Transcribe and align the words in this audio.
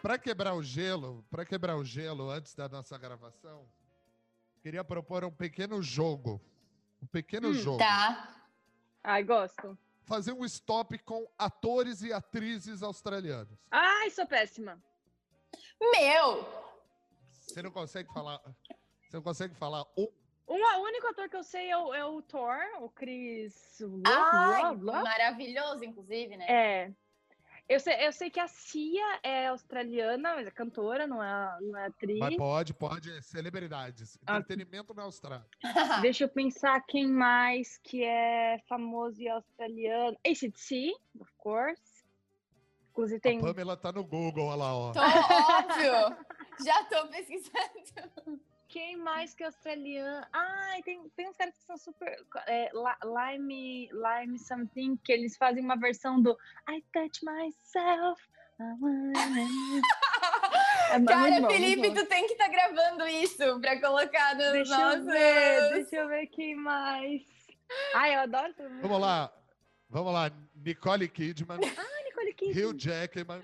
Para 0.00 0.18
quebrar 0.18 0.54
o 0.54 0.62
gelo, 0.62 1.24
para 1.30 1.44
quebrar 1.44 1.76
o 1.76 1.84
gelo 1.84 2.30
antes 2.30 2.54
da 2.54 2.68
nossa 2.68 2.98
gravação, 2.98 3.66
queria 4.60 4.82
propor 4.84 5.24
um 5.24 5.30
pequeno 5.30 5.80
jogo. 5.82 6.40
Um 7.02 7.06
pequeno 7.06 7.48
Hum, 7.48 7.54
jogo. 7.54 7.78
Tá. 7.78 8.36
Ai, 9.02 9.22
gosto. 9.22 9.76
Fazer 10.04 10.32
um 10.32 10.44
stop 10.44 10.98
com 10.98 11.26
atores 11.38 12.02
e 12.02 12.12
atrizes 12.12 12.82
australianos. 12.82 13.58
Ai, 13.70 14.10
sou 14.10 14.26
péssima. 14.26 14.82
Meu! 15.80 16.46
Você 17.30 17.62
não 17.62 17.70
consegue 17.70 18.12
falar. 18.12 18.38
Você 19.08 19.16
não 19.16 19.22
consegue 19.22 19.54
falar 19.54 19.84
um. 19.96 20.08
Um, 20.48 20.60
o 20.80 20.82
único 20.82 21.06
ator 21.06 21.28
que 21.28 21.36
eu 21.36 21.42
sei 21.44 21.70
é 21.70 21.78
o, 21.78 21.94
é 21.94 22.04
o 22.04 22.20
Thor, 22.22 22.58
o 22.80 22.88
Chris. 22.90 23.78
Ai, 24.04 24.74
Lo- 24.74 24.92
maravilhoso, 24.92 25.84
inclusive, 25.84 26.36
né? 26.36 26.46
É. 26.48 26.92
Eu 27.72 27.80
sei, 27.80 28.06
eu 28.06 28.12
sei 28.12 28.28
que 28.28 28.38
a 28.38 28.46
Cia 28.46 29.20
é 29.22 29.46
australiana, 29.46 30.34
mas 30.34 30.46
é 30.46 30.50
cantora, 30.50 31.06
não 31.06 31.22
é, 31.22 31.58
não 31.62 31.78
é 31.78 31.86
atriz. 31.86 32.18
Mas 32.18 32.36
pode, 32.36 32.74
pode. 32.74 33.10
é 33.10 33.22
Celebridades. 33.22 34.18
Ah. 34.26 34.36
Entretenimento 34.36 34.92
na 34.92 35.04
Austrália. 35.04 35.46
Deixa 36.02 36.24
eu 36.24 36.28
pensar 36.28 36.82
quem 36.82 37.08
mais 37.08 37.78
que 37.78 38.04
é 38.04 38.58
famoso 38.68 39.22
e 39.22 39.28
australiano. 39.28 40.18
ACDC, 40.22 40.92
of 41.18 41.32
course. 41.38 42.04
Inclusive 42.90 43.20
tem. 43.20 43.38
A 43.38 43.42
Pamela 43.42 43.74
tá 43.74 43.90
no 43.90 44.04
Google, 44.04 44.48
olha 44.48 44.56
lá, 44.56 44.74
ó. 44.74 44.92
Tô 44.92 45.00
óbvio! 45.00 46.16
Já 46.62 46.84
tô 46.84 47.08
pesquisando. 47.08 48.38
Quem 48.72 48.96
mais 48.96 49.34
que 49.34 49.42
é 49.42 49.46
australiano? 49.46 50.26
Ai, 50.32 50.82
tem, 50.82 51.06
tem 51.14 51.28
uns 51.28 51.36
caras 51.36 51.54
que 51.54 51.62
são 51.64 51.76
super. 51.76 52.16
É, 52.46 52.70
Li- 52.72 53.38
Lime, 53.38 53.90
Lime 53.92 54.38
Something, 54.38 54.96
que 55.04 55.12
eles 55.12 55.36
fazem 55.36 55.62
uma 55.62 55.76
versão 55.76 56.20
do 56.22 56.32
I 56.68 56.82
touch 56.92 57.20
myself. 57.24 58.20
É 60.90 61.00
Cara, 61.06 61.40
bom, 61.40 61.50
Felipe, 61.50 61.94
tu 61.94 62.04
tem 62.06 62.26
que 62.26 62.32
estar 62.34 62.48
gravando 62.48 63.06
isso 63.06 63.58
pra 63.60 63.80
colocar 63.80 64.34
nos 64.36 64.52
Deixa 64.52 64.76
nossos... 64.76 65.06
eu 65.06 65.12
ver, 65.12 65.70
deixa 65.74 65.96
eu 65.96 66.08
ver 66.08 66.26
quem 66.26 66.54
mais. 66.54 67.22
Ai, 67.94 68.14
eu 68.14 68.20
adoro. 68.20 68.52
Vamos 68.82 69.00
lá. 69.00 69.32
Vamos 69.88 70.12
lá. 70.12 70.30
Nicole 70.54 71.08
Kidman, 71.08 71.58
Ah, 71.78 72.04
Nicole 72.04 72.34
Kidman. 72.34 72.64
Hugh 72.66 72.74
Jackman, 72.78 73.42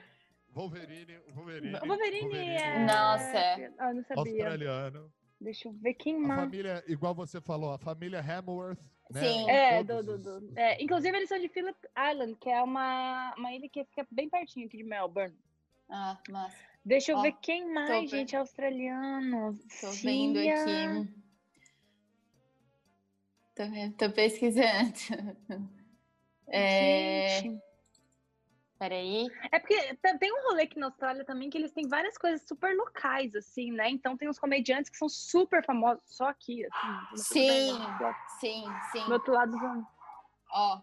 Wolverine. 0.55 1.19
Wolverine, 1.35 1.77
O 1.83 1.87
Wolverine 1.87 2.39
é. 2.51 2.79
Nossa. 2.81 3.39
Ah, 3.79 3.89
eu 3.91 3.95
não 3.95 4.05
sabia. 4.05 4.23
Australiano. 4.45 5.13
Deixa 5.41 5.69
eu 5.69 5.73
ver 5.73 5.95
quem 5.95 6.17
A 6.17 6.21
mais. 6.21 6.41
família, 6.41 6.85
igual 6.89 7.15
você 7.15 7.41
falou, 7.41 7.73
a 7.73 7.79
família 7.79 8.19
Hemsworth. 8.19 8.79
Né? 9.11 9.21
Sim. 9.23 9.49
É, 9.51 9.83
do, 9.85 9.95
Todos 10.05 10.07
do, 10.25 10.35
os- 10.37 10.43
do. 10.43 10.59
É, 10.59 10.83
inclusive, 10.83 11.17
eles 11.17 11.29
são 11.29 11.39
de 11.39 11.49
Phillip 11.49 11.79
Island, 11.97 12.35
que 12.37 12.51
é 12.51 12.63
uma, 12.63 13.35
uma 13.39 13.53
ilha 13.53 13.69
que 13.69 13.85
fica 13.85 14.07
bem 14.11 14.29
pertinho 14.29 14.67
aqui 14.67 14.77
de 14.79 14.85
Melbourne. 14.85 15.35
Ah, 15.89 16.19
massa. 16.29 16.57
Deixa 16.85 17.13
eu 17.13 17.19
Ó, 17.19 17.23
ver 17.23 17.33
quem 17.41 17.73
mais, 17.73 18.11
gente, 18.11 18.37
australiano. 18.37 19.57
Tô 19.81 19.91
vendo 20.03 20.39
Cia. 20.41 20.55
aqui. 21.01 21.11
Tô, 23.55 23.63
tô 24.07 24.13
pesquisando. 24.13 24.93
É... 26.51 27.41
Gente. 27.43 27.61
Peraí. 28.79 29.27
É 29.51 29.59
porque 29.59 29.75
te- 29.97 30.19
tem 30.19 30.33
um 30.33 30.43
rolê 30.49 30.63
aqui 30.63 30.79
na 30.79 30.87
Austrália 30.87 31.25
também 31.25 31.51
que 31.51 31.59
eles 31.59 31.73
têm 31.73 31.89
várias 31.89 32.17
coisas 32.17 32.47
super 32.47 32.77
locais, 32.77 33.35
assim, 33.35 33.73
né? 33.73 33.91
Então 33.91 34.17
tem 34.17 34.29
uns 34.29 34.39
comediantes 34.39 34.89
que 34.89 34.97
são 34.97 35.09
super 35.09 35.65
famosos 35.65 36.03
só 36.07 36.29
aqui, 36.29 36.65
assim. 36.67 37.17
Sim. 37.17 37.79
Sim, 38.39 38.65
sim. 38.93 39.05
Do 39.07 39.15
outro 39.15 39.33
lado 39.35 39.51
do... 39.51 39.87
Ó. 40.53 40.81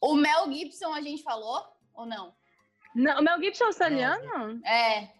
O 0.00 0.14
Mel 0.14 0.52
Gibson 0.52 0.94
a 0.94 1.00
gente 1.02 1.24
falou 1.24 1.60
ou 1.92 2.06
não? 2.06 2.32
Não, 2.94 3.18
o 3.20 3.22
Mel 3.24 3.42
Gibson 3.42 3.64
é 3.64 3.66
australiano? 3.66 4.64
É. 4.64 5.12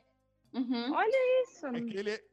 Uhum. 0.54 0.92
Olha 0.94 1.42
isso. 1.42 1.66
É 1.66 1.80
que 1.80 1.96
ele, 1.96 2.24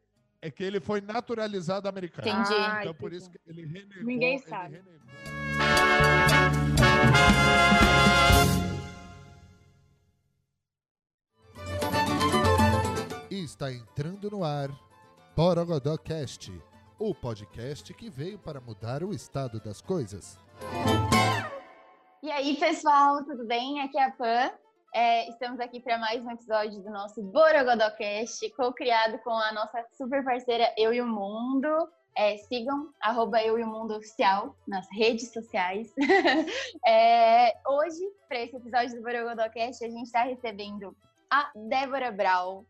é 0.44 0.52
que 0.52 0.64
ele 0.64 0.80
foi 0.80 1.02
naturalizado 1.02 1.90
americano. 1.90 2.28
Entendi. 2.28 2.54
Ah, 2.54 2.82
Então, 2.82 2.94
por 2.94 3.08
entendi. 3.12 3.24
isso 3.24 3.32
que 3.32 3.40
ele 3.48 3.66
renegou. 3.66 4.04
Ninguém 4.04 4.36
ele 4.36 4.44
sabe. 4.48 4.76
renegou. 4.76 5.02
Está 13.46 13.72
entrando 13.72 14.30
no 14.32 14.44
ar 14.44 14.70
Borogodó 15.36 15.96
Cast, 15.98 16.52
o 16.98 17.14
podcast 17.14 17.94
que 17.94 18.10
veio 18.10 18.40
para 18.40 18.60
mudar 18.60 19.04
o 19.04 19.14
estado 19.14 19.60
das 19.60 19.82
coisas. 19.82 20.40
E 22.24 22.32
aí, 22.32 22.58
pessoal, 22.58 23.24
tudo 23.24 23.46
bem? 23.46 23.82
Aqui 23.82 24.00
é 24.00 24.06
a 24.06 24.12
Pan. 24.12 24.52
É, 24.96 25.30
estamos 25.30 25.60
aqui 25.60 25.80
para 25.80 26.00
mais 26.00 26.26
um 26.26 26.32
episódio 26.32 26.82
do 26.82 26.90
nosso 26.90 27.22
Borogodocast, 27.22 28.50
co-criado 28.56 29.20
com 29.20 29.34
a 29.34 29.54
nossa 29.54 29.86
super 29.96 30.24
parceira 30.24 30.74
Eu 30.76 30.92
e 30.92 31.00
o 31.00 31.08
Mundo. 31.08 31.68
É, 32.18 32.38
sigam 32.38 32.90
arroba 33.00 33.44
Eu 33.44 33.60
e 33.60 33.64
o 33.64 33.68
Mundo 33.68 33.96
Oficial 33.96 34.56
nas 34.68 34.88
redes 34.92 35.32
sociais. 35.32 35.94
É, 36.88 37.54
hoje, 37.68 38.02
para 38.28 38.42
esse 38.42 38.56
episódio 38.56 38.96
do 38.96 39.04
Borogodocast, 39.04 39.84
a 39.84 39.90
gente 39.90 40.06
está 40.06 40.24
recebendo 40.24 40.96
a 41.32 41.52
Débora 41.56 42.12
Brau. 42.12 42.66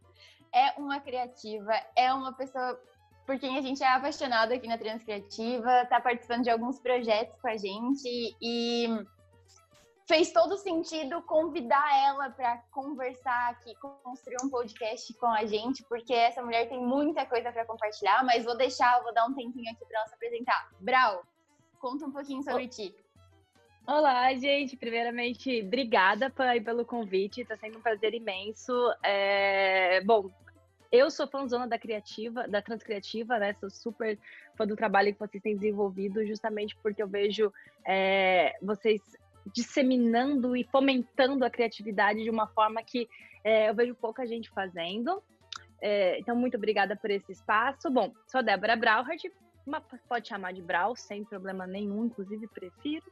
É 0.56 0.80
uma 0.80 1.02
criativa, 1.02 1.74
é 1.96 2.14
uma 2.14 2.32
pessoa 2.34 2.80
por 3.26 3.40
quem 3.40 3.58
a 3.58 3.62
gente 3.62 3.84
é 3.84 3.88
apaixonado 3.88 4.54
aqui 4.54 4.68
na 4.68 4.78
Transcriativa, 4.78 5.82
está 5.82 6.00
participando 6.00 6.44
de 6.44 6.50
alguns 6.50 6.80
projetos 6.80 7.36
com 7.42 7.48
a 7.48 7.58
gente 7.58 8.08
e 8.40 8.88
fez 10.08 10.32
todo 10.32 10.56
sentido 10.58 11.22
convidar 11.24 11.88
ela 12.06 12.30
para 12.30 12.58
conversar 12.72 13.50
aqui, 13.50 13.74
construir 14.04 14.38
um 14.44 14.50
podcast 14.50 15.12
com 15.16 15.28
a 15.28 15.46
gente, 15.46 15.84
porque 15.90 16.14
essa 16.14 16.44
mulher 16.44 16.70
tem 16.70 16.80
muita 16.80 17.26
coisa 17.26 17.52
para 17.52 17.66
compartilhar, 17.66 18.24
mas 18.24 18.46
vou 18.46 18.56
deixar, 18.56 19.02
vou 19.02 19.14
dar 19.14 19.26
um 19.26 19.34
tempinho 19.34 19.72
aqui 19.72 19.84
para 19.86 20.00
ela 20.00 20.08
se 20.08 20.14
apresentar. 20.14 20.70
Brau, 20.80 21.24
conta 21.80 22.06
um 22.06 22.12
pouquinho 22.12 22.44
sobre 22.44 22.68
ti. 22.68 22.96
Olá, 23.88 24.34
gente. 24.36 24.78
Primeiramente, 24.78 25.62
obrigada 25.62 26.30
Pai, 26.30 26.60
pelo 26.60 26.86
convite. 26.86 27.42
Está 27.42 27.58
sendo 27.58 27.78
um 27.80 27.82
prazer 27.82 28.14
imenso. 28.14 28.74
É, 29.04 30.02
Bom, 30.02 30.30
eu 30.92 31.10
sou 31.12 31.28
fãzona 31.28 31.68
da 31.68 31.78
criativa, 31.78 32.48
da 32.48 32.62
transcriativa, 32.62 33.38
né? 33.40 33.54
Sou 33.60 33.70
super 33.70 34.18
fã 34.58 34.66
do 34.66 34.76
trabalho 34.76 35.14
que 35.14 35.20
vocês 35.20 35.42
têm 35.42 35.56
desenvolvido, 35.56 36.26
justamente 36.26 36.76
porque 36.82 37.02
eu 37.02 37.08
vejo 37.08 37.52
é, 37.86 38.56
vocês 38.62 39.02
disseminando 39.54 40.56
e 40.56 40.64
fomentando 40.64 41.46
a 41.46 41.50
criatividade 41.50 42.24
de 42.24 42.30
uma 42.30 42.48
forma 42.48 42.82
que 42.84 43.08
é, 43.44 43.70
eu 43.70 43.76
vejo 43.76 43.94
pouca 43.96 44.26
gente 44.26 44.50
fazendo. 44.50 45.22
É, 45.82 46.18
então, 46.20 46.36
muito 46.36 46.58
obrigada 46.58 46.96
por 46.96 47.12
esse 47.12 47.32
espaço. 47.32 47.90
Bom, 47.92 48.12
sou 48.28 48.40
a 48.40 48.42
Débora 48.42 48.76
Brauhart, 48.76 49.24
uma- 49.66 49.82
pode 49.82 50.28
chamar 50.28 50.54
de 50.54 50.62
Brau, 50.62 50.96
sem 50.96 51.24
problema 51.24 51.68
nenhum, 51.68 52.06
inclusive 52.06 52.48
prefiro. 52.48 53.06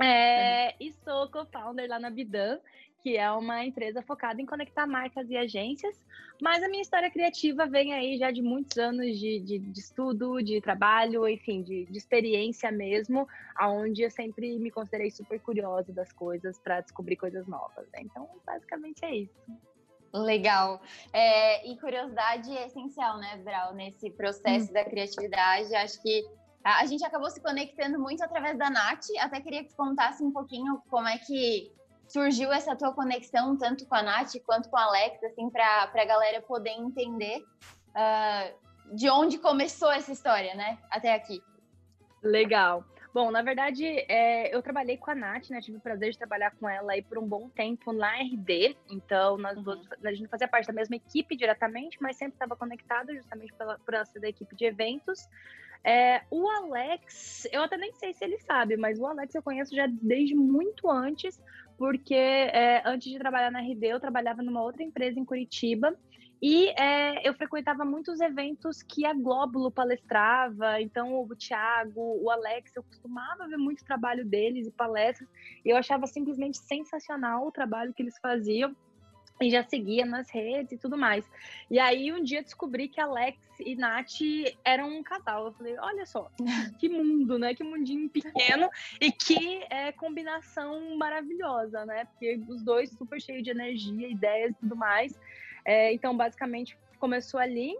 É, 0.00 0.74
e 0.82 0.92
sou 1.04 1.30
co-founder 1.30 1.88
lá 1.88 1.98
na 1.98 2.08
Bidan, 2.08 2.58
que 3.02 3.16
é 3.16 3.30
uma 3.32 3.64
empresa 3.64 4.02
focada 4.02 4.40
em 4.40 4.46
conectar 4.46 4.86
marcas 4.86 5.28
e 5.30 5.36
agências. 5.36 5.96
Mas 6.40 6.62
a 6.62 6.68
minha 6.68 6.82
história 6.82 7.10
criativa 7.10 7.66
vem 7.66 7.92
aí 7.92 8.16
já 8.18 8.30
de 8.30 8.40
muitos 8.40 8.78
anos 8.78 9.18
de, 9.18 9.40
de, 9.40 9.58
de 9.58 9.80
estudo, 9.80 10.42
de 10.42 10.60
trabalho, 10.60 11.28
enfim, 11.28 11.62
de, 11.62 11.86
de 11.86 11.98
experiência 11.98 12.70
mesmo, 12.72 13.28
aonde 13.54 14.02
eu 14.02 14.10
sempre 14.10 14.58
me 14.58 14.70
considerei 14.70 15.10
super 15.10 15.40
curiosa 15.40 15.92
das 15.92 16.12
coisas 16.12 16.58
para 16.58 16.80
descobrir 16.80 17.16
coisas 17.16 17.46
novas. 17.46 17.86
né? 17.92 18.00
Então, 18.02 18.28
basicamente 18.44 19.04
é 19.04 19.14
isso. 19.16 19.34
Legal. 20.12 20.80
É, 21.12 21.68
e 21.70 21.78
curiosidade 21.78 22.50
é 22.56 22.66
essencial, 22.66 23.18
né, 23.18 23.36
Brau, 23.44 23.74
nesse 23.74 24.10
processo 24.10 24.72
da 24.72 24.84
criatividade. 24.84 25.74
Acho 25.74 26.02
que 26.02 26.24
a, 26.64 26.84
gente 26.86 27.04
acabou 27.04 27.30
se 27.30 27.40
conectando 27.40 27.98
muito 27.98 28.22
através 28.22 28.58
da 28.58 28.68
Nath. 28.68 29.06
Até 29.20 29.40
queria 29.40 29.64
que 29.64 29.74
contasse 29.74 30.22
um 30.22 30.32
pouquinho 30.32 30.82
como 30.90 31.08
é 31.08 31.16
que 31.18 31.72
surgiu 32.10 32.52
essa 32.52 32.76
tua 32.76 32.92
conexão, 32.92 33.56
tanto 33.56 33.86
com 33.86 33.94
a 33.94 34.02
Nath 34.02 34.32
quanto 34.44 34.68
com 34.68 34.76
a 34.76 34.84
Alex, 34.84 35.22
assim, 35.24 35.48
para 35.48 35.90
a 35.94 36.04
galera 36.04 36.42
poder 36.42 36.70
entender 36.70 37.44
ah, 37.94 38.50
de 38.92 39.08
onde 39.08 39.38
começou 39.38 39.90
essa 39.92 40.12
história, 40.12 40.54
né, 40.54 40.78
até 40.90 41.14
aqui. 41.14 41.40
Legal. 42.22 42.84
Bom, 43.12 43.30
na 43.30 43.42
verdade, 43.42 43.84
é, 44.08 44.54
eu 44.54 44.62
trabalhei 44.62 44.96
com 44.96 45.10
a 45.10 45.14
Nath, 45.16 45.50
né? 45.50 45.60
Tive 45.60 45.78
o 45.78 45.80
prazer 45.80 46.12
de 46.12 46.18
trabalhar 46.18 46.52
com 46.52 46.68
ela 46.68 46.92
aí 46.92 47.02
por 47.02 47.18
um 47.18 47.26
bom 47.26 47.48
tempo 47.48 47.92
na 47.92 48.14
RD. 48.14 48.76
Então, 48.88 49.36
nós 49.36 49.56
Uhum. 49.56 49.64
duas, 49.64 49.80
a 50.04 50.10
gente 50.10 50.22
não 50.22 50.28
fazia 50.28 50.46
parte 50.46 50.68
da 50.68 50.72
mesma 50.72 50.94
equipe 50.94 51.36
diretamente, 51.36 51.98
mas 52.00 52.16
sempre 52.16 52.34
estava 52.34 52.54
conectado, 52.54 53.12
justamente 53.12 53.52
pela, 53.54 53.78
por 53.80 54.06
ser 54.06 54.20
da 54.20 54.28
equipe 54.28 54.54
de 54.54 54.64
eventos. 54.64 55.28
É, 55.82 56.22
o 56.30 56.48
Alex, 56.48 57.48
eu 57.50 57.62
até 57.62 57.76
nem 57.76 57.92
sei 57.94 58.12
se 58.12 58.22
ele 58.24 58.38
sabe, 58.38 58.76
mas 58.76 59.00
o 59.00 59.06
Alex 59.06 59.34
eu 59.34 59.42
conheço 59.42 59.74
já 59.74 59.88
desde 59.88 60.36
muito 60.36 60.88
antes, 60.88 61.42
porque 61.80 62.14
é, 62.14 62.82
antes 62.84 63.10
de 63.10 63.18
trabalhar 63.18 63.50
na 63.50 63.62
RD, 63.62 63.86
eu 63.86 63.98
trabalhava 63.98 64.42
numa 64.42 64.62
outra 64.62 64.82
empresa 64.82 65.18
em 65.18 65.24
Curitiba. 65.24 65.96
E 66.42 66.68
é, 66.78 67.26
eu 67.26 67.32
frequentava 67.32 67.86
muitos 67.86 68.20
eventos 68.20 68.82
que 68.82 69.06
a 69.06 69.14
Glóbulo 69.14 69.70
palestrava, 69.70 70.78
então 70.78 71.14
o 71.14 71.34
Thiago, 71.34 72.22
o 72.22 72.30
Alex, 72.30 72.76
eu 72.76 72.82
costumava 72.82 73.48
ver 73.48 73.56
muito 73.56 73.82
trabalho 73.82 74.26
deles 74.26 74.66
e 74.66 74.70
palestras, 74.70 75.26
e 75.64 75.70
eu 75.70 75.76
achava 75.78 76.06
simplesmente 76.06 76.58
sensacional 76.58 77.46
o 77.46 77.52
trabalho 77.52 77.94
que 77.94 78.02
eles 78.02 78.18
faziam 78.20 78.76
e 79.40 79.50
já 79.50 79.62
seguia 79.62 80.04
nas 80.04 80.28
redes 80.28 80.72
e 80.72 80.76
tudo 80.76 80.98
mais. 80.98 81.24
E 81.70 81.78
aí 81.78 82.12
um 82.12 82.22
dia 82.22 82.42
descobri 82.42 82.88
que 82.88 83.00
Alex 83.00 83.38
e 83.58 83.74
Nath 83.74 84.20
eram 84.62 84.98
um 84.98 85.02
casal. 85.02 85.46
Eu 85.46 85.52
falei, 85.52 85.76
olha 85.78 86.04
só, 86.04 86.30
que 86.78 86.88
mundo, 86.88 87.38
né? 87.38 87.54
Que 87.54 87.64
mundinho 87.64 88.08
pequeno 88.10 88.68
e 89.00 89.10
que 89.10 89.64
é, 89.70 89.92
combinação 89.92 90.96
maravilhosa, 90.96 91.86
né? 91.86 92.04
Porque 92.04 92.40
os 92.48 92.62
dois 92.62 92.90
super 92.90 93.20
cheios 93.20 93.42
de 93.42 93.50
energia, 93.50 94.08
ideias 94.08 94.50
e 94.52 94.54
tudo 94.60 94.76
mais. 94.76 95.18
É, 95.64 95.92
então, 95.92 96.14
basicamente, 96.14 96.76
começou 96.98 97.40
ali. 97.40 97.74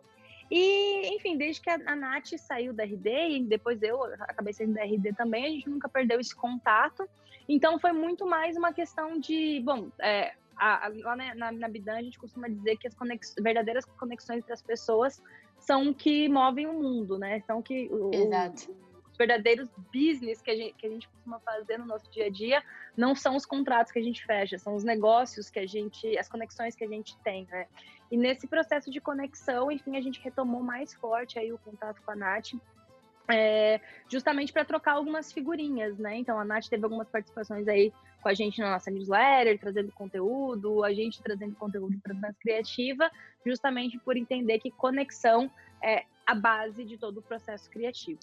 E, 0.51 1.15
enfim, 1.15 1.37
desde 1.37 1.61
que 1.61 1.71
a, 1.71 1.79
a 1.87 1.95
Nath 1.95 2.37
saiu 2.39 2.73
da 2.73 2.85
RD, 2.85 3.09
e 3.09 3.45
depois 3.45 3.83
eu 3.83 4.03
acabei 4.21 4.53
saindo 4.53 4.75
da 4.75 4.83
RD 4.83 5.13
também, 5.13 5.45
a 5.45 5.51
gente 5.51 5.69
nunca 5.69 5.89
perdeu 5.89 6.19
esse 6.19 6.35
contato. 6.35 7.09
Então, 7.49 7.79
foi 7.79 7.93
muito 7.93 8.27
mais 8.27 8.57
uma 8.57 8.73
questão 8.73 9.19
de, 9.19 9.61
bom, 9.61 9.91
é, 10.01 10.35
a, 10.61 10.87
a, 10.87 10.89
lá 10.89 11.17
na, 11.17 11.35
na, 11.35 11.53
na, 11.53 11.69
Bidan 11.69 11.97
a 11.97 12.03
gente 12.03 12.19
costuma 12.19 12.47
dizer 12.47 12.77
que 12.77 12.87
as 12.87 12.95
conex, 12.95 13.35
verdadeiras 13.41 13.87
conexões 13.87 14.41
entre 14.41 14.53
as 14.53 14.63
pessoas 14.63 15.23
são 15.59 15.93
que 15.95 16.29
movem 16.29 16.67
o 16.67 16.75
mundo, 16.75 17.19
né? 17.19 17.41
São 17.41 17.63
que 17.63 17.89
o, 17.91 18.11
Exato. 18.13 18.71
os 19.11 19.17
verdadeiros 19.17 19.71
business 19.93 20.43
que 20.43 20.51
a, 20.51 20.57
gente, 20.57 20.75
que 20.75 20.87
a 20.87 20.91
gente 20.91 21.09
costuma 21.09 21.41
fazer 21.41 21.79
no 21.79 21.87
nosso 21.87 22.11
dia 22.11 22.27
a 22.27 22.31
dia 22.31 22.63
não 22.95 23.15
são 23.15 23.37
os 23.37 23.47
contratos 23.47 23.91
que 23.91 23.99
a 23.99 24.03
gente 24.03 24.25
fecha, 24.25 24.59
são 24.59 24.75
os 24.75 24.85
negócios 24.85 25.49
que 25.49 25.59
a 25.59 25.67
gente, 25.67 26.19
as 26.19 26.29
conexões 26.29 26.75
que 26.75 26.85
a 26.85 26.89
gente 26.89 27.17
tem, 27.23 27.47
né? 27.51 27.67
E 28.11 28.17
nesse 28.17 28.47
processo 28.47 28.91
de 28.91 29.01
conexão, 29.01 29.71
enfim, 29.71 29.97
a 29.97 30.01
gente 30.01 30.21
retomou 30.21 30.63
mais 30.63 30.93
forte 30.93 31.39
aí 31.39 31.53
o 31.53 31.59
contato 31.59 32.03
com 32.03 32.11
a 32.11 32.17
Nath. 32.17 32.53
É, 33.33 33.81
justamente 34.09 34.53
para 34.53 34.65
trocar 34.65 34.93
algumas 34.93 35.33
figurinhas, 35.33 35.99
né? 35.99 36.17
Então 36.17 36.39
a 36.39 36.45
Nath 36.45 36.69
teve 36.69 36.85
algumas 36.85 37.09
participações 37.09 37.69
aí 37.69 37.93
com 38.23 38.29
a 38.29 38.35
gente 38.35 38.61
na 38.61 38.73
nossa 38.73 38.91
newsletter, 38.91 39.59
trazendo 39.59 39.93
conteúdo, 39.93 40.85
a 40.85 40.93
gente 40.93 41.23
trazendo 41.23 41.55
conteúdo 41.55 41.99
para 42.03 42.29
a 42.29 42.33
criativa, 42.35 43.11
justamente 43.45 43.99
por 43.99 44.17
entender 44.17 44.59
que 44.59 44.71
conexão 44.71 45.51
é 45.83 46.05
a 46.27 46.35
base 46.35 46.85
de 46.85 46.99
todo 46.99 47.19
o 47.19 47.23
processo 47.23 47.69
criativo. 47.71 48.21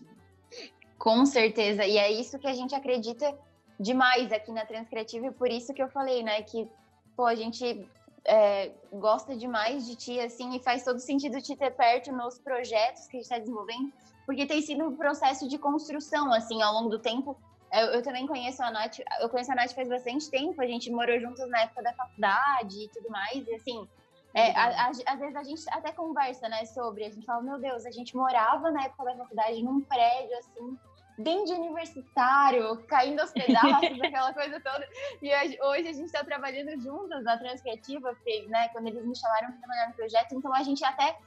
Com 0.97 1.25
certeza, 1.25 1.85
e 1.85 1.97
é 1.97 2.11
isso 2.11 2.39
que 2.39 2.47
a 2.47 2.53
gente 2.53 2.73
acredita 2.73 3.37
demais 3.79 4.31
aqui 4.31 4.51
na 4.51 4.65
Transcriativa, 4.65 5.27
e 5.27 5.31
por 5.31 5.49
isso 5.49 5.73
que 5.73 5.81
eu 5.81 5.89
falei, 5.89 6.23
né, 6.23 6.41
que 6.41 6.67
pô, 7.15 7.25
a 7.25 7.35
gente 7.35 7.87
é, 8.25 8.71
gosta 8.91 9.35
demais 9.35 9.85
de 9.85 9.95
ti, 9.95 10.19
assim, 10.19 10.55
e 10.55 10.59
faz 10.59 10.83
todo 10.83 10.99
sentido 10.99 11.41
te 11.41 11.55
ter 11.55 11.71
perto 11.71 12.11
nos 12.11 12.39
projetos 12.39 13.07
que 13.07 13.17
a 13.17 13.19
gente 13.19 13.23
está 13.23 13.39
desenvolvendo, 13.39 13.91
porque 14.27 14.45
tem 14.45 14.61
sido 14.61 14.83
um 14.83 14.95
processo 14.97 15.47
de 15.47 15.57
construção, 15.57 16.33
assim, 16.33 16.61
ao 16.61 16.73
longo 16.73 16.89
do 16.89 16.99
tempo, 16.99 17.39
eu, 17.71 17.85
eu, 17.93 18.03
também 18.03 18.27
conheço 18.27 18.61
a 18.61 18.69
Nath, 18.69 18.99
eu 19.21 19.29
conheço 19.29 19.53
a 19.53 19.55
Nath 19.55 19.71
faz 19.71 19.87
bastante 19.87 20.29
tempo, 20.29 20.61
a 20.61 20.67
gente 20.67 20.91
morou 20.91 21.17
juntos 21.17 21.49
na 21.49 21.61
época 21.61 21.81
da 21.81 21.93
faculdade 21.93 22.83
e 22.83 22.89
tudo 22.89 23.09
mais, 23.09 23.47
e 23.47 23.55
assim, 23.55 23.87
é, 24.33 24.51
a, 24.51 24.87
a, 24.87 24.89
às 24.89 25.19
vezes 25.19 25.35
a 25.35 25.43
gente 25.43 25.63
até 25.71 25.93
conversa, 25.93 26.49
né, 26.49 26.65
sobre, 26.65 27.05
a 27.05 27.09
gente 27.09 27.25
fala, 27.25 27.41
meu 27.41 27.57
Deus, 27.57 27.85
a 27.85 27.91
gente 27.91 28.17
morava 28.17 28.69
na 28.69 28.83
época 28.83 29.05
da 29.05 29.15
faculdade 29.15 29.63
num 29.63 29.79
prédio, 29.79 30.37
assim, 30.39 30.77
bem 31.19 31.45
de 31.45 31.53
universitário, 31.53 32.83
caindo 32.85 33.21
aos 33.21 33.31
pedaços, 33.31 33.71
aquela 34.03 34.33
coisa 34.33 34.59
toda, 34.59 34.85
e 35.21 35.33
hoje, 35.33 35.57
hoje 35.61 35.87
a 35.87 35.93
gente 35.93 36.07
está 36.07 36.21
trabalhando 36.21 36.77
juntas 36.81 37.23
na 37.23 37.37
Transcriativa, 37.37 38.13
porque, 38.13 38.45
né, 38.49 38.67
quando 38.73 38.87
eles 38.87 39.05
me 39.05 39.15
chamaram 39.15 39.51
para 39.51 39.59
trabalhar 39.59 39.87
no 39.87 39.93
projeto, 39.93 40.35
então 40.35 40.53
a 40.53 40.63
gente 40.63 40.83
até 40.83 41.17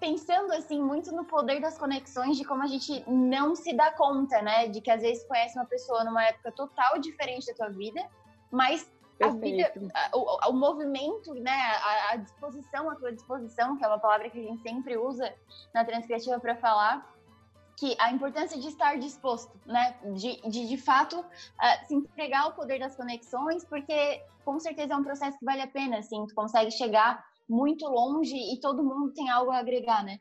pensando 0.00 0.52
assim 0.52 0.80
muito 0.82 1.14
no 1.14 1.24
poder 1.24 1.60
das 1.60 1.78
conexões, 1.78 2.36
de 2.36 2.44
como 2.44 2.62
a 2.62 2.66
gente 2.66 3.04
não 3.08 3.54
se 3.54 3.72
dá 3.72 3.92
conta, 3.92 4.42
né, 4.42 4.68
de 4.68 4.80
que 4.80 4.90
às 4.90 5.02
vezes 5.02 5.24
conhece 5.24 5.58
uma 5.58 5.66
pessoa 5.66 6.04
numa 6.04 6.24
época 6.24 6.52
total 6.52 6.98
diferente 6.98 7.46
da 7.46 7.54
tua 7.54 7.68
vida, 7.68 8.00
mas 8.50 8.90
a 9.22 9.28
vida, 9.28 9.72
o, 10.12 10.50
o, 10.50 10.52
movimento, 10.52 11.32
né, 11.34 11.52
a, 11.52 12.12
a, 12.12 12.16
disposição, 12.16 12.90
a 12.90 12.96
tua 12.96 13.12
disposição, 13.12 13.76
que 13.76 13.84
é 13.84 13.88
uma 13.88 13.98
palavra 13.98 14.28
que 14.28 14.38
a 14.38 14.42
gente 14.42 14.62
sempre 14.62 14.96
usa 14.96 15.32
na 15.72 15.84
transcriativa 15.84 16.40
para 16.40 16.56
falar, 16.56 17.08
que 17.76 17.96
a 17.98 18.10
importância 18.10 18.60
de 18.60 18.68
estar 18.68 18.98
disposto, 18.98 19.52
né, 19.64 19.96
de, 20.14 20.40
de, 20.48 20.68
de 20.68 20.76
fato 20.76 21.20
uh, 21.20 21.86
se 21.86 21.94
entregar 21.94 22.42
ao 22.42 22.52
poder 22.52 22.78
das 22.80 22.96
conexões, 22.96 23.64
porque 23.64 24.22
com 24.44 24.58
certeza 24.58 24.94
é 24.94 24.96
um 24.96 25.04
processo 25.04 25.38
que 25.38 25.44
vale 25.44 25.62
a 25.62 25.68
pena, 25.68 25.98
assim, 25.98 26.26
tu 26.26 26.34
consegue 26.34 26.70
chegar 26.70 27.24
muito 27.52 27.86
longe 27.86 28.34
e 28.34 28.58
todo 28.58 28.82
mundo 28.82 29.12
tem 29.12 29.28
algo 29.28 29.50
a 29.50 29.58
agregar, 29.58 30.02
né? 30.02 30.18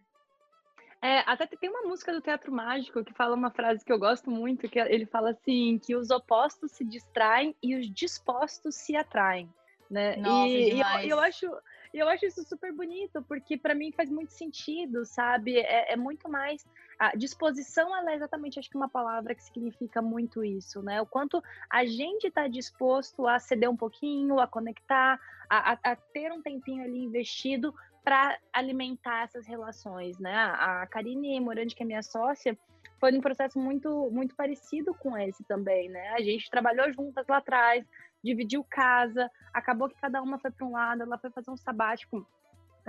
É, 1.01 1.19
até 1.19 1.47
tem 1.47 1.69
uma 1.69 1.81
música 1.83 2.11
do 2.13 2.21
Teatro 2.21 2.51
Mágico 2.51 3.03
que 3.03 3.13
fala 3.13 3.35
uma 3.35 3.49
frase 3.49 3.83
que 3.83 3.91
eu 3.91 3.97
gosto 3.97 4.29
muito, 4.29 4.69
que 4.69 4.77
ele 4.77 5.05
fala 5.05 5.31
assim, 5.31 5.79
que 5.79 5.95
os 5.95 6.11
opostos 6.11 6.73
se 6.73 6.85
distraem 6.85 7.55
e 7.63 7.75
os 7.75 7.91
dispostos 7.91 8.75
se 8.75 8.95
atraem, 8.95 9.49
né? 9.89 10.17
Nossa, 10.17 10.47
e, 10.47 10.73
e 10.73 10.79
eu, 10.79 11.17
eu, 11.17 11.19
acho 11.19 11.47
e 11.93 11.99
eu 11.99 12.07
acho 12.07 12.25
isso 12.25 12.43
super 12.43 12.73
bonito, 12.73 13.21
porque 13.23 13.57
para 13.57 13.75
mim 13.75 13.91
faz 13.91 14.09
muito 14.09 14.31
sentido, 14.31 15.05
sabe? 15.05 15.57
É, 15.57 15.93
é, 15.93 15.95
muito 15.97 16.29
mais. 16.29 16.65
A 16.97 17.15
disposição, 17.15 17.95
ela 17.95 18.11
é 18.11 18.15
exatamente, 18.15 18.59
acho 18.59 18.69
que 18.69 18.77
uma 18.77 18.89
palavra 18.89 19.35
que 19.35 19.43
significa 19.43 20.01
muito 20.01 20.43
isso, 20.43 20.81
né? 20.81 21.01
O 21.01 21.05
quanto 21.05 21.43
a 21.69 21.85
gente 21.85 22.27
está 22.27 22.47
disposto 22.47 23.27
a 23.27 23.39
ceder 23.39 23.69
um 23.69 23.75
pouquinho, 23.75 24.39
a 24.39 24.47
conectar, 24.47 25.19
a, 25.49 25.73
a, 25.73 25.79
a 25.91 25.95
ter 25.95 26.31
um 26.31 26.41
tempinho 26.41 26.83
ali 26.83 26.99
investido 26.99 27.73
para 28.03 28.37
alimentar 28.53 29.23
essas 29.23 29.45
relações, 29.45 30.17
né? 30.17 30.33
A 30.33 30.87
Karine 30.87 31.39
Morandi, 31.39 31.75
que 31.75 31.83
é 31.83 31.85
minha 31.85 32.03
sócia, 32.03 32.57
foi 32.99 33.11
um 33.17 33.21
processo 33.21 33.59
muito, 33.59 34.09
muito 34.11 34.35
parecido 34.35 34.93
com 34.93 35.17
esse 35.17 35.43
também, 35.43 35.89
né? 35.89 36.09
A 36.09 36.21
gente 36.21 36.49
trabalhou 36.49 36.91
juntas 36.93 37.25
lá 37.27 37.37
atrás, 37.37 37.85
dividiu 38.23 38.63
casa, 38.63 39.29
acabou 39.53 39.89
que 39.89 39.99
cada 39.99 40.21
uma 40.21 40.39
foi 40.39 40.51
para 40.51 40.65
um 40.65 40.71
lado, 40.71 41.03
ela 41.03 41.17
foi 41.17 41.29
fazer 41.29 41.51
um 41.51 41.57
sabático 41.57 42.25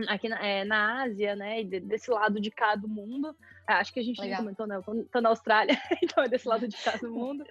aqui 0.08 0.29
na, 0.29 0.44
é, 0.44 0.64
na 0.64 1.02
Ásia, 1.02 1.37
né, 1.37 1.62
de, 1.62 1.81
desse 1.81 2.11
lado 2.11 2.40
de 2.40 2.50
cá 2.50 2.75
do 2.75 2.88
mundo. 2.88 3.37
Ah, 3.67 3.79
acho 3.79 3.93
que 3.93 4.00
a 4.00 4.02
gente 4.02 4.20
Legal. 4.20 4.38
comentou, 4.38 4.67
né, 4.67 4.76
eu 4.76 5.05
tô, 5.05 5.20
na 5.20 5.29
Austrália, 5.29 5.76
então 6.02 6.25
é 6.25 6.29
desse 6.29 6.49
lado 6.49 6.67
de 6.67 6.76
cá 6.76 6.96
do 6.96 7.11
mundo. 7.11 7.44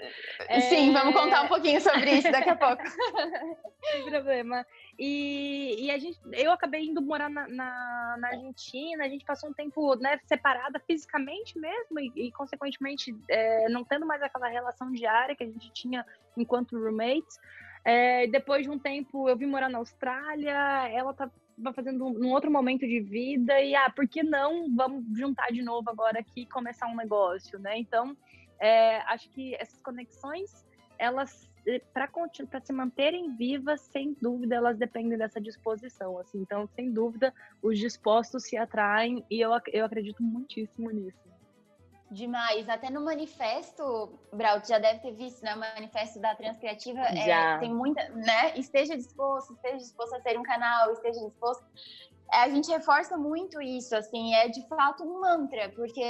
É... 0.48 0.62
Sim, 0.62 0.92
vamos 0.92 1.14
contar 1.14 1.44
um 1.44 1.48
pouquinho 1.48 1.80
sobre 1.80 2.12
isso 2.12 2.32
daqui 2.32 2.50
a 2.50 2.56
pouco. 2.56 2.84
Sem 3.92 4.06
problema. 4.10 4.66
E, 4.98 5.86
e 5.86 5.92
a 5.92 5.98
gente, 5.98 6.20
eu 6.34 6.52
acabei 6.52 6.86
indo 6.86 7.02
morar 7.02 7.30
na, 7.30 7.48
na, 7.48 8.18
na, 8.20 8.28
Argentina, 8.30 9.06
a 9.06 9.10
gente 9.10 9.26
passou 9.26 9.50
um 9.50 9.54
tempo, 9.54 9.96
né, 9.96 10.20
separada 10.26 10.80
fisicamente 10.86 11.58
mesmo 11.58 12.00
e, 12.00 12.12
e 12.16 12.32
consequentemente, 12.32 13.16
é, 13.30 13.70
não 13.70 13.84
tendo 13.84 14.06
mais 14.06 14.22
aquela 14.22 14.48
relação 14.48 14.92
diária 14.92 15.36
que 15.36 15.44
a 15.44 15.48
gente 15.48 15.72
tinha 15.72 16.06
enquanto 16.36 16.78
roommates. 16.78 17.40
É, 17.84 18.28
depois 18.28 18.64
de 18.64 18.70
um 18.70 18.78
tempo, 18.78 19.28
eu 19.28 19.36
vim 19.36 19.48
morar 19.48 19.70
na 19.70 19.80
Austrália, 19.80 20.88
ela 20.90 21.14
tá 21.14 21.30
fazendo 21.76 22.06
um, 22.06 22.26
um, 22.26 22.32
outro 22.32 22.52
momento 22.52 22.88
de 22.88 23.00
vida 23.00 23.60
e, 23.60 23.76
ah, 23.76 23.90
por 23.90 24.08
que 24.08 24.24
não 24.24 24.74
vamos 24.76 25.06
juntar 25.18 25.52
de 25.52 25.62
novo 25.62 25.90
agora 25.90 26.20
aqui 26.20 26.42
e 26.42 26.46
começar 26.46 26.88
um 26.88 26.96
negócio, 26.96 27.60
né? 27.60 27.78
Então, 27.78 28.16
é, 28.60 28.98
acho 29.02 29.30
que 29.32 29.56
essas 29.56 29.80
conexões, 29.82 30.66
elas, 30.98 31.50
eh, 31.66 31.82
para 31.94 32.08
se 32.64 32.72
manterem 32.72 33.36
vivas, 33.36 33.82
sem 33.82 34.16
dúvida, 34.22 34.56
elas 34.56 34.78
dependem 34.78 35.18
dessa 35.18 35.42
disposição, 35.42 36.20
assim. 36.20 36.40
Então, 36.40 36.68
sem 36.68 36.92
dúvida, 36.92 37.34
os 37.62 37.80
dispostos 37.80 38.44
se 38.44 38.58
atraem 38.58 39.24
e 39.30 39.42
eu, 39.42 39.52
eu 39.74 39.86
acredito 39.86 40.22
muitíssimo 40.22 40.92
nisso. 40.92 41.31
Demais. 42.12 42.68
Até 42.68 42.90
no 42.90 43.00
manifesto, 43.00 44.20
Braut, 44.34 44.68
já 44.68 44.78
deve 44.78 45.00
ter 45.00 45.14
visto, 45.14 45.42
né? 45.44 45.56
O 45.56 45.60
manifesto 45.60 46.20
da 46.20 46.36
Transcriativa 46.36 47.00
é, 47.00 47.58
tem 47.60 47.74
muita, 47.74 48.08
né? 48.10 48.58
Esteja 48.58 48.98
disposto, 48.98 49.54
esteja 49.54 49.78
disposto 49.78 50.16
a 50.16 50.22
ser 50.22 50.38
um 50.38 50.44
canal, 50.44 50.92
esteja 50.92 51.26
disposto. 51.26 51.64
É, 52.34 52.44
a 52.44 52.50
gente 52.50 52.70
reforça 52.70 53.18
muito 53.18 53.62
isso, 53.62 53.96
assim, 53.96 54.34
é 54.34 54.50
de 54.50 54.66
fato 54.68 55.04
um 55.04 55.20
mantra, 55.20 55.70
porque 55.70 56.02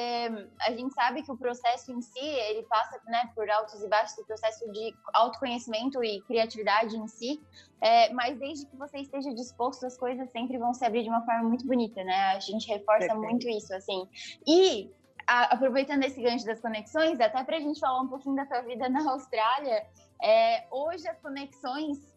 a 0.62 0.72
gente 0.72 0.94
sabe 0.94 1.24
que 1.24 1.32
o 1.32 1.38
processo 1.38 1.92
em 1.92 2.02
si, 2.02 2.20
ele 2.20 2.64
passa, 2.64 3.00
né, 3.06 3.32
por 3.34 3.50
altos 3.50 3.82
e 3.82 3.88
baixos, 3.88 4.18
o 4.20 4.26
processo 4.26 4.72
de 4.72 4.96
autoconhecimento 5.14 6.04
e 6.04 6.22
criatividade 6.22 6.96
em 6.96 7.08
si, 7.08 7.42
é, 7.80 8.14
mas 8.14 8.38
desde 8.38 8.68
que 8.68 8.76
você 8.76 9.00
esteja 9.00 9.34
disposto, 9.34 9.86
as 9.86 9.98
coisas 9.98 10.30
sempre 10.32 10.60
vão 10.60 10.76
se 10.76 10.86
abrir 10.86 11.02
de 11.02 11.10
uma 11.10 11.26
forma 11.26 11.50
muito 11.50 11.66
bonita, 11.66 12.04
né? 12.04 12.34
A 12.36 12.40
gente 12.40 12.68
reforça 12.68 13.08
Perfeito. 13.08 13.20
muito 13.20 13.50
isso, 13.50 13.74
assim. 13.74 14.08
E 14.48 14.92
a, 15.28 15.54
aproveitando 15.54 16.04
esse 16.04 16.22
gancho 16.22 16.46
das 16.46 16.60
conexões, 16.60 17.20
até 17.20 17.44
para 17.44 17.58
a 17.58 17.60
gente 17.60 17.80
falar 17.80 18.02
um 18.02 18.08
pouquinho 18.08 18.36
da 18.36 18.46
tua 18.46 18.62
vida 18.62 18.90
na 18.90 19.10
Austrália, 19.12 19.86
é, 20.22 20.66
hoje 20.72 21.08
as 21.08 21.20
conexões 21.20 22.12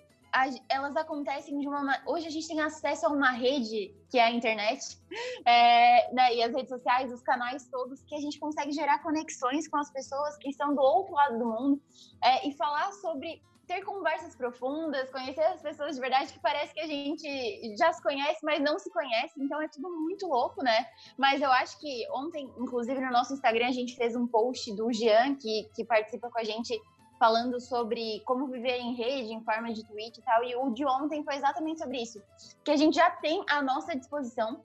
elas 0.69 0.97
acontecem 0.97 1.61
de 1.61 1.69
uma 1.69 2.03
hoje 2.07 2.27
a 2.27 2.31
gente 2.31 2.49
tem 2.49 2.61
acesso 2.61 3.07
a 3.07 3.09
uma 3.09 3.31
rede 3.31 3.95
que 4.11 4.19
é 4.19 4.25
a 4.25 4.31
internet 4.33 4.99
é, 5.47 6.13
né, 6.13 6.35
e 6.35 6.43
as 6.43 6.53
redes 6.53 6.71
sociais 6.71 7.13
os 7.13 7.23
canais 7.23 7.69
todos 7.69 8.03
que 8.03 8.17
a 8.17 8.21
gente 8.21 8.39
consegue 8.41 8.73
gerar 8.73 9.01
conexões 9.01 9.69
com 9.69 9.77
as 9.77 9.91
pessoas 9.93 10.37
que 10.39 10.51
estão 10.51 10.75
do 10.75 10.83
outro 10.83 11.15
lado 11.15 11.39
do 11.39 11.47
mundo 11.47 11.81
é, 12.21 12.49
e 12.49 12.53
falar 12.57 12.91
sobre 12.95 13.41
ter 13.67 13.83
conversas 13.83 14.35
profundas, 14.35 15.11
conhecer 15.11 15.43
as 15.43 15.63
pessoas 15.63 15.95
de 15.95 16.01
verdade 16.01 16.33
que 16.33 16.41
parece 16.41 16.73
que 16.75 16.81
a 16.81 16.87
gente 16.87 17.77
já 17.77 17.93
se 17.93 18.03
conhece, 18.03 18.41
mas 18.43 18.61
não 18.61 18.79
se 18.79 18.91
conhece, 18.91 19.35
então 19.43 19.61
é 19.61 19.69
tudo 19.69 19.91
muito 19.91 20.27
louco, 20.27 20.63
né? 20.63 20.87
Mas 21.19 21.43
eu 21.43 21.51
acho 21.51 21.79
que 21.81 22.07
ontem, 22.13 22.53
inclusive 22.59 23.01
no 23.01 23.11
nosso 23.11 23.33
Instagram, 23.33 23.69
a 23.69 23.73
gente 23.73 23.97
fez 23.97 24.15
um 24.15 24.27
post 24.27 24.75
do 24.75 24.93
Jean, 24.93 25.35
que, 25.37 25.71
que 25.75 25.85
participa 25.85 26.31
com 26.31 26.39
a 26.39 26.45
gente 26.45 26.79
falando 27.19 27.61
sobre 27.61 28.21
como 28.27 28.49
viver 28.49 28.77
em 28.77 28.95
rede, 28.95 29.33
em 29.33 29.43
forma 29.43 29.73
de 29.73 29.87
tweet 29.87 30.19
e 30.19 30.23
tal. 30.23 30.45
E 30.45 30.55
o 30.57 30.71
de 30.71 30.85
ontem 30.85 31.25
foi 31.25 31.37
exatamente 31.37 31.81
sobre 31.81 32.03
isso. 32.03 32.21
Que 32.65 32.73
a 32.73 32.77
gente 32.77 32.97
já 32.97 33.11
tem 33.11 33.43
à 33.49 33.63
nossa 33.63 33.97
disposição 33.97 34.63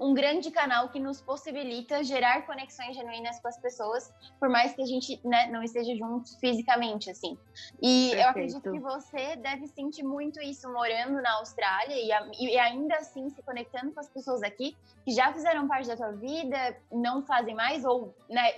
um 0.00 0.14
grande 0.14 0.50
canal 0.50 0.88
que 0.88 0.98
nos 0.98 1.20
possibilita 1.20 2.02
gerar 2.02 2.46
conexões 2.46 2.96
genuínas 2.96 3.38
com 3.40 3.48
as 3.48 3.58
pessoas, 3.58 4.12
por 4.38 4.48
mais 4.48 4.72
que 4.72 4.82
a 4.82 4.86
gente 4.86 5.20
né, 5.24 5.46
não 5.48 5.62
esteja 5.62 5.94
juntos 5.94 6.36
fisicamente, 6.36 7.10
assim. 7.10 7.36
E 7.82 8.10
Perfeito. 8.10 8.16
eu 8.16 8.28
acredito 8.28 8.72
que 8.72 8.80
você 8.80 9.36
deve 9.36 9.66
sentir 9.66 10.02
muito 10.02 10.40
isso 10.40 10.72
morando 10.72 11.20
na 11.20 11.34
Austrália 11.34 11.94
e, 11.94 12.10
a, 12.10 12.30
e, 12.38 12.58
ainda 12.58 12.96
assim 12.96 13.28
se 13.30 13.42
conectando 13.42 13.92
com 13.92 14.00
as 14.00 14.08
pessoas 14.08 14.42
aqui 14.42 14.76
que 15.04 15.12
já 15.12 15.32
fizeram 15.32 15.68
parte 15.68 15.88
da 15.88 15.96
tua 15.96 16.12
vida, 16.12 16.76
não 16.90 17.22
fazem 17.22 17.54
mais, 17.54 17.84
ou 17.84 18.14
né, 18.28 18.54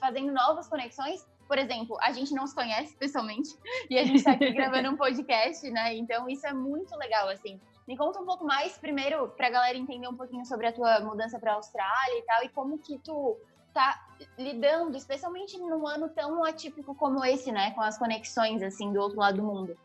fazendo 0.00 0.32
novas 0.32 0.68
conexões 0.68 1.26
por 1.48 1.56
exemplo, 1.56 1.96
a 2.02 2.12
gente 2.12 2.34
não 2.34 2.46
se 2.46 2.54
conhece 2.54 2.94
pessoalmente 2.94 3.56
e 3.88 3.98
a 3.98 4.04
gente 4.04 4.18
está 4.18 4.32
aqui 4.32 4.52
gravando 4.52 4.90
um 4.90 4.96
podcast, 4.98 5.68
né? 5.70 5.96
Então 5.96 6.28
isso 6.28 6.46
é 6.46 6.52
muito 6.52 6.94
legal, 6.96 7.26
assim. 7.30 7.58
Me 7.88 7.96
conta 7.96 8.20
um 8.20 8.26
pouco 8.26 8.44
mais, 8.44 8.76
primeiro, 8.76 9.28
para 9.28 9.46
a 9.46 9.50
galera 9.50 9.78
entender 9.78 10.06
um 10.06 10.14
pouquinho 10.14 10.44
sobre 10.44 10.66
a 10.66 10.72
tua 10.72 11.00
mudança 11.00 11.38
para 11.38 11.52
a 11.52 11.54
Austrália 11.54 12.18
e 12.18 12.22
tal, 12.22 12.44
e 12.44 12.48
como 12.50 12.76
que 12.76 12.98
tu 12.98 13.34
tá 13.72 14.06
lidando, 14.36 14.94
especialmente 14.94 15.56
num 15.56 15.86
ano 15.88 16.10
tão 16.10 16.44
atípico 16.44 16.94
como 16.94 17.24
esse, 17.24 17.50
né? 17.50 17.70
Com 17.70 17.80
as 17.80 17.96
conexões, 17.96 18.62
assim, 18.62 18.92
do 18.92 19.00
outro 19.00 19.18
lado 19.18 19.38
do 19.38 19.42
mundo. 19.42 19.78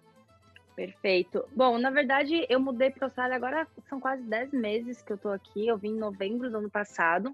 Perfeito. 0.75 1.47
Bom, 1.55 1.77
na 1.77 1.89
verdade, 1.89 2.45
eu 2.49 2.59
mudei 2.59 2.89
para 2.89 3.05
a 3.05 3.07
Austrália 3.07 3.37
agora, 3.37 3.65
são 3.87 4.01
quase 4.01 4.23
10 4.23 4.51
meses 4.51 5.01
que 5.01 5.13
eu 5.13 5.17
tô 5.17 5.29
aqui. 5.29 5.65
Eu 5.65 5.77
vim 5.77 5.91
em 5.91 5.97
novembro 5.97 6.51
do 6.51 6.57
ano 6.57 6.69
passado. 6.69 7.33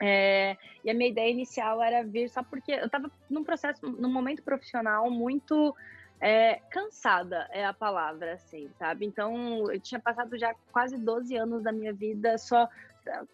É, 0.00 0.56
e 0.82 0.90
a 0.90 0.94
minha 0.94 1.10
ideia 1.10 1.30
inicial 1.30 1.82
era 1.82 2.02
vir 2.02 2.30
só 2.30 2.42
porque 2.42 2.72
eu 2.72 2.86
estava 2.86 3.10
num 3.28 3.44
processo, 3.44 3.86
num 3.86 4.10
momento 4.10 4.42
profissional 4.42 5.10
muito 5.10 5.76
é, 6.22 6.60
cansada, 6.70 7.48
é 7.50 7.66
a 7.66 7.72
palavra, 7.72 8.34
assim, 8.34 8.70
sabe? 8.78 9.04
Então, 9.04 9.68
eu 9.72 9.80
tinha 9.80 10.00
passado 10.00 10.38
já 10.38 10.54
quase 10.70 10.96
12 10.96 11.36
anos 11.36 11.64
da 11.64 11.72
minha 11.72 11.92
vida 11.92 12.38
só 12.38 12.68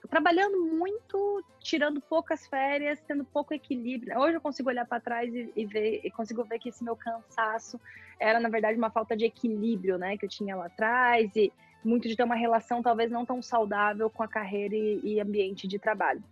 trabalhando 0.09 0.59
muito, 0.64 1.45
tirando 1.61 2.00
poucas 2.00 2.47
férias, 2.47 2.99
tendo 3.07 3.26
pouco 3.26 3.52
equilíbrio. 3.52 4.18
Hoje 4.18 4.38
eu 4.38 4.40
consigo 4.40 4.71
olhar 4.71 4.87
para 4.87 4.99
trás 4.99 5.35
e, 5.35 5.52
e, 5.54 5.66
ver, 5.66 6.00
e 6.02 6.11
consigo 6.11 6.42
ver 6.45 6.59
que 6.59 6.71
esse 6.71 6.83
meu 6.83 6.97
cansaço 6.97 7.78
era, 8.18 8.40
na 8.40 8.49
verdade, 8.49 8.78
uma 8.78 8.90
falta 8.90 9.14
de 9.14 9.26
equilíbrio, 9.26 9.99
né, 9.99 10.16
que 10.16 10.25
eu 10.25 10.30
tinha 10.30 10.57
lá 10.57 10.64
atrás 10.64 11.30
e 11.37 11.52
muito 11.85 12.09
de 12.09 12.16
ter 12.16 12.23
uma 12.23 12.35
relação 12.35 12.83
talvez 12.83 13.11
não 13.11 13.26
tão 13.26 13.42
saudável 13.42 14.09
com 14.09 14.23
a 14.23 14.28
carreira 14.28 14.75
e, 14.75 15.00
e 15.04 15.21
ambiente 15.21 15.68
de 15.68 15.78
trabalho. 15.78 16.25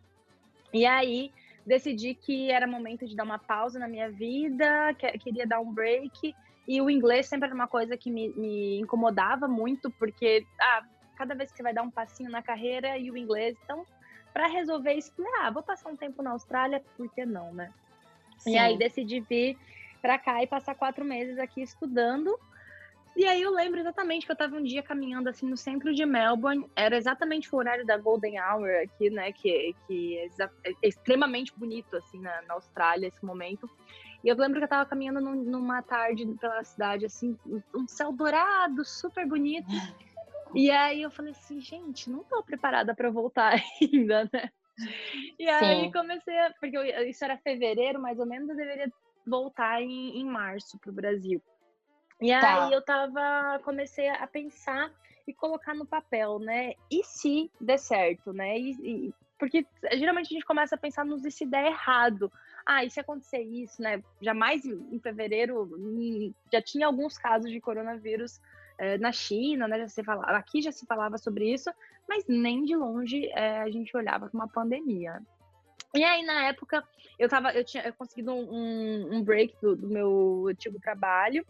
E 0.73 0.87
aí 0.87 1.31
decidi 1.67 2.15
que 2.15 2.51
era 2.51 2.67
momento 2.67 3.07
de 3.07 3.15
dar 3.15 3.25
uma 3.25 3.39
pausa 3.39 3.79
na 3.79 3.87
minha 3.87 4.09
vida, 4.11 4.95
que, 4.95 5.07
queria 5.19 5.47
dar 5.47 5.61
um 5.61 5.71
break. 5.71 6.35
E 6.67 6.81
o 6.81 6.91
inglês 6.91 7.27
sempre 7.27 7.47
era 7.47 7.55
uma 7.55 7.69
coisa 7.69 7.97
que 7.97 8.11
me, 8.11 8.29
me 8.31 8.81
incomodava 8.81 9.47
muito, 9.47 9.91
porque 9.93 10.45
ah, 10.61 10.85
cada 11.17 11.35
vez 11.35 11.51
que 11.51 11.57
você 11.57 11.63
vai 11.63 11.75
dar 11.75 11.83
um 11.83 11.91
passinho 11.91 12.31
na 12.31 12.43
carreira 12.43 12.99
e 12.99 13.11
o 13.11 13.17
inglês. 13.17 13.57
Então, 13.65 13.85
para 14.33 14.47
resolver 14.49 14.95
isso, 14.95 15.13
ah, 15.41 15.51
vou 15.51 15.63
passar 15.63 15.91
um 15.91 15.97
tempo 15.97 16.23
na 16.23 16.31
Austrália, 16.31 16.83
por 16.97 17.09
que 17.13 17.25
não, 17.25 17.55
né? 17.55 17.73
Sim. 18.39 18.53
E 18.53 18.59
aí 18.59 18.77
decidi 18.77 19.21
vir 19.21 19.57
para 20.03 20.19
cá 20.19 20.43
e 20.43 20.47
passar 20.47 20.75
quatro 20.75 21.05
meses 21.05 21.39
aqui 21.39 21.63
estudando. 21.63 22.39
E 23.17 23.25
aí 23.25 23.41
eu 23.41 23.51
lembro 23.51 23.81
exatamente 23.81 24.27
que 24.27 24.33
eu 24.33 24.35
estava 24.35 24.57
um 24.57 24.63
dia 24.63 24.83
caminhando 24.83 25.31
assim 25.31 25.49
no 25.49 25.57
centro 25.57 25.95
de 25.95 26.05
Melbourne, 26.05 26.67
era 26.77 26.99
exatamente 26.99 27.53
o 27.53 27.57
horário 27.57 27.87
da 27.87 27.97
Golden 27.97 28.39
Hour 28.39 28.69
aqui, 28.85 29.09
né, 29.09 29.33
que, 29.33 29.75
que 29.87 30.19
é, 30.19 30.49
é 30.67 30.75
extremamente 30.83 31.51
bonito 31.57 31.97
assim 31.97 32.21
na, 32.21 32.43
na, 32.43 32.55
Austrália 32.55 33.07
esse 33.07 33.25
momento. 33.25 33.71
E 34.27 34.29
eu 34.29 34.35
lembro 34.35 34.59
que 34.59 34.65
eu 34.65 34.67
estava 34.67 34.85
caminhando 34.85 35.21
num, 35.21 35.37
numa 35.37 35.81
tarde 35.83 36.27
pela 36.41 36.65
cidade 36.65 37.07
assim, 37.07 37.39
um 37.73 37.87
céu 37.87 38.11
dourado, 38.11 38.85
super 38.85 39.25
bonito. 39.25 39.71
E 40.53 40.69
aí 40.69 41.03
eu 41.03 41.13
falei 41.13 41.31
assim, 41.31 41.61
gente, 41.61 42.11
não 42.11 42.23
estou 42.23 42.43
preparada 42.43 42.93
para 42.93 43.09
voltar 43.09 43.55
ainda, 43.81 44.29
né? 44.33 44.51
E 45.39 45.49
aí 45.49 45.85
Sim. 45.85 45.93
comecei, 45.93 46.37
a, 46.41 46.53
porque 46.59 46.77
eu, 46.77 47.09
isso 47.09 47.25
era 47.25 47.39
fevereiro, 47.39 48.03
mais 48.03 48.19
ou 48.19 48.27
menos, 48.27 48.49
eu 48.49 48.57
deveria 48.57 48.93
voltar 49.25 49.81
em, 49.81 50.19
em 50.19 50.25
março 50.25 50.77
para 50.81 50.91
o 50.91 50.95
Brasil. 50.95 51.41
E 52.21 52.33
tá. 52.33 52.65
aí 52.65 52.73
eu 52.73 52.83
tava, 52.83 53.61
comecei 53.63 54.09
a 54.09 54.27
pensar 54.27 54.91
e 55.25 55.33
colocar 55.33 55.73
no 55.73 55.87
papel, 55.87 56.41
né? 56.41 56.73
E 56.91 57.05
se 57.05 57.49
der 57.61 57.79
certo, 57.79 58.33
né? 58.33 58.59
E, 58.59 58.71
e, 58.83 59.15
porque 59.39 59.65
geralmente 59.93 60.27
a 60.27 60.35
gente 60.35 60.45
começa 60.45 60.75
a 60.75 60.79
pensar 60.79 61.05
nos 61.05 61.25
e 61.25 61.31
se 61.31 61.47
der 61.47 61.67
errado. 61.67 62.33
Ah, 62.67 62.85
e 62.85 62.91
se 62.91 62.99
acontecer 62.99 63.41
isso, 63.41 63.81
né? 63.81 64.03
Jamais 64.21 64.65
em 64.65 64.99
fevereiro 64.99 65.63
hum, 65.79 66.35
já 66.53 66.61
tinha 66.61 66.87
alguns 66.87 67.17
casos 67.17 67.51
de 67.51 67.61
coronavírus 67.61 68.41
eh, 68.79 68.99
na 68.99 69.13
China, 69.13 69.69
né? 69.69 69.79
Já 69.79 69.89
se 69.89 70.03
falava, 70.03 70.37
aqui 70.37 70.61
já 70.61 70.73
se 70.73 70.85
falava 70.85 71.17
sobre 71.17 71.53
isso, 71.53 71.71
mas 72.09 72.25
nem 72.29 72.65
de 72.65 72.75
longe 72.75 73.27
eh, 73.27 73.61
a 73.61 73.71
gente 73.71 73.97
olhava 73.97 74.29
para 74.29 74.37
uma 74.37 74.49
pandemia. 74.49 75.23
E 75.95 76.03
aí, 76.03 76.25
na 76.25 76.49
época, 76.49 76.83
eu 77.19 77.29
tava, 77.29 77.53
eu 77.53 77.65
tinha 77.65 77.85
eu 77.85 77.95
conseguido 77.95 78.33
um, 78.33 79.15
um 79.15 79.23
break 79.23 79.55
do, 79.63 79.77
do 79.77 79.89
meu 79.89 80.47
antigo 80.49 80.81
trabalho 80.81 81.47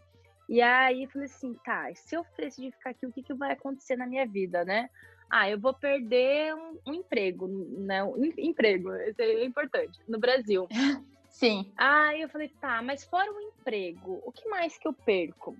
e 0.47 0.61
aí 0.61 1.03
eu 1.03 1.09
falei 1.09 1.25
assim, 1.25 1.53
tá, 1.65 1.89
se 1.93 2.15
eu 2.15 2.25
decidir 2.37 2.71
ficar 2.71 2.91
aqui, 2.91 3.05
o 3.05 3.11
que, 3.11 3.21
que 3.21 3.33
vai 3.33 3.51
acontecer 3.51 3.97
na 3.97 4.07
minha 4.07 4.25
vida, 4.25 4.63
né? 4.63 4.89
Ah, 5.29 5.49
eu 5.49 5.59
vou 5.59 5.73
perder 5.73 6.55
um, 6.55 6.79
um 6.87 6.93
emprego, 6.93 7.47
né? 7.47 8.03
Um 8.03 8.25
emprego, 8.37 8.95
isso 8.95 9.21
é 9.21 9.43
importante, 9.43 9.99
no 10.07 10.19
Brasil. 10.19 10.67
Sim. 11.29 11.71
Aí 11.77 12.21
eu 12.21 12.29
falei, 12.29 12.49
tá, 12.59 12.81
mas 12.81 13.03
fora 13.03 13.31
o 13.31 13.41
emprego, 13.41 14.21
o 14.25 14.31
que 14.31 14.47
mais 14.49 14.77
que 14.77 14.87
eu 14.87 14.93
perco? 14.93 15.55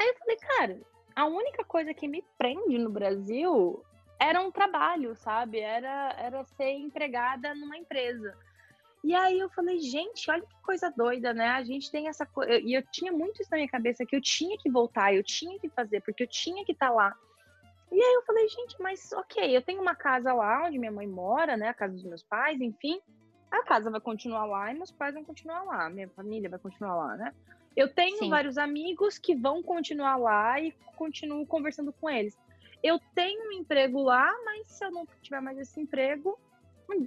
Aí 0.00 0.08
eu 0.08 0.14
falei, 0.18 0.36
cara, 0.36 0.80
a 1.14 1.26
única 1.26 1.64
coisa 1.64 1.94
que 1.94 2.08
me 2.08 2.24
prende 2.36 2.76
no 2.78 2.90
Brasil 2.90 3.84
era 4.18 4.40
um 4.40 4.50
trabalho, 4.50 5.14
sabe? 5.14 5.60
Era, 5.60 6.14
era 6.18 6.44
ser 6.44 6.72
empregada 6.72 7.54
numa 7.54 7.76
empresa. 7.76 8.36
E 9.04 9.14
aí 9.14 9.38
eu 9.38 9.50
falei, 9.50 9.78
gente, 9.80 10.30
olha 10.30 10.42
que 10.42 10.62
coisa 10.62 10.90
doida, 10.90 11.34
né? 11.34 11.48
A 11.48 11.62
gente 11.62 11.90
tem 11.90 12.08
essa 12.08 12.24
coisa. 12.24 12.54
E 12.54 12.72
eu 12.72 12.82
tinha 12.90 13.12
muito 13.12 13.42
isso 13.42 13.50
na 13.50 13.58
minha 13.58 13.68
cabeça 13.68 14.04
que 14.06 14.16
eu 14.16 14.20
tinha 14.20 14.56
que 14.56 14.70
voltar, 14.70 15.14
eu 15.14 15.22
tinha 15.22 15.58
que 15.60 15.68
fazer, 15.68 16.00
porque 16.00 16.22
eu 16.22 16.26
tinha 16.26 16.64
que 16.64 16.72
estar 16.72 16.88
tá 16.88 16.94
lá. 16.94 17.16
E 17.92 18.02
aí 18.02 18.14
eu 18.14 18.22
falei, 18.22 18.48
gente, 18.48 18.76
mas 18.80 19.12
ok, 19.12 19.56
eu 19.56 19.62
tenho 19.62 19.80
uma 19.80 19.94
casa 19.94 20.32
lá 20.32 20.66
onde 20.66 20.78
minha 20.78 20.92
mãe 20.92 21.06
mora, 21.06 21.56
né? 21.56 21.68
A 21.68 21.74
casa 21.74 21.94
dos 21.94 22.04
meus 22.04 22.22
pais, 22.22 22.60
enfim. 22.60 23.00
A 23.50 23.62
casa 23.62 23.90
vai 23.90 24.00
continuar 24.00 24.46
lá 24.46 24.72
e 24.72 24.74
meus 24.74 24.90
pais 24.90 25.14
vão 25.14 25.24
continuar 25.24 25.62
lá, 25.62 25.88
minha 25.88 26.08
família 26.10 26.50
vai 26.50 26.58
continuar 26.58 26.96
lá, 26.96 27.16
né? 27.16 27.32
Eu 27.76 27.92
tenho 27.92 28.18
Sim. 28.18 28.30
vários 28.30 28.58
amigos 28.58 29.18
que 29.18 29.34
vão 29.34 29.62
continuar 29.62 30.16
lá 30.16 30.60
e 30.60 30.72
continuo 30.96 31.46
conversando 31.46 31.92
com 31.92 32.08
eles. 32.08 32.36
Eu 32.82 33.00
tenho 33.14 33.48
um 33.48 33.52
emprego 33.52 34.02
lá, 34.02 34.30
mas 34.44 34.68
se 34.68 34.84
eu 34.84 34.90
não 34.90 35.06
tiver 35.22 35.40
mais 35.40 35.58
esse 35.58 35.80
emprego, 35.80 36.38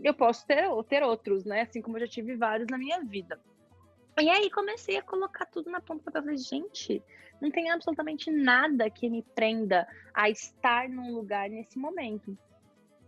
eu 0.04 0.14
posso 0.14 0.46
ter, 0.46 0.68
ter 0.90 1.04
outros, 1.04 1.46
né? 1.46 1.62
Assim 1.62 1.82
como 1.82 1.98
eu 1.98 2.02
já 2.02 2.08
tive 2.08 2.36
vários 2.36 2.68
na 2.70 2.78
minha 2.78 3.00
vida. 3.04 3.40
E 4.20 4.30
aí 4.30 4.50
comecei 4.50 4.98
a 4.98 5.02
colocar 5.02 5.46
tudo 5.46 5.70
na 5.70 5.80
ponta 5.80 6.12
para 6.12 6.22
falei, 6.22 6.38
gente, 6.38 7.04
não 7.40 7.52
tem 7.52 7.70
absolutamente 7.70 8.32
nada 8.32 8.90
que 8.90 9.10
me 9.10 9.22
prenda 9.22 9.88
a 10.14 10.30
estar 10.30 10.90
num 10.90 11.14
lugar 11.14 11.50
nesse 11.50 11.78
momento. 11.78 12.38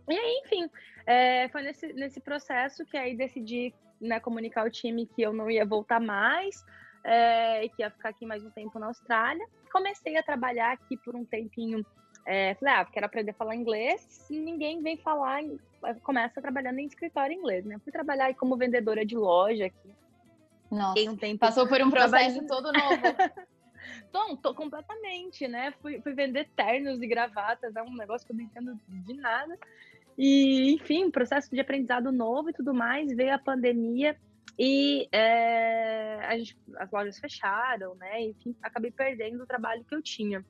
E 0.08 0.16
aí, 0.16 0.42
enfim, 0.44 0.70
é, 1.06 1.48
foi 1.48 1.62
nesse, 1.62 1.92
nesse 1.92 2.20
processo 2.20 2.84
que 2.84 2.96
aí 2.96 3.16
decidi 3.16 3.74
né, 4.00 4.20
comunicar 4.20 4.62
ao 4.62 4.70
time 4.70 5.06
que 5.06 5.22
eu 5.22 5.32
não 5.32 5.50
ia 5.50 5.64
voltar 5.64 6.00
mais 6.00 6.64
é, 7.02 7.64
e 7.64 7.68
que 7.70 7.82
ia 7.82 7.90
ficar 7.90 8.10
aqui 8.10 8.24
mais 8.24 8.44
um 8.44 8.50
tempo 8.50 8.78
na 8.78 8.86
Austrália. 8.86 9.46
Comecei 9.72 10.16
a 10.16 10.22
trabalhar 10.22 10.72
aqui 10.72 10.96
por 10.96 11.16
um 11.16 11.24
tempinho 11.24 11.84
é, 12.26 12.54
falei, 12.54 12.74
ah, 12.74 12.84
quero 12.84 13.06
aprender 13.06 13.30
a 13.30 13.34
falar 13.34 13.56
inglês. 13.56 14.26
Ninguém 14.30 14.82
vem 14.82 14.96
falar, 14.96 15.42
começa 16.02 16.40
trabalhando 16.40 16.78
em 16.78 16.86
escritório 16.86 17.34
inglês, 17.34 17.64
né? 17.64 17.78
Fui 17.82 17.92
trabalhar 17.92 18.32
como 18.34 18.56
vendedora 18.56 19.04
de 19.04 19.16
loja 19.16 19.66
aqui. 19.66 19.94
Nossa, 20.70 21.10
um 21.10 21.16
tempo 21.16 21.40
passou 21.40 21.66
por 21.66 21.80
um 21.82 21.90
processo 21.90 22.46
todo 22.46 22.72
novo. 22.72 23.02
Tom, 24.12 24.36
tô 24.36 24.54
completamente, 24.54 25.48
né? 25.48 25.72
Fui, 25.80 26.00
fui 26.00 26.12
vender 26.12 26.48
ternos 26.54 27.00
e 27.00 27.06
gravatas, 27.06 27.74
é 27.74 27.82
um 27.82 27.94
negócio 27.94 28.26
que 28.26 28.32
eu 28.32 28.36
não 28.36 28.44
entendo 28.44 28.78
de 28.88 29.14
nada. 29.14 29.58
E, 30.16 30.74
enfim, 30.74 31.10
processo 31.10 31.50
de 31.50 31.60
aprendizado 31.60 32.12
novo 32.12 32.50
e 32.50 32.52
tudo 32.52 32.74
mais. 32.74 33.14
Veio 33.14 33.34
a 33.34 33.38
pandemia 33.38 34.16
e 34.58 35.08
é, 35.12 36.20
a 36.26 36.36
gente, 36.36 36.56
as 36.76 36.90
lojas 36.90 37.18
fecharam, 37.18 37.94
né? 37.94 38.22
Enfim, 38.22 38.54
acabei 38.62 38.90
perdendo 38.90 39.42
o 39.42 39.46
trabalho 39.46 39.84
que 39.84 39.94
eu 39.94 40.02
tinha. 40.02 40.44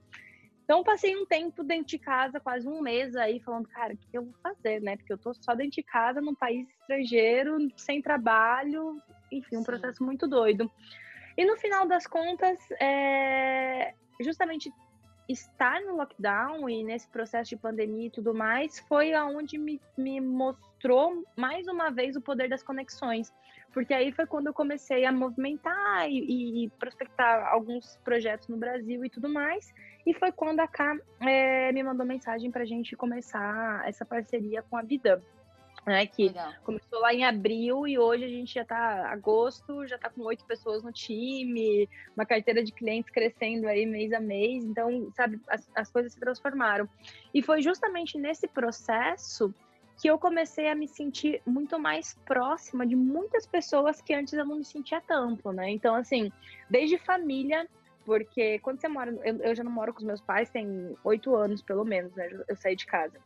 Então, 0.65 0.85
passei 0.85 1.17
um 1.17 1.27
tempo 1.27 1.65
dentro 1.65 1.87
de 1.87 1.99
casa, 1.99 2.39
quase 2.39 2.69
um 2.69 2.81
mês 2.81 3.17
aí, 3.17 3.41
falando, 3.41 3.69
cara, 3.69 3.95
o 3.95 3.97
que 3.97 4.07
eu 4.13 4.25
vou 4.25 4.35
fazer, 4.43 4.81
né? 4.81 4.97
Porque 4.97 5.13
eu 5.13 5.19
tô 5.19 5.35
só 5.35 5.55
dentro 5.55 5.73
de 5.73 5.83
casa, 5.83 6.21
num 6.21 6.35
país 6.35 6.69
estrangeiro, 6.81 7.69
sem 7.77 8.01
trabalho, 8.01 9.01
enfim, 9.31 9.57
um 9.57 9.61
Sim. 9.61 9.65
processo 9.65 10.05
muito 10.05 10.27
doido. 10.27 10.71
E 11.37 11.45
no 11.45 11.57
final 11.57 11.87
das 11.87 12.07
contas, 12.07 12.59
é, 12.81 13.95
justamente 14.21 14.73
estar 15.33 15.81
no 15.83 15.97
lockdown 15.97 16.69
e 16.69 16.83
nesse 16.83 17.09
processo 17.09 17.51
de 17.51 17.57
pandemia 17.57 18.09
e 18.09 18.11
tudo 18.11 18.35
mais 18.35 18.81
foi 18.81 19.13
aonde 19.13 19.57
me, 19.57 19.81
me 19.97 20.21
mostrou 20.21 21.25
mais 21.37 21.69
uma 21.69 21.91
vez 21.91 22.17
o 22.17 22.21
poder 22.21 22.49
das 22.49 22.63
conexões. 22.63 23.33
Porque 23.73 23.95
aí 23.95 24.11
foi 24.11 24.27
quando 24.27 24.49
eu 24.49 24.53
comecei 24.53 25.05
a 25.05 25.13
movimentar 25.13 26.11
e, 26.11 26.65
e 26.65 26.71
prospectar 26.71 27.47
alguns 27.47 27.97
projetos 28.05 28.49
no 28.49 28.57
Brasil 28.57 29.05
e 29.05 29.11
tudo 29.11 29.29
mais. 29.29 29.73
E 30.05 30.13
foi 30.13 30.33
quando 30.33 30.59
a 30.59 30.67
K 30.67 30.99
é, 31.21 31.71
me 31.71 31.83
mandou 31.83 32.05
mensagem 32.05 32.51
para 32.51 32.63
a 32.63 32.67
gente 32.67 32.97
começar 32.97 33.87
essa 33.87 34.05
parceria 34.05 34.63
com 34.63 34.77
a 34.77 34.83
Vida 34.83 35.23
né? 35.87 36.07
Que 36.07 36.29
Legal. 36.29 36.53
começou 36.65 37.01
lá 37.01 37.13
em 37.13 37.25
abril 37.25 37.87
e 37.87 37.99
hoje 37.99 38.25
a 38.25 38.29
gente 38.29 38.55
já 38.55 38.63
está 38.63 39.11
agosto, 39.11 39.87
já 39.87 39.97
está 39.97 40.09
com 40.11 40.23
oito 40.23 40.45
pessoas 40.45 40.83
no 40.83 40.93
time, 40.93 41.89
uma 42.17 42.27
carteira 42.27 42.63
de 42.63 42.73
clientes 42.73 43.11
crescendo 43.11 43.67
aí 43.67 43.87
mês 43.87 44.13
a 44.13 44.21
mês. 44.21 44.65
Então, 44.65 45.11
sabe, 45.17 45.41
as, 45.49 45.69
as 45.75 45.91
coisas 45.91 46.13
se 46.13 46.21
transformaram. 46.21 46.89
E 47.33 47.43
foi 47.43 47.63
justamente 47.63 48.19
nesse 48.19 48.47
processo 48.47 49.53
que 50.01 50.09
eu 50.09 50.19
comecei 50.19 50.69
a 50.69 50.75
me 50.75 50.89
sentir 50.89 51.43
muito 51.45 51.79
mais 51.79 52.15
próxima 52.25 52.87
de 52.87 52.97
muitas 52.97 53.47
pessoas 53.47 54.01
que 54.01 54.15
antes 54.15 54.33
eu 54.33 54.47
não 54.47 54.57
me 54.57 54.65
sentia 54.65 55.01
tanto, 55.01 55.53
né? 55.53 55.71
Então, 55.71 55.95
assim, 55.95 56.33
desde 56.71 56.97
família, 56.97 57.69
porque 58.07 58.59
quando 58.61 58.81
você 58.81 58.89
mora, 58.89 59.11
eu, 59.23 59.37
eu 59.37 59.55
já 59.55 59.63
não 59.63 59.71
moro 59.71 59.93
com 59.93 59.99
os 59.99 60.05
meus 60.05 60.21
pais, 60.23 60.49
tem 60.49 60.97
oito 61.05 61.37
anos 61.37 61.61
pelo 61.61 61.85
menos, 61.85 62.15
né? 62.15 62.31
Eu 62.49 62.57
saí 62.57 62.75
de 62.75 62.87
casa. 62.87 63.19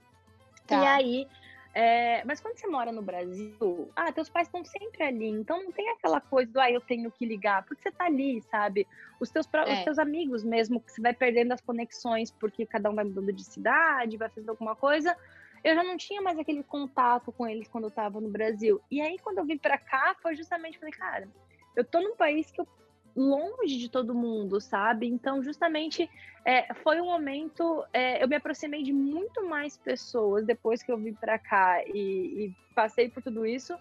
Tá. 0.67 0.83
E 0.83 0.87
aí 0.87 1.29
é, 1.75 2.25
mas 2.25 2.41
quando 2.41 2.57
você 2.57 2.69
mora 2.69 2.93
no 2.93 3.03
Brasil, 3.03 3.91
ah, 3.97 4.13
teus 4.13 4.29
pais 4.29 4.47
estão 4.47 4.65
sempre 4.65 5.03
ali, 5.03 5.29
então 5.29 5.61
não 5.61 5.73
tem 5.73 5.91
aquela 5.91 6.21
coisa 6.21 6.53
do, 6.53 6.61
ah, 6.61 6.71
eu 6.71 6.81
tenho 6.81 7.11
que 7.11 7.27
ligar, 7.27 7.65
porque 7.65 7.83
você 7.83 7.91
tá 7.91 8.05
ali, 8.05 8.41
sabe? 8.43 8.87
Os 9.19 9.29
teus, 9.29 9.49
é. 9.53 9.73
os 9.73 9.85
teus 9.85 9.99
amigos 9.99 10.45
mesmo, 10.45 10.81
que 10.81 10.93
você 10.93 11.03
vai 11.03 11.13
perdendo 11.13 11.51
as 11.51 11.61
conexões 11.61 12.31
porque 12.31 12.65
cada 12.65 12.89
um 12.89 12.95
vai 12.95 13.05
mudando 13.05 13.33
de 13.33 13.43
cidade, 13.43 14.17
vai 14.17 14.29
fazendo 14.29 14.51
alguma 14.51 14.77
coisa. 14.77 15.17
Eu 15.65 15.75
já 15.75 15.83
não 15.83 15.97
tinha 15.97 16.23
mais 16.23 16.39
aquele 16.39 16.63
contato 16.63 17.33
com 17.33 17.45
eles 17.45 17.67
quando 17.67 17.85
eu 17.85 17.91
tava 17.91 18.21
no 18.21 18.29
Brasil. 18.29 18.81
E 18.89 19.01
aí, 19.01 19.19
quando 19.19 19.39
eu 19.39 19.45
vim 19.45 19.59
pra 19.59 19.77
cá, 19.77 20.15
foi 20.23 20.37
justamente, 20.37 20.79
falei, 20.79 20.93
cara, 20.93 21.29
eu 21.75 21.85
tô 21.85 22.01
num 22.01 22.15
país 22.15 22.51
que 22.53 22.61
eu 22.61 22.69
longe 23.17 23.79
de 23.79 23.89
todo 23.89 24.15
mundo, 24.15 24.61
sabe? 24.61 25.07
Então, 25.07 25.43
justamente, 25.43 26.11
é, 26.45 26.73
foi 26.75 27.01
um 27.01 27.07
momento. 27.07 27.85
É, 27.93 28.23
eu 28.23 28.29
me 28.29 28.37
aproximei 28.37 28.83
de 28.83 28.93
muito 28.93 29.47
mais 29.49 29.77
pessoas 29.77 30.45
depois 30.45 30.83
que 30.83 30.91
eu 30.91 30.99
vim 30.99 31.15
para 31.15 31.39
cá 31.39 31.83
e, 31.87 32.47
e, 32.47 32.53
passei 32.75 33.09
por 33.09 33.23
tudo 33.23 33.47
isso, 33.47 33.79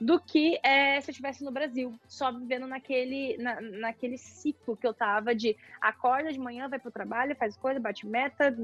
do 0.00 0.20
que 0.20 0.58
é, 0.62 1.00
se 1.00 1.10
eu 1.10 1.12
estivesse 1.12 1.42
no 1.42 1.50
Brasil, 1.50 1.98
só 2.06 2.30
vivendo 2.30 2.66
naquele, 2.66 3.38
na, 3.38 3.60
naquele 3.60 4.18
ciclo 4.18 4.76
que 4.76 4.86
eu 4.86 4.92
tava 4.92 5.34
de 5.34 5.56
acorda 5.80 6.30
de 6.30 6.38
manhã, 6.38 6.68
vai 6.68 6.78
pro 6.78 6.90
trabalho, 6.90 7.34
faz 7.36 7.56
coisa, 7.56 7.80
bate 7.80 8.06
meta, 8.06 8.54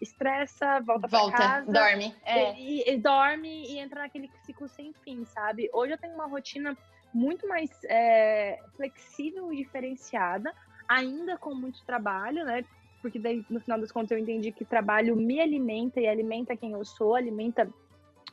estressa, 0.00 0.80
volta, 0.80 1.08
volta 1.08 1.36
pra 1.36 1.46
casa. 1.48 1.72
Dorme. 1.72 2.14
É. 2.24 2.54
E, 2.60 2.90
e, 2.90 2.98
dorme 2.98 3.72
e 3.72 3.78
entra 3.78 4.02
naquele 4.02 4.30
ciclo 4.44 4.68
sem 4.68 4.92
fim, 5.04 5.24
sabe? 5.24 5.70
Hoje 5.72 5.94
eu 5.94 5.98
tenho 5.98 6.14
uma 6.14 6.26
rotina 6.26 6.76
muito 7.12 7.46
mais 7.48 7.70
é, 7.84 8.58
flexível 8.76 9.52
e 9.52 9.56
diferenciada, 9.56 10.52
ainda 10.88 11.36
com 11.36 11.54
muito 11.54 11.84
trabalho, 11.84 12.44
né? 12.44 12.64
Porque 13.00 13.18
daí, 13.18 13.44
no 13.50 13.60
final 13.60 13.80
das 13.80 13.90
contas, 13.90 14.12
eu 14.12 14.18
entendi 14.18 14.52
que 14.52 14.64
trabalho 14.64 15.16
me 15.16 15.40
alimenta 15.40 16.00
e 16.00 16.06
alimenta 16.06 16.56
quem 16.56 16.72
eu 16.72 16.84
sou, 16.84 17.16
alimenta 17.16 17.68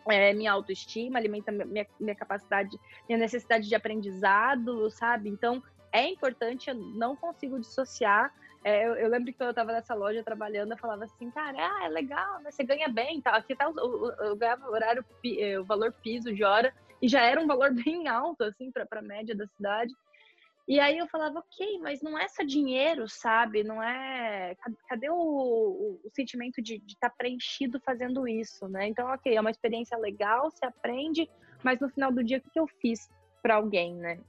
é, 0.07 0.33
minha 0.33 0.51
autoestima, 0.51 1.17
alimenta 1.17 1.51
minha, 1.51 1.87
minha 1.99 2.15
capacidade, 2.15 2.79
minha 3.07 3.17
necessidade 3.17 3.67
de 3.67 3.75
aprendizado, 3.75 4.89
sabe? 4.91 5.29
Então, 5.29 5.61
é 5.91 6.07
importante, 6.07 6.69
eu 6.69 6.75
não 6.75 7.15
consigo 7.15 7.59
dissociar. 7.59 8.33
É, 8.63 8.87
eu, 8.87 8.95
eu, 8.95 9.09
lembro 9.09 9.27
que 9.31 9.37
quando 9.37 9.47
eu 9.47 9.51
estava 9.51 9.71
nessa 9.71 9.95
loja 9.95 10.23
trabalhando, 10.23 10.71
eu 10.71 10.77
falava 10.77 11.05
assim, 11.05 11.31
cara, 11.31 11.57
ah, 11.57 11.85
é 11.85 11.89
legal, 11.89 12.39
né? 12.41 12.51
Você 12.51 12.63
ganha 12.63 12.89
bem, 12.89 13.21
tá? 13.21 13.31
Aqui 13.31 13.55
tá 13.55 13.69
o, 13.69 13.73
o, 13.73 14.35
ganhava 14.35 14.67
o 14.67 14.71
horário, 14.71 15.03
o 15.59 15.63
valor 15.63 15.93
piso 15.93 16.33
de 16.33 16.43
hora 16.43 16.73
e 17.01 17.07
já 17.07 17.21
era 17.21 17.41
um 17.41 17.47
valor 17.47 17.71
bem 17.85 18.07
alto, 18.07 18.43
assim, 18.43 18.71
para 18.71 18.87
a 18.91 19.01
média 19.01 19.35
da 19.35 19.47
cidade. 19.47 19.93
E 20.67 20.79
aí 20.79 20.99
eu 20.99 21.07
falava, 21.07 21.39
ok, 21.39 21.79
mas 21.79 21.99
não 22.03 22.15
é 22.17 22.27
só 22.27 22.43
dinheiro, 22.43 23.09
sabe? 23.09 23.63
Não 23.63 23.81
é. 23.81 24.55
Cadê 24.87 25.09
o, 25.09 25.15
o, 25.15 26.09
sentimento 26.13 26.61
de 26.61 26.75
estar 26.75 27.09
tá 27.09 27.15
preenchido 27.17 27.79
fazendo 27.79 28.27
isso, 28.27 28.67
né? 28.67 28.87
Então, 28.87 29.07
ok, 29.07 29.35
é 29.35 29.41
uma 29.41 29.49
experiência 29.49 29.97
legal, 29.97 30.51
se 30.51 30.63
aprende, 30.63 31.27
mas 31.63 31.79
no 31.79 31.89
final 31.89 32.11
do 32.11 32.23
dia, 32.23 32.37
o 32.37 32.51
que 32.51 32.59
eu 32.59 32.67
fiz 32.67 33.09
para 33.41 33.55
alguém, 33.55 33.95
né? 33.95 34.19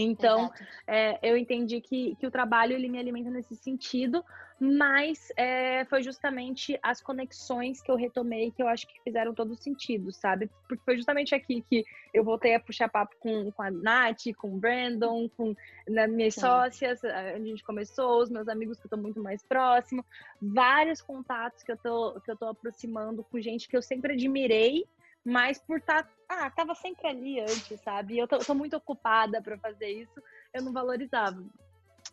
Então, 0.00 0.50
é, 0.86 1.18
eu 1.22 1.36
entendi 1.36 1.80
que, 1.80 2.16
que 2.16 2.26
o 2.26 2.30
trabalho 2.30 2.74
ele 2.74 2.88
me 2.88 2.98
alimenta 2.98 3.30
nesse 3.30 3.56
sentido, 3.56 4.24
mas 4.60 5.28
é, 5.36 5.84
foi 5.84 6.02
justamente 6.02 6.78
as 6.82 7.00
conexões 7.00 7.80
que 7.80 7.90
eu 7.90 7.96
retomei 7.96 8.50
que 8.50 8.62
eu 8.62 8.66
acho 8.66 8.86
que 8.88 9.00
fizeram 9.04 9.32
todo 9.32 9.54
sentido, 9.54 10.12
sabe? 10.12 10.50
Porque 10.68 10.82
foi 10.84 10.96
justamente 10.96 11.34
aqui 11.34 11.62
que 11.68 11.84
eu 12.12 12.24
voltei 12.24 12.54
a 12.54 12.60
puxar 12.60 12.88
papo 12.88 13.14
com, 13.20 13.52
com 13.52 13.62
a 13.62 13.70
Nath, 13.70 14.34
com 14.36 14.54
o 14.54 14.58
Brandon, 14.58 15.28
com 15.36 15.54
né, 15.88 16.06
minhas 16.08 16.34
Sim. 16.34 16.40
sócias, 16.40 17.04
a 17.04 17.38
gente 17.38 17.62
começou, 17.62 18.20
os 18.20 18.30
meus 18.30 18.48
amigos 18.48 18.80
que 18.80 18.86
eu 18.86 18.90
tô 18.90 18.96
muito 18.96 19.22
mais 19.22 19.42
próximo, 19.44 20.04
vários 20.42 21.00
contatos 21.00 21.62
que 21.62 21.70
eu 21.70 21.76
tô, 21.76 22.20
que 22.20 22.30
eu 22.30 22.36
tô 22.36 22.46
aproximando 22.46 23.24
com 23.24 23.40
gente 23.40 23.68
que 23.68 23.76
eu 23.76 23.82
sempre 23.82 24.14
admirei, 24.14 24.84
mas 25.28 25.58
por 25.58 25.78
estar. 25.78 26.04
Tá, 26.04 26.10
ah, 26.28 26.50
tava 26.50 26.74
sempre 26.74 27.06
ali 27.06 27.40
antes, 27.40 27.80
sabe? 27.80 28.18
Eu 28.18 28.26
tô, 28.26 28.38
tô 28.38 28.54
muito 28.54 28.76
ocupada 28.76 29.40
para 29.42 29.58
fazer 29.58 29.88
isso, 29.88 30.22
eu 30.52 30.62
não 30.62 30.72
valorizava. 30.72 31.42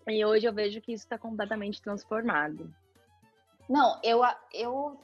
E 0.07 0.23
hoje 0.23 0.45
eu 0.45 0.53
vejo 0.53 0.81
que 0.81 0.93
isso 0.93 1.05
está 1.05 1.17
completamente 1.17 1.81
transformado. 1.81 2.73
Não, 3.69 3.99
eu, 4.03 4.21
eu 4.53 4.99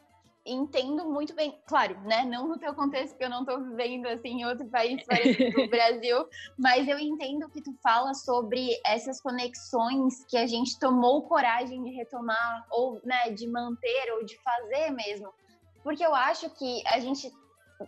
entendo 0.45 1.10
muito 1.10 1.34
bem, 1.34 1.60
claro, 1.65 2.00
né? 2.02 2.24
Não 2.24 2.47
no 2.47 2.58
teu 2.58 2.74
contexto, 2.74 3.12
porque 3.12 3.26
eu 3.26 3.30
não 3.30 3.41
estou 3.41 3.62
vivendo 3.63 4.08
assim 4.08 4.41
em 4.41 4.45
outro 4.45 4.67
país 4.67 5.04
do 5.56 5.69
Brasil, 5.69 6.26
mas 6.58 6.88
eu 6.88 7.00
entendo 7.00 7.50
que 7.50 7.62
tu 7.62 7.74
fala 7.82 8.13
sobre 8.13 8.69
essas 8.86 9.21
conexões 9.21 10.24
que 10.26 10.38
a 10.38 10.45
gente 10.45 10.78
tomou 10.80 11.24
coragem 11.24 11.84
de 11.84 11.91
retomar, 11.91 12.65
ou 12.69 13.02
né, 13.04 13.30
de 13.32 13.47
manter, 13.47 14.13
ou 14.13 14.26
de 14.26 14.38
fazer 14.41 14.91
mesmo. 14.91 15.34
Porque 15.84 16.06
eu 16.06 16.13
acho 16.13 16.50
que 16.52 16.84
a 16.88 17.00
gente 17.00 17.32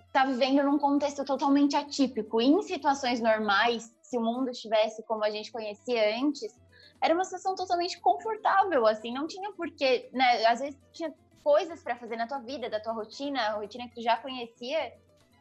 está 0.07 0.25
vivendo 0.25 0.63
num 0.63 0.77
contexto 0.77 1.23
totalmente 1.25 1.75
atípico. 1.75 2.41
Em 2.41 2.61
situações 2.61 3.21
normais, 3.21 3.95
se 4.01 4.17
o 4.17 4.21
mundo 4.21 4.49
estivesse 4.49 5.03
como 5.03 5.23
a 5.23 5.29
gente 5.29 5.51
conhecia 5.51 6.17
antes, 6.19 6.53
era 7.01 7.13
uma 7.13 7.25
situação 7.25 7.55
totalmente 7.55 7.99
confortável, 7.99 8.87
assim, 8.87 9.13
não 9.13 9.27
tinha 9.27 9.51
porquê, 9.51 10.09
né? 10.13 10.45
Às 10.45 10.59
vezes 10.61 10.79
tinha 10.93 11.13
coisas 11.43 11.83
para 11.83 11.97
fazer 11.97 12.15
na 12.15 12.27
tua 12.27 12.39
vida, 12.39 12.69
da 12.69 12.79
tua 12.79 12.93
rotina, 12.93 13.41
a 13.41 13.55
rotina 13.55 13.87
que 13.89 13.95
tu 13.95 14.01
já 14.01 14.15
conhecia, 14.15 14.93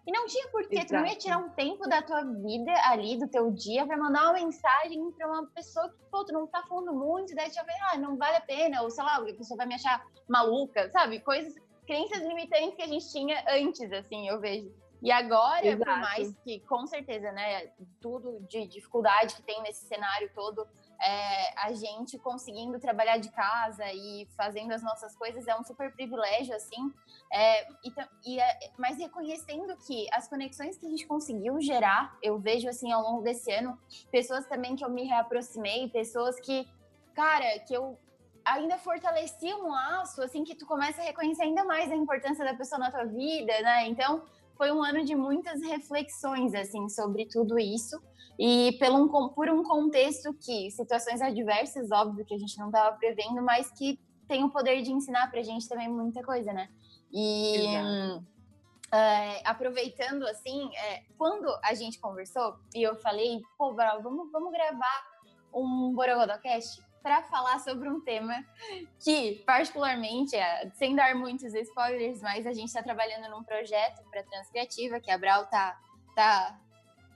e 0.05 0.11
não 0.11 0.27
tinha 0.27 0.49
porquê, 0.49 0.77
Exato. 0.77 0.89
tu 0.89 0.95
não 0.95 1.07
ia 1.07 1.15
tirar 1.17 1.39
um 1.39 1.51
tempo 1.51 1.89
da 1.89 2.03
tua 2.03 2.25
vida 2.25 2.73
ali, 2.87 3.17
do 3.17 3.29
teu 3.29 3.53
dia, 3.53 3.87
para 3.87 3.97
mandar 3.97 4.25
uma 4.25 4.33
mensagem 4.33 5.13
para 5.13 5.29
uma 5.29 5.47
pessoa 5.47 5.89
que, 5.89 5.97
pô, 6.11 6.25
tu 6.25 6.33
não 6.33 6.47
tá 6.49 6.65
falando 6.69 6.93
muito, 6.93 7.35
daí 7.37 7.49
tu 7.49 7.55
já 7.55 7.63
vê, 7.63 7.73
ah, 7.93 7.99
não 7.99 8.17
vale 8.17 8.37
a 8.37 8.41
pena, 8.41 8.83
ou 8.83 8.91
sei 8.91 9.05
lá, 9.05 9.17
a 9.17 9.25
pessoa 9.25 9.57
vai 9.57 9.67
me 9.67 9.75
achar 9.75 10.05
maluca, 10.29 10.91
sabe? 10.91 11.21
Coisas 11.21 11.55
crenças 11.87 12.23
limitantes 12.23 12.75
que 12.75 12.83
a 12.83 12.87
gente 12.87 13.11
tinha 13.11 13.45
antes, 13.49 13.93
assim, 13.93 14.29
eu 14.29 14.41
vejo. 14.41 14.73
E 15.03 15.11
agora, 15.11 15.67
Exato. 15.67 15.85
por 15.85 15.99
mais 15.99 16.33
que, 16.45 16.61
com 16.61 16.87
certeza, 16.87 17.33
né, 17.33 17.73
tudo 18.01 18.39
de 18.49 18.69
dificuldade 18.69 19.35
que 19.35 19.43
tem 19.43 19.61
nesse 19.63 19.85
cenário 19.87 20.31
todo, 20.33 20.65
é, 21.03 21.61
a 21.61 21.73
gente 21.73 22.17
conseguindo 22.19 22.79
trabalhar 22.79 23.19
de 23.19 23.29
casa 23.33 23.85
e 23.93 24.29
fazendo 24.37 24.73
as 24.73 24.81
nossas 24.81 25.17
coisas 25.17 25.49
é 25.49 25.59
um 25.59 25.65
super 25.65 25.93
privilégio, 25.93 26.55
assim. 26.55 26.93
É, 27.33 27.69
e, 27.85 27.93
e 28.27 28.39
é, 28.39 28.71
mas 28.79 28.97
reconhecendo 28.97 29.77
que 29.85 30.07
as 30.13 30.29
conexões 30.29 30.79
que 30.79 30.87
a 30.87 30.91
gente 30.91 31.05
conseguiu 31.05 31.61
gerar, 31.61 32.17
eu 32.23 32.39
vejo, 32.39 32.69
assim, 32.69 32.93
ao 32.93 33.03
longo 33.03 33.23
desse 33.23 33.51
ano, 33.51 33.77
pessoas 34.13 34.47
também 34.47 34.77
que 34.77 34.85
eu 34.85 34.91
me 34.91 35.03
reaproximei, 35.03 35.89
pessoas 35.89 36.39
que, 36.39 36.65
cara, 37.13 37.59
que 37.67 37.75
eu 37.75 37.99
ainda 38.45 38.79
fortalecia 38.79 39.57
um 39.57 39.71
laço, 39.71 40.23
assim, 40.23 40.45
que 40.45 40.55
tu 40.55 40.67
começa 40.67 41.01
a 41.01 41.05
reconhecer 41.05 41.43
ainda 41.43 41.65
mais 41.65 41.91
a 41.91 41.97
importância 41.97 42.45
da 42.45 42.55
pessoa 42.55 42.79
na 42.79 42.91
tua 42.91 43.05
vida, 43.05 43.53
né? 43.63 43.87
Então, 43.89 44.23
foi 44.57 44.71
um 44.71 44.83
ano 44.83 45.05
de 45.05 45.15
muitas 45.15 45.61
reflexões, 45.63 46.55
assim, 46.55 46.89
sobre 46.89 47.27
tudo 47.27 47.59
isso. 47.59 48.01
E 48.39 48.77
pelo 48.79 48.99
um, 48.99 49.29
por 49.29 49.49
um 49.49 49.63
contexto 49.63 50.33
que, 50.35 50.71
situações 50.71 51.21
adversas, 51.21 51.91
óbvio, 51.91 52.25
que 52.25 52.35
a 52.35 52.39
gente 52.39 52.59
não 52.59 52.67
estava 52.67 52.97
prevendo, 52.97 53.43
mas 53.43 53.71
que 53.73 53.99
tem 54.27 54.45
o 54.45 54.51
poder 54.51 54.83
de 54.83 54.93
ensinar 54.93 55.31
pra 55.31 55.43
gente 55.43 55.69
também 55.69 55.89
muita 55.89 56.23
coisa, 56.23 56.53
né? 56.53 56.69
E... 57.13 57.67
É, 58.95 59.41
aproveitando 59.49 60.23
assim, 60.27 60.69
é, 60.77 61.05
quando 61.17 61.49
a 61.65 61.73
gente 61.73 61.99
conversou 61.99 62.59
e 62.75 62.83
eu 62.83 62.95
falei, 62.97 63.41
pô, 63.57 63.73
Brau, 63.73 64.03
vamos, 64.03 64.31
vamos 64.31 64.53
gravar 64.53 65.07
um 65.51 65.95
Borogodocast 65.95 66.83
para 67.03 67.23
falar 67.25 67.59
sobre 67.59 67.89
um 67.89 68.01
tema 68.01 68.45
que, 68.99 69.43
particularmente, 69.45 70.37
é, 70.37 70.71
sem 70.75 70.95
dar 70.95 71.15
muitos 71.15 71.53
spoilers, 71.55 72.23
mas 72.23 72.47
a 72.47 72.53
gente 72.53 72.69
está 72.69 72.83
trabalhando 72.83 73.29
num 73.31 73.43
projeto 73.43 74.03
para 74.11 74.23
Transcriativa, 74.23 75.01
que 75.01 75.11
a 75.11 75.19
Brau 75.19 75.47
tá, 75.47 75.79
tá, 76.15 76.59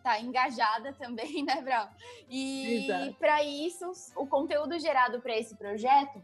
tá 0.03 0.21
engajada 0.21 0.93
também, 0.95 1.43
né, 1.47 1.61
Brau? 1.63 1.89
E 2.29 3.15
para 3.19 3.43
isso, 3.45 3.91
o 4.17 4.27
conteúdo 4.27 4.79
gerado 4.79 5.21
para 5.21 5.37
esse 5.37 5.55
projeto 5.55 6.21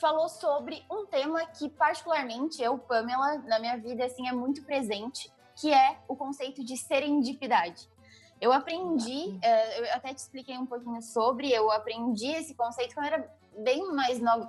falou 0.00 0.28
sobre 0.28 0.84
um 0.90 1.04
tema 1.06 1.44
que 1.46 1.68
particularmente 1.68 2.62
eu, 2.62 2.78
Pamela, 2.78 3.38
na 3.38 3.58
minha 3.58 3.76
vida 3.76 4.04
assim 4.04 4.28
é 4.28 4.32
muito 4.32 4.64
presente, 4.64 5.30
que 5.56 5.72
é 5.72 5.98
o 6.06 6.16
conceito 6.16 6.64
de 6.64 6.76
serendipidade. 6.76 7.88
Eu 8.40 8.52
aprendi, 8.52 9.38
uh, 9.38 9.84
eu 9.84 9.94
até 9.94 10.14
te 10.14 10.18
expliquei 10.18 10.56
um 10.56 10.66
pouquinho 10.66 11.02
sobre, 11.02 11.50
eu 11.50 11.70
aprendi 11.70 12.28
esse 12.28 12.54
conceito 12.54 12.94
quando 12.94 13.06
eu 13.06 13.14
era 13.14 13.38
bem 13.58 13.84
mais 13.92 14.20
no, 14.20 14.48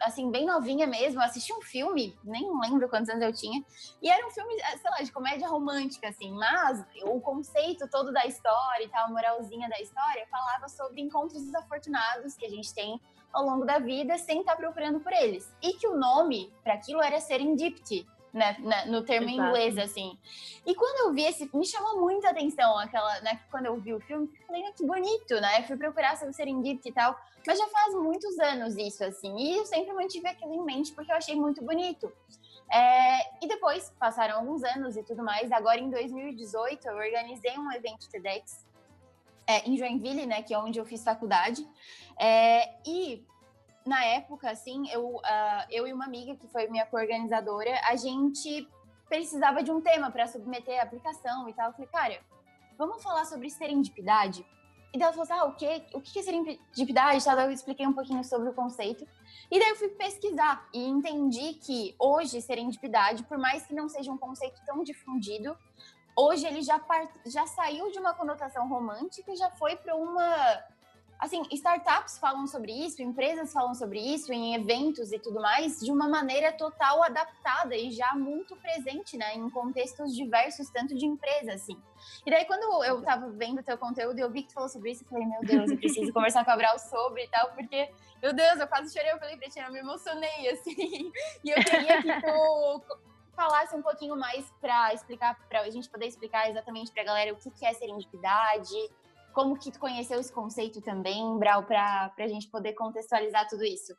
assim, 0.00 0.30
bem 0.30 0.44
novinha 0.44 0.86
mesmo. 0.86 1.20
Eu 1.20 1.24
assisti 1.24 1.52
um 1.52 1.62
filme, 1.62 2.18
nem 2.24 2.44
lembro 2.60 2.88
quantos 2.88 3.08
anos 3.08 3.22
eu 3.22 3.32
tinha, 3.32 3.64
e 4.02 4.10
era 4.10 4.26
um 4.26 4.30
filme, 4.30 4.54
sei 4.80 4.90
lá, 4.90 5.02
de 5.02 5.12
comédia 5.12 5.48
romântica, 5.48 6.08
assim, 6.08 6.32
mas 6.32 6.84
o 7.04 7.20
conceito 7.20 7.88
todo 7.88 8.12
da 8.12 8.26
história 8.26 8.84
e 8.84 8.88
tal, 8.88 9.06
a 9.06 9.10
moralzinha 9.10 9.68
da 9.68 9.80
história, 9.80 10.26
falava 10.30 10.68
sobre 10.68 11.00
encontros 11.00 11.42
desafortunados 11.42 12.34
que 12.34 12.46
a 12.46 12.50
gente 12.50 12.74
tem 12.74 13.00
ao 13.32 13.44
longo 13.44 13.64
da 13.64 13.78
vida 13.78 14.16
sem 14.18 14.40
estar 14.40 14.56
procurando 14.56 15.00
por 15.00 15.12
eles. 15.12 15.54
E 15.62 15.74
que 15.74 15.86
o 15.86 15.96
nome 15.96 16.52
para 16.64 16.74
aquilo 16.74 17.02
era 17.02 17.20
serendipity 17.20 18.06
né, 18.32 18.56
né, 18.60 18.84
no 18.86 19.02
termo 19.02 19.28
Exato. 19.28 19.48
inglês, 19.48 19.78
assim. 19.78 20.18
E 20.66 20.74
quando 20.74 21.06
eu 21.06 21.14
vi 21.14 21.24
esse, 21.24 21.48
me 21.54 21.66
chamou 21.66 22.00
muita 22.00 22.30
atenção 22.30 22.78
aquela, 22.78 23.20
né, 23.20 23.40
quando 23.50 23.66
eu 23.66 23.76
vi 23.80 23.94
o 23.94 24.00
filme, 24.00 24.28
falei, 24.46 24.64
ah, 24.66 24.72
que 24.72 24.84
bonito, 24.84 25.34
né? 25.40 25.62
Fui 25.62 25.76
procurar 25.76 26.16
sobre 26.16 26.34
Serendipity 26.34 26.90
e 26.90 26.92
tal, 26.92 27.18
mas 27.46 27.58
já 27.58 27.66
faz 27.68 27.94
muitos 27.94 28.38
anos 28.38 28.76
isso, 28.76 29.02
assim, 29.04 29.36
e 29.36 29.56
eu 29.56 29.66
sempre 29.66 29.92
mantive 29.92 30.26
aquilo 30.28 30.54
em 30.54 30.64
mente 30.64 30.92
porque 30.92 31.10
eu 31.10 31.16
achei 31.16 31.34
muito 31.34 31.62
bonito. 31.64 32.12
É, 32.70 33.44
e 33.44 33.48
depois, 33.48 33.90
passaram 33.98 34.36
alguns 34.36 34.62
anos 34.62 34.96
e 34.96 35.02
tudo 35.02 35.22
mais, 35.22 35.50
agora 35.50 35.80
em 35.80 35.88
2018 35.88 36.86
eu 36.86 36.96
organizei 36.96 37.56
um 37.58 37.72
evento 37.72 38.08
TEDx 38.10 38.66
é, 39.46 39.66
em 39.66 39.76
Joinville, 39.76 40.26
né, 40.26 40.42
que 40.42 40.52
é 40.52 40.58
onde 40.58 40.78
eu 40.78 40.84
fiz 40.84 41.02
faculdade, 41.02 41.66
é, 42.20 42.74
e 42.86 43.26
na 43.86 44.04
época, 44.04 44.50
assim, 44.50 44.88
eu, 44.90 45.16
uh, 45.16 45.64
eu 45.70 45.86
e 45.86 45.92
uma 45.92 46.04
amiga, 46.04 46.36
que 46.36 46.46
foi 46.48 46.68
minha 46.68 46.86
co-organizadora, 46.86 47.80
a 47.84 47.96
gente 47.96 48.68
precisava 49.08 49.62
de 49.62 49.70
um 49.70 49.80
tema 49.80 50.10
para 50.10 50.26
submeter 50.26 50.78
a 50.78 50.82
aplicação 50.82 51.48
e 51.48 51.52
tal. 51.54 51.68
Eu 51.68 51.72
falei, 51.72 51.88
cara, 51.88 52.20
vamos 52.76 53.02
falar 53.02 53.24
sobre 53.24 53.48
serendipidade? 53.50 54.44
E 54.92 54.98
daí 54.98 55.02
ela 55.02 55.12
falou 55.12 55.24
assim, 55.24 55.32
ah, 55.32 55.44
o, 55.44 55.54
quê? 55.54 55.82
o 55.92 56.00
que 56.00 56.18
é 56.18 56.22
serendipidade? 56.22 57.24
Daí 57.24 57.46
eu 57.46 57.50
expliquei 57.50 57.86
um 57.86 57.92
pouquinho 57.92 58.24
sobre 58.24 58.48
o 58.48 58.54
conceito. 58.54 59.06
E 59.50 59.58
daí 59.58 59.70
eu 59.70 59.76
fui 59.76 59.88
pesquisar 59.88 60.66
e 60.72 60.82
entendi 60.86 61.54
que 61.54 61.94
hoje 61.98 62.40
serendipidade, 62.40 63.22
por 63.24 63.38
mais 63.38 63.66
que 63.66 63.74
não 63.74 63.88
seja 63.88 64.10
um 64.10 64.18
conceito 64.18 64.60
tão 64.64 64.82
difundido, 64.82 65.56
hoje 66.16 66.46
ele 66.46 66.62
já, 66.62 66.78
part... 66.78 67.10
já 67.26 67.46
saiu 67.46 67.90
de 67.90 67.98
uma 67.98 68.14
conotação 68.14 68.68
romântica 68.68 69.32
e 69.32 69.36
já 69.36 69.50
foi 69.50 69.76
para 69.76 69.94
uma 69.94 70.64
assim, 71.18 71.42
startups 71.50 72.18
falam 72.18 72.46
sobre 72.46 72.72
isso, 72.72 73.02
empresas 73.02 73.52
falam 73.52 73.74
sobre 73.74 73.98
isso 73.98 74.32
em 74.32 74.54
eventos 74.54 75.12
e 75.12 75.18
tudo 75.18 75.40
mais, 75.40 75.80
de 75.80 75.90
uma 75.90 76.08
maneira 76.08 76.52
total 76.52 77.02
adaptada 77.02 77.76
e 77.76 77.90
já 77.90 78.14
muito 78.14 78.54
presente, 78.56 79.16
né, 79.16 79.34
em 79.34 79.50
contextos 79.50 80.14
diversos, 80.14 80.70
tanto 80.70 80.94
de 80.94 81.04
empresa, 81.04 81.54
assim. 81.54 81.76
E 82.24 82.30
daí, 82.30 82.44
quando 82.44 82.84
eu 82.84 83.02
tava 83.02 83.28
vendo 83.30 83.62
teu 83.62 83.76
conteúdo 83.76 84.18
e 84.18 84.22
eu 84.22 84.30
vi 84.30 84.42
que 84.42 84.48
tu 84.48 84.54
falou 84.54 84.68
sobre 84.68 84.92
isso, 84.92 85.04
eu 85.04 85.08
falei, 85.08 85.26
meu 85.26 85.40
Deus, 85.40 85.70
eu 85.70 85.76
preciso 85.76 86.12
conversar 86.12 86.44
com 86.44 86.50
a 86.50 86.54
Abral 86.54 86.78
sobre 86.78 87.24
e 87.24 87.28
tal, 87.28 87.50
porque, 87.50 87.90
meu 88.22 88.32
Deus, 88.32 88.60
eu 88.60 88.68
quase 88.68 88.92
chorei, 88.92 89.12
eu 89.12 89.18
falei 89.18 89.36
ti, 89.38 89.58
eu 89.58 89.72
me 89.72 89.80
emocionei, 89.80 90.48
assim, 90.50 91.10
e 91.44 91.50
eu 91.50 91.56
queria 91.64 92.00
que 92.00 92.20
tu 92.20 92.82
falasse 93.34 93.74
um 93.74 93.82
pouquinho 93.82 94.16
mais 94.16 94.52
para 94.60 94.92
explicar, 94.94 95.36
para 95.48 95.60
a 95.60 95.70
gente 95.70 95.88
poder 95.88 96.06
explicar 96.06 96.50
exatamente 96.50 96.90
para 96.90 97.02
a 97.02 97.06
galera 97.06 97.32
o 97.32 97.36
que, 97.36 97.50
que 97.50 97.64
é 97.64 97.72
serendipidade, 97.72 98.74
como 99.32 99.58
que 99.58 99.70
tu 99.70 99.78
conheceu 99.78 100.20
esse 100.20 100.32
conceito 100.32 100.80
também, 100.80 101.38
Brau, 101.38 101.64
para 101.64 102.12
a 102.18 102.28
gente 102.28 102.48
poder 102.48 102.72
contextualizar 102.74 103.48
tudo 103.48 103.64
isso? 103.64 103.96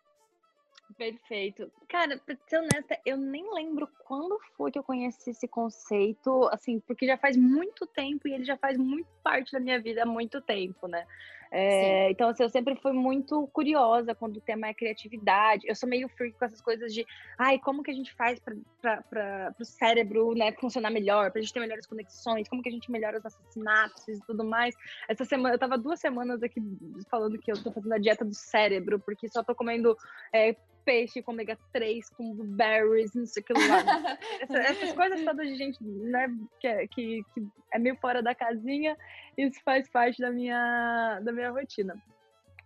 Perfeito. 0.97 1.71
Cara, 1.87 2.17
pra 2.17 2.35
ser 2.47 2.57
honesta, 2.57 2.99
eu 3.05 3.15
nem 3.15 3.53
lembro 3.53 3.87
quando 4.05 4.39
foi 4.57 4.71
que 4.71 4.79
eu 4.79 4.83
conheci 4.83 5.29
esse 5.29 5.47
conceito, 5.47 6.49
assim, 6.51 6.79
porque 6.79 7.05
já 7.05 7.17
faz 7.17 7.37
muito 7.37 7.85
tempo 7.85 8.27
e 8.27 8.33
ele 8.33 8.43
já 8.43 8.57
faz 8.57 8.77
muito 8.77 9.07
parte 9.23 9.51
da 9.51 9.59
minha 9.59 9.79
vida 9.79 10.03
há 10.03 10.05
muito 10.05 10.41
tempo, 10.41 10.87
né? 10.87 11.05
É, 11.51 12.11
então, 12.11 12.29
assim, 12.29 12.43
eu 12.43 12.49
sempre 12.49 12.75
fui 12.75 12.91
muito 12.91 13.47
curiosa 13.47 14.13
quando 14.13 14.37
o 14.37 14.41
tema 14.41 14.67
é 14.67 14.73
criatividade. 14.73 15.67
Eu 15.67 15.75
sou 15.75 15.89
meio 15.89 16.07
freak 16.09 16.37
com 16.37 16.45
essas 16.45 16.61
coisas 16.61 16.93
de, 16.93 17.05
ai, 17.37 17.57
como 17.57 17.81
que 17.81 17.89
a 17.89 17.93
gente 17.93 18.13
faz 18.13 18.39
para 18.39 19.53
o 19.59 19.65
cérebro 19.65 20.33
né, 20.35 20.51
funcionar 20.53 20.91
melhor, 20.91 21.31
para 21.31 21.39
a 21.39 21.41
gente 21.41 21.53
ter 21.53 21.59
melhores 21.59 21.87
conexões, 21.87 22.47
como 22.47 22.61
que 22.61 22.69
a 22.69 22.71
gente 22.71 22.91
melhora 22.91 23.17
as 23.17 23.23
nossas 23.23 23.53
sinapses 23.53 24.19
e 24.19 24.25
tudo 24.25 24.43
mais. 24.43 24.75
Essa 25.07 25.25
semana, 25.25 25.55
eu 25.55 25.59
tava 25.59 25.77
duas 25.77 25.99
semanas 25.99 26.43
aqui 26.43 26.61
falando 27.09 27.39
que 27.39 27.51
eu 27.51 27.61
tô 27.63 27.71
fazendo 27.71 27.93
a 27.93 27.99
dieta 27.99 28.23
do 28.23 28.35
cérebro, 28.35 28.99
porque 28.99 29.27
só 29.27 29.43
tô 29.43 29.55
comendo 29.55 29.97
é, 30.31 30.55
peixe 30.89 31.21
com 31.21 31.33
ômega 31.33 31.55
3, 31.71 32.09
com 32.09 32.33
berries, 32.33 33.13
não 33.13 33.27
sei 33.27 33.43
o 33.43 33.45
que 33.45 33.53
lá. 33.53 33.59
Essa, 34.41 34.57
essas 34.57 34.93
coisas 34.93 35.23
todas 35.23 35.47
de 35.47 35.55
gente, 35.55 35.83
né, 35.83 36.27
que, 36.59 36.67
é, 36.67 36.87
que, 36.87 37.23
que 37.31 37.47
é 37.71 37.77
meio 37.77 37.95
fora 37.97 38.23
da 38.23 38.33
casinha, 38.33 38.97
isso 39.37 39.61
faz 39.63 39.87
parte 39.87 40.19
da 40.19 40.31
minha, 40.31 41.19
da 41.19 41.31
minha 41.31 41.51
rotina. 41.51 41.95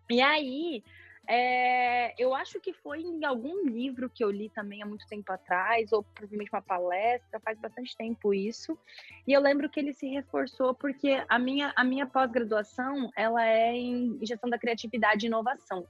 E 0.09 0.21
aí, 0.21 0.81
é, 1.27 2.13
eu 2.21 2.33
acho 2.33 2.61
que 2.61 2.71
foi 2.71 3.01
em 3.01 3.25
algum 3.25 3.65
livro 3.65 4.09
que 4.09 4.23
eu 4.23 4.31
li 4.31 4.49
também 4.49 4.81
há 4.81 4.85
muito 4.85 5.05
tempo 5.07 5.29
atrás, 5.29 5.91
ou 5.91 6.01
provavelmente 6.01 6.51
uma 6.53 6.61
palestra, 6.61 7.41
faz 7.41 7.59
bastante 7.59 7.93
tempo 7.97 8.33
isso. 8.33 8.79
E 9.27 9.33
eu 9.33 9.41
lembro 9.41 9.69
que 9.69 9.81
ele 9.81 9.93
se 9.93 10.07
reforçou 10.07 10.73
porque 10.73 11.21
a 11.27 11.37
minha, 11.37 11.73
a 11.75 11.83
minha 11.83 12.05
pós-graduação 12.05 13.11
ela 13.17 13.45
é 13.45 13.73
em 13.73 14.17
gestão 14.25 14.49
da 14.49 14.57
criatividade 14.57 15.25
e 15.25 15.27
inovação. 15.27 15.85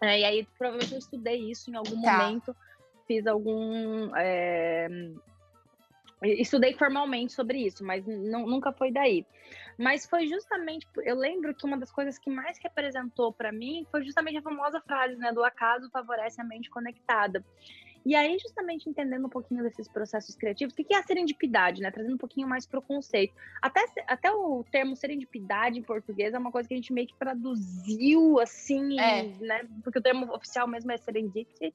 É, 0.00 0.20
e 0.20 0.24
aí, 0.24 0.48
provavelmente, 0.56 0.92
eu 0.92 0.98
estudei 0.98 1.50
isso 1.50 1.70
em 1.70 1.74
algum 1.74 2.00
tá. 2.00 2.12
momento, 2.12 2.56
fiz 3.06 3.26
algum. 3.26 4.14
É, 4.16 4.88
estudei 6.22 6.74
formalmente 6.74 7.32
sobre 7.32 7.58
isso, 7.58 7.84
mas 7.84 8.04
não, 8.06 8.46
nunca 8.46 8.72
foi 8.72 8.90
daí. 8.90 9.26
Mas 9.76 10.06
foi 10.06 10.26
justamente, 10.26 10.86
eu 11.04 11.16
lembro 11.16 11.54
que 11.54 11.64
uma 11.64 11.78
das 11.78 11.92
coisas 11.92 12.18
que 12.18 12.28
mais 12.28 12.58
representou 12.58 13.32
para 13.32 13.52
mim 13.52 13.86
foi 13.90 14.04
justamente 14.04 14.38
a 14.38 14.42
famosa 14.42 14.80
frase, 14.80 15.16
né, 15.16 15.32
do 15.32 15.44
acaso 15.44 15.88
favorece 15.90 16.40
a 16.40 16.44
mente 16.44 16.68
conectada. 16.68 17.44
E 18.08 18.14
aí, 18.14 18.38
justamente 18.38 18.88
entendendo 18.88 19.26
um 19.26 19.28
pouquinho 19.28 19.62
desses 19.62 19.86
processos 19.86 20.34
criativos, 20.34 20.72
o 20.72 20.76
que 20.78 20.94
é 20.94 20.96
a 20.96 21.02
serendipidade, 21.02 21.82
né? 21.82 21.90
Trazendo 21.90 22.14
um 22.14 22.18
pouquinho 22.18 22.48
mais 22.48 22.66
para 22.66 22.78
o 22.78 22.82
conceito. 22.82 23.34
Até, 23.60 23.84
até 24.06 24.32
o 24.32 24.64
termo 24.72 24.96
serendipidade 24.96 25.78
em 25.78 25.82
português 25.82 26.32
é 26.32 26.38
uma 26.38 26.50
coisa 26.50 26.66
que 26.66 26.72
a 26.72 26.76
gente 26.78 26.90
meio 26.90 27.06
que 27.06 27.18
traduziu 27.18 28.40
assim, 28.40 28.98
é. 28.98 29.24
né? 29.24 29.68
Porque 29.84 29.98
o 29.98 30.02
termo 30.02 30.34
oficial 30.34 30.66
mesmo 30.66 30.90
é 30.90 30.96
serendipity. 30.96 31.74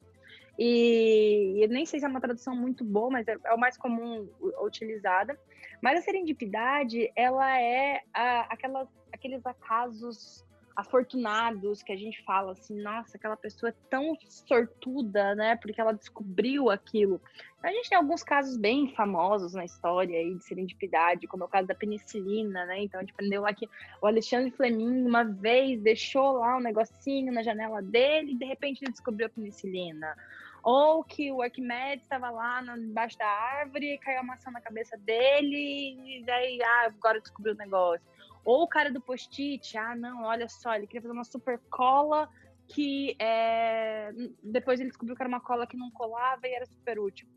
E 0.57 1.59
eu 1.63 1.69
nem 1.69 1.85
sei 1.85 1.99
se 1.99 2.05
é 2.07 2.09
uma 2.09 2.19
tradução 2.19 2.55
muito 2.55 2.83
boa, 2.83 3.11
mas 3.11 3.27
é, 3.27 3.37
é 3.45 3.53
o 3.53 3.59
mais 3.59 3.77
comum 3.77 4.27
utilizada. 4.63 5.39
Mas 5.83 5.99
a 5.99 6.01
serendipidade, 6.01 7.11
ela 7.15 7.61
é 7.61 8.01
a, 8.11 8.51
aquelas, 8.51 8.89
aqueles 9.11 9.45
acasos 9.45 10.43
afortunados 10.75 11.83
que 11.83 11.91
a 11.91 11.95
gente 11.95 12.23
fala 12.23 12.53
assim, 12.53 12.81
nossa, 12.81 13.17
aquela 13.17 13.37
pessoa 13.37 13.69
é 13.69 13.75
tão 13.89 14.17
sortuda, 14.27 15.35
né? 15.35 15.55
Porque 15.55 15.79
ela 15.79 15.93
descobriu 15.93 16.69
aquilo. 16.69 17.21
A 17.61 17.71
gente 17.71 17.89
tem 17.89 17.97
alguns 17.97 18.23
casos 18.23 18.57
bem 18.57 18.93
famosos 18.93 19.53
na 19.53 19.63
história 19.63 20.19
aí 20.19 20.35
de 20.35 20.43
serendipidade, 20.43 21.27
como 21.27 21.43
é 21.43 21.45
o 21.45 21.49
caso 21.49 21.67
da 21.67 21.75
penicilina, 21.75 22.65
né? 22.65 22.81
Então 22.81 22.99
a 22.99 23.03
gente 23.03 23.13
aprendeu 23.13 23.41
lá 23.41 23.53
que 23.53 23.69
o 24.01 24.07
Alexandre 24.07 24.51
Fleming 24.51 25.05
uma 25.05 25.23
vez 25.23 25.79
deixou 25.81 26.33
lá 26.33 26.57
um 26.57 26.61
negocinho 26.61 27.31
na 27.31 27.43
janela 27.43 27.81
dele 27.81 28.31
e 28.31 28.35
de 28.35 28.45
repente 28.45 28.83
ele 28.83 28.91
descobriu 28.91 29.27
a 29.27 29.29
penicilina. 29.29 30.15
Ou 30.63 31.03
que 31.03 31.31
o 31.31 31.41
Arquimedes 31.41 32.03
estava 32.03 32.29
lá 32.29 32.63
embaixo 32.77 33.17
da 33.17 33.27
árvore, 33.27 33.97
caiu 33.99 34.21
a 34.21 34.23
maçã 34.23 34.49
na 34.49 34.61
cabeça 34.61 34.97
dele 34.97 36.19
e 36.19 36.23
daí, 36.25 36.61
ah, 36.63 36.85
agora 36.87 37.19
descobriu 37.19 37.53
o 37.53 37.57
negócio 37.57 38.13
ou 38.43 38.63
o 38.63 38.67
cara 38.67 38.91
do 38.91 39.01
post-it, 39.01 39.77
ah, 39.77 39.95
não, 39.95 40.23
olha 40.23 40.47
só, 40.49 40.75
ele 40.75 40.87
queria 40.87 41.01
fazer 41.01 41.13
uma 41.13 41.23
super 41.23 41.59
cola 41.69 42.29
que 42.67 43.15
é... 43.19 44.11
depois 44.41 44.79
ele 44.79 44.89
descobriu 44.89 45.15
que 45.15 45.21
era 45.21 45.29
uma 45.29 45.41
cola 45.41 45.67
que 45.67 45.77
não 45.77 45.91
colava 45.91 46.47
e 46.47 46.53
era 46.53 46.65
super 46.65 46.99
útil. 46.99 47.27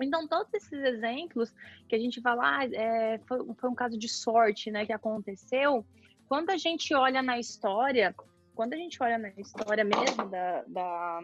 Então, 0.00 0.26
todos 0.26 0.52
esses 0.54 0.72
exemplos 0.72 1.54
que 1.88 1.94
a 1.94 1.98
gente 1.98 2.20
fala, 2.20 2.58
ah, 2.58 2.64
é, 2.64 3.18
foi, 3.26 3.38
foi, 3.54 3.70
um 3.70 3.74
caso 3.74 3.98
de 3.98 4.08
sorte, 4.08 4.70
né, 4.70 4.86
que 4.86 4.92
aconteceu. 4.92 5.84
Quando 6.26 6.50
a 6.50 6.56
gente 6.56 6.94
olha 6.94 7.22
na 7.22 7.38
história, 7.38 8.14
quando 8.54 8.72
a 8.72 8.76
gente 8.76 9.02
olha 9.02 9.18
na 9.18 9.28
história 9.30 9.84
mesmo 9.84 10.28
da, 10.30 10.64
da 10.66 11.20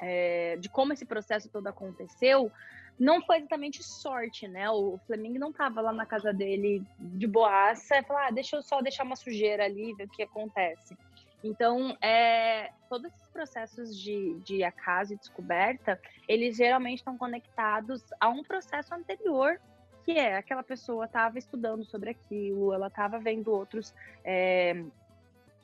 é, 0.00 0.56
de 0.56 0.68
como 0.68 0.92
esse 0.92 1.04
processo 1.04 1.48
todo 1.48 1.66
aconteceu, 1.66 2.50
não 2.98 3.20
foi 3.22 3.38
exatamente 3.38 3.82
sorte, 3.82 4.46
né? 4.46 4.70
O 4.70 4.98
Fleming 5.06 5.38
não 5.38 5.52
tava 5.52 5.80
lá 5.80 5.92
na 5.92 6.06
casa 6.06 6.32
dele 6.32 6.82
de 6.98 7.26
boaça 7.26 7.98
e 7.98 8.02
falou, 8.04 8.22
ah, 8.22 8.30
deixa 8.30 8.56
eu 8.56 8.62
só 8.62 8.80
deixar 8.80 9.04
uma 9.04 9.16
sujeira 9.16 9.64
ali, 9.64 9.94
ver 9.94 10.04
o 10.04 10.10
que 10.10 10.22
acontece. 10.22 10.96
Então, 11.42 11.96
é, 12.00 12.70
todos 12.88 13.12
esses 13.12 13.28
processos 13.28 14.00
de, 14.00 14.38
de 14.40 14.64
acaso 14.64 15.12
e 15.12 15.16
descoberta, 15.16 16.00
eles 16.26 16.56
geralmente 16.56 16.98
estão 16.98 17.18
conectados 17.18 18.02
a 18.18 18.28
um 18.28 18.42
processo 18.42 18.94
anterior 18.94 19.60
que 20.04 20.12
é 20.12 20.36
aquela 20.36 20.62
pessoa 20.62 21.06
estava 21.06 21.38
estudando 21.38 21.82
sobre 21.84 22.10
aquilo, 22.10 22.72
ela 22.72 22.88
estava 22.88 23.18
vendo 23.18 23.50
outros. 23.50 23.94
É, 24.22 24.84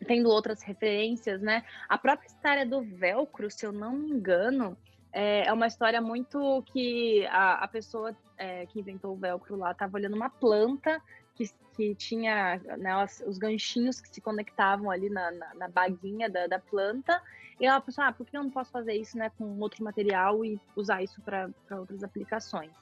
tendo 0.07 0.31
outras 0.31 0.63
referências, 0.63 1.43
né? 1.43 1.63
A 1.87 1.99
própria 1.99 2.27
história 2.27 2.65
do 2.65 2.81
velcro, 2.81 3.51
se 3.51 3.67
eu 3.67 3.71
não 3.71 3.93
me 3.93 4.11
engano, 4.11 4.75
é, 5.13 5.47
é 5.47 5.53
uma 5.53 5.67
história 5.67 6.01
muito 6.01 6.63
que 6.67 7.27
a, 7.27 7.65
a 7.65 7.69
pessoa 7.69 8.15
é, 8.39 8.67
que 8.67 8.81
inventou 8.81 9.13
o 9.13 9.17
velcro 9.17 9.57
lá 9.57 9.73
estava 9.73 9.97
olhando 9.97 10.15
uma 10.15 10.31
planta 10.31 11.03
que, 11.35 11.51
que 11.77 11.95
tinha 11.95 12.61
né, 12.79 13.05
os 13.27 13.39
ganchinhos 13.39 14.01
que 14.01 14.09
se 14.09 14.21
conectavam 14.21 14.91
ali 14.91 15.11
na, 15.11 15.31
na, 15.31 15.55
na 15.55 15.69
baguinha 15.69 16.29
da, 16.29 16.47
da, 16.47 16.59
planta. 16.59 17.21
E 17.59 17.67
ela 17.67 17.81
pensou, 17.81 18.05
ah, 18.05 18.13
por 18.13 18.27
que 18.27 18.37
eu 18.37 18.43
não 18.43 18.51
posso 18.51 18.71
fazer 18.71 18.95
isso 18.95 19.19
né, 19.19 19.31
com 19.37 19.59
outro 19.59 19.83
material 19.83 20.45
e 20.45 20.61
usar 20.77 21.03
isso 21.03 21.21
para 21.23 21.51
outras 21.71 22.03
aplicações? 22.05 22.73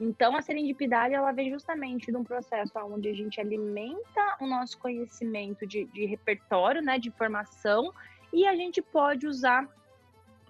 Então, 0.00 0.36
a 0.36 0.42
serendipidade, 0.42 1.14
ela 1.14 1.32
vem 1.32 1.50
justamente 1.50 2.10
de 2.10 2.16
um 2.16 2.24
processo 2.24 2.72
onde 2.78 3.08
a 3.08 3.14
gente 3.14 3.40
alimenta 3.40 4.36
o 4.40 4.46
nosso 4.46 4.78
conhecimento 4.78 5.66
de, 5.66 5.84
de 5.86 6.06
repertório, 6.06 6.82
né, 6.82 6.98
de 6.98 7.08
informação, 7.08 7.92
e 8.32 8.46
a 8.46 8.54
gente 8.54 8.82
pode 8.82 9.26
usar 9.26 9.68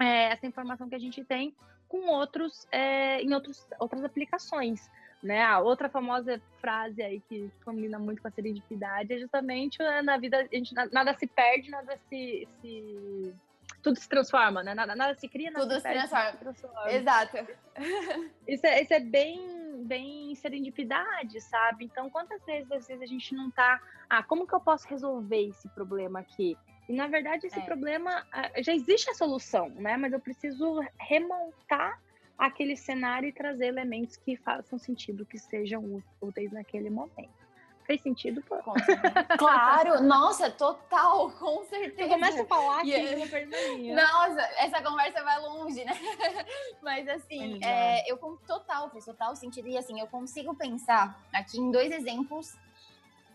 é, 0.01 0.33
essa 0.33 0.47
informação 0.47 0.89
que 0.89 0.95
a 0.95 1.01
gente 1.01 1.25
tem 1.25 1.55
com 1.89 2.07
outros, 2.09 2.67
é, 2.71 3.21
em 3.23 3.33
outros, 3.35 3.67
outras 3.79 4.05
aplicações. 4.05 4.91
Né? 5.23 5.43
A 5.43 5.59
outra 5.59 5.89
famosa 5.89 6.41
frase 6.61 7.03
aí 7.03 7.21
que 7.29 7.51
combina 7.65 7.99
muito 7.99 8.23
com 8.23 8.29
a 8.29 8.31
serendipidade 8.31 9.13
é 9.13 9.19
justamente 9.19 9.79
né, 9.79 10.01
na 10.01 10.17
vida, 10.17 10.39
a 10.39 10.57
gente, 10.57 10.73
nada 10.93 11.13
se 11.15 11.27
perde, 11.27 11.71
nada 11.71 11.99
se, 12.09 12.47
se 12.61 13.35
tudo 13.83 13.99
se 13.99 14.09
transforma, 14.09 14.63
né? 14.63 14.75
Nada, 14.75 14.95
nada 14.95 15.15
se 15.15 15.29
cria, 15.29 15.51
nada 15.51 15.67
tudo 15.67 15.77
se, 15.77 15.83
perde, 15.83 16.03
se, 16.03 16.09
transforma. 16.09 16.33
se 16.33 16.39
transforma. 16.39 16.93
Exato. 16.93 17.37
Isso 18.47 18.67
é, 18.67 18.83
isso 18.83 18.95
é 18.95 19.01
bem, 19.01 19.85
bem 19.85 20.35
serendipidade, 20.35 21.41
sabe? 21.41 21.85
Então, 21.85 22.09
quantas 22.11 22.45
vezes, 22.45 22.71
às 22.71 22.87
vezes 22.87 23.03
a 23.03 23.07
gente 23.07 23.35
não 23.35 23.51
tá, 23.51 23.81
ah, 24.09 24.23
como 24.23 24.47
que 24.47 24.55
eu 24.55 24.61
posso 24.61 24.89
resolver 24.89 25.49
esse 25.49 25.69
problema 25.69 26.21
aqui? 26.21 26.57
E 26.88 26.92
na 26.92 27.07
verdade 27.07 27.46
esse 27.46 27.59
é. 27.59 27.62
problema 27.62 28.27
ah, 28.33 28.51
já 28.62 28.74
existe 28.74 29.11
a 29.11 29.14
solução, 29.14 29.68
né? 29.70 29.96
Mas 29.96 30.12
eu 30.12 30.20
preciso 30.20 30.81
remontar 30.98 32.01
aquele 32.38 32.77
cenário 32.77 33.29
e 33.29 33.33
trazer 33.33 33.66
elementos 33.66 34.16
que 34.16 34.37
façam 34.37 34.79
sentido, 34.79 35.27
que 35.27 35.38
sejam 35.38 36.03
úteis 36.20 36.53
naquele 36.53 36.88
momento. 36.88 37.48
Fez 37.85 38.03
sentido? 38.03 38.42
Pô? 38.42 38.57
Claro, 39.38 40.03
nossa, 40.03 40.51
total, 40.51 41.31
com 41.33 41.64
certeza. 41.64 42.11
Começa 42.11 42.42
a 42.42 42.46
falar 42.46 42.81
aqui, 42.81 42.90
yeah. 42.90 44.03
Nossa, 44.03 44.40
essa 44.59 44.83
conversa 44.83 45.22
vai 45.24 45.40
longe, 45.40 45.85
né? 45.85 45.92
Mas 46.83 47.09
assim, 47.09 47.59
é, 47.64 48.11
eu 48.11 48.18
com 48.18 48.37
total, 48.37 48.90
fez 48.90 49.05
total 49.05 49.35
sentido. 49.35 49.68
E 49.68 49.79
assim, 49.79 49.98
eu 49.98 50.07
consigo 50.07 50.55
pensar 50.55 51.18
aqui 51.33 51.59
em 51.59 51.70
dois 51.70 51.90
exemplos 51.90 52.55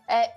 é, 0.06 0.28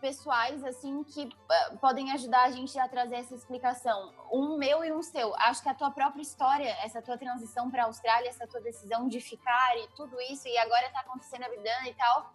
pessoais 0.00 0.62
assim 0.64 1.02
que 1.04 1.24
uh, 1.24 1.78
podem 1.78 2.10
ajudar 2.12 2.44
a 2.44 2.50
gente 2.50 2.78
a 2.78 2.88
trazer 2.88 3.16
essa 3.16 3.34
explicação. 3.34 4.12
Um 4.32 4.56
meu 4.56 4.84
e 4.84 4.92
um 4.92 5.02
seu. 5.02 5.34
Acho 5.36 5.62
que 5.62 5.68
a 5.68 5.74
tua 5.74 5.90
própria 5.90 6.22
história, 6.22 6.68
essa 6.82 7.00
tua 7.00 7.16
transição 7.16 7.70
para 7.70 7.84
a 7.84 7.86
Austrália, 7.86 8.28
essa 8.28 8.46
tua 8.46 8.60
decisão 8.60 9.08
de 9.08 9.20
ficar 9.20 9.76
e 9.78 9.88
tudo 9.96 10.20
isso, 10.22 10.48
e 10.48 10.58
agora 10.58 10.86
está 10.86 11.00
acontecendo 11.00 11.44
a 11.44 11.48
vida 11.48 11.70
e 11.88 11.94
tal. 11.94 12.32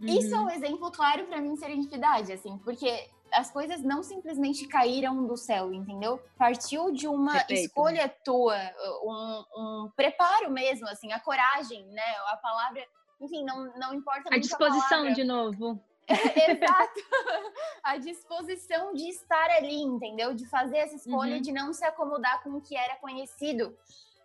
Uhum. 0.00 0.08
Isso 0.08 0.34
é 0.34 0.38
um 0.38 0.50
exemplo 0.50 0.90
claro 0.90 1.26
para 1.26 1.40
mim 1.40 1.54
de 1.54 1.60
serendipidade, 1.60 2.32
assim, 2.32 2.58
porque 2.58 3.08
as 3.32 3.50
coisas 3.50 3.80
não 3.82 4.02
simplesmente 4.02 4.66
caíram 4.66 5.26
do 5.26 5.36
céu, 5.36 5.72
entendeu? 5.72 6.22
Partiu 6.36 6.92
de 6.92 7.08
uma 7.08 7.32
Perfeito. 7.32 7.66
escolha 7.66 8.08
tua, 8.22 8.58
um, 9.02 9.44
um 9.56 9.90
preparo 9.96 10.50
mesmo, 10.50 10.86
assim, 10.88 11.12
a 11.12 11.20
coragem, 11.20 11.82
né? 11.86 12.16
A 12.26 12.36
palavra 12.36 12.86
enfim, 13.22 13.44
não, 13.44 13.72
não 13.76 13.94
importa 13.94 14.34
a 14.34 14.38
disposição 14.38 15.06
a 15.06 15.10
de 15.10 15.22
novo. 15.22 15.80
Exato. 16.08 17.00
A 17.82 17.96
disposição 17.98 18.92
de 18.92 19.08
estar 19.08 19.50
ali, 19.50 19.82
entendeu? 19.82 20.34
De 20.34 20.46
fazer 20.46 20.78
essa 20.78 20.96
escolha, 20.96 21.36
uhum. 21.36 21.42
de 21.42 21.52
não 21.52 21.72
se 21.72 21.84
acomodar 21.84 22.42
com 22.42 22.50
o 22.50 22.60
que 22.60 22.76
era 22.76 22.96
conhecido. 22.96 23.76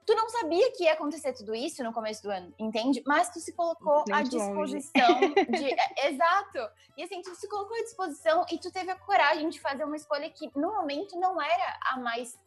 Tu 0.05 0.15
não 0.15 0.29
sabia 0.29 0.71
que 0.71 0.85
ia 0.85 0.93
acontecer 0.93 1.33
tudo 1.33 1.53
isso 1.53 1.83
no 1.83 1.91
começo 1.91 2.23
do 2.23 2.31
ano, 2.31 2.53
entende? 2.57 3.03
Mas 3.05 3.29
tu 3.29 3.41
se 3.41 3.51
colocou 3.51 4.05
à 4.09 4.21
disposição 4.21 5.19
de. 5.19 5.67
É, 5.99 6.09
exato! 6.09 6.59
E 6.95 7.03
assim, 7.03 7.21
tu 7.21 7.35
se 7.35 7.47
colocou 7.49 7.75
à 7.75 7.81
disposição 7.81 8.45
e 8.49 8.57
tu 8.57 8.71
teve 8.71 8.89
a 8.89 8.95
coragem 8.95 9.49
de 9.49 9.59
fazer 9.59 9.83
uma 9.83 9.97
escolha 9.97 10.29
que 10.29 10.49
no 10.55 10.73
momento 10.73 11.19
não 11.19 11.41
era 11.41 11.79
a 11.81 11.99
mais 11.99 12.39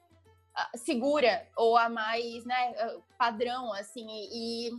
ah, 0.55 0.71
segura 0.75 1.47
ou 1.55 1.77
a 1.77 1.88
mais, 1.88 2.45
né, 2.45 2.75
ah, 2.79 2.99
padrão, 3.19 3.73
assim. 3.75 4.07
E, 4.09 4.71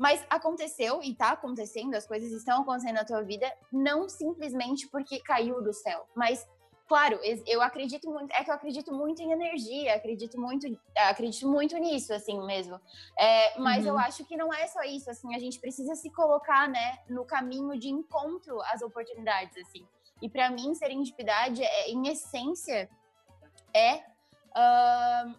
mas 0.00 0.24
aconteceu 0.30 1.02
e 1.02 1.14
tá 1.14 1.32
acontecendo, 1.32 1.94
as 1.94 2.06
coisas 2.06 2.32
estão 2.32 2.62
acontecendo 2.62 2.94
na 2.94 3.04
tua 3.04 3.22
vida, 3.22 3.46
não 3.70 4.08
simplesmente 4.08 4.88
porque 4.88 5.20
caiu 5.20 5.62
do 5.62 5.74
céu, 5.74 6.08
mas 6.16 6.48
claro, 6.88 7.20
eu 7.46 7.60
acredito 7.60 8.10
muito, 8.10 8.32
é 8.32 8.42
que 8.42 8.50
eu 8.50 8.54
acredito 8.54 8.94
muito 8.94 9.20
em 9.20 9.30
energia, 9.30 9.94
acredito 9.94 10.40
muito, 10.40 10.66
acredito 10.96 11.46
muito 11.46 11.76
nisso, 11.76 12.14
assim 12.14 12.40
mesmo. 12.44 12.80
É, 13.16 13.56
mas 13.60 13.84
uhum. 13.84 13.90
eu 13.90 13.98
acho 13.98 14.24
que 14.24 14.36
não 14.38 14.52
é 14.52 14.66
só 14.66 14.82
isso, 14.82 15.08
assim, 15.10 15.32
a 15.34 15.38
gente 15.38 15.60
precisa 15.60 15.94
se 15.94 16.10
colocar, 16.10 16.66
né, 16.66 16.98
no 17.08 17.24
caminho 17.26 17.78
de 17.78 17.90
encontro 17.90 18.60
às 18.62 18.80
oportunidades, 18.80 19.56
assim. 19.58 19.86
E 20.20 20.28
para 20.28 20.50
mim, 20.50 20.74
serendipidade, 20.74 21.62
é, 21.62 21.90
em 21.90 22.08
essência, 22.08 22.90
é 23.72 23.96
uh, 23.96 25.34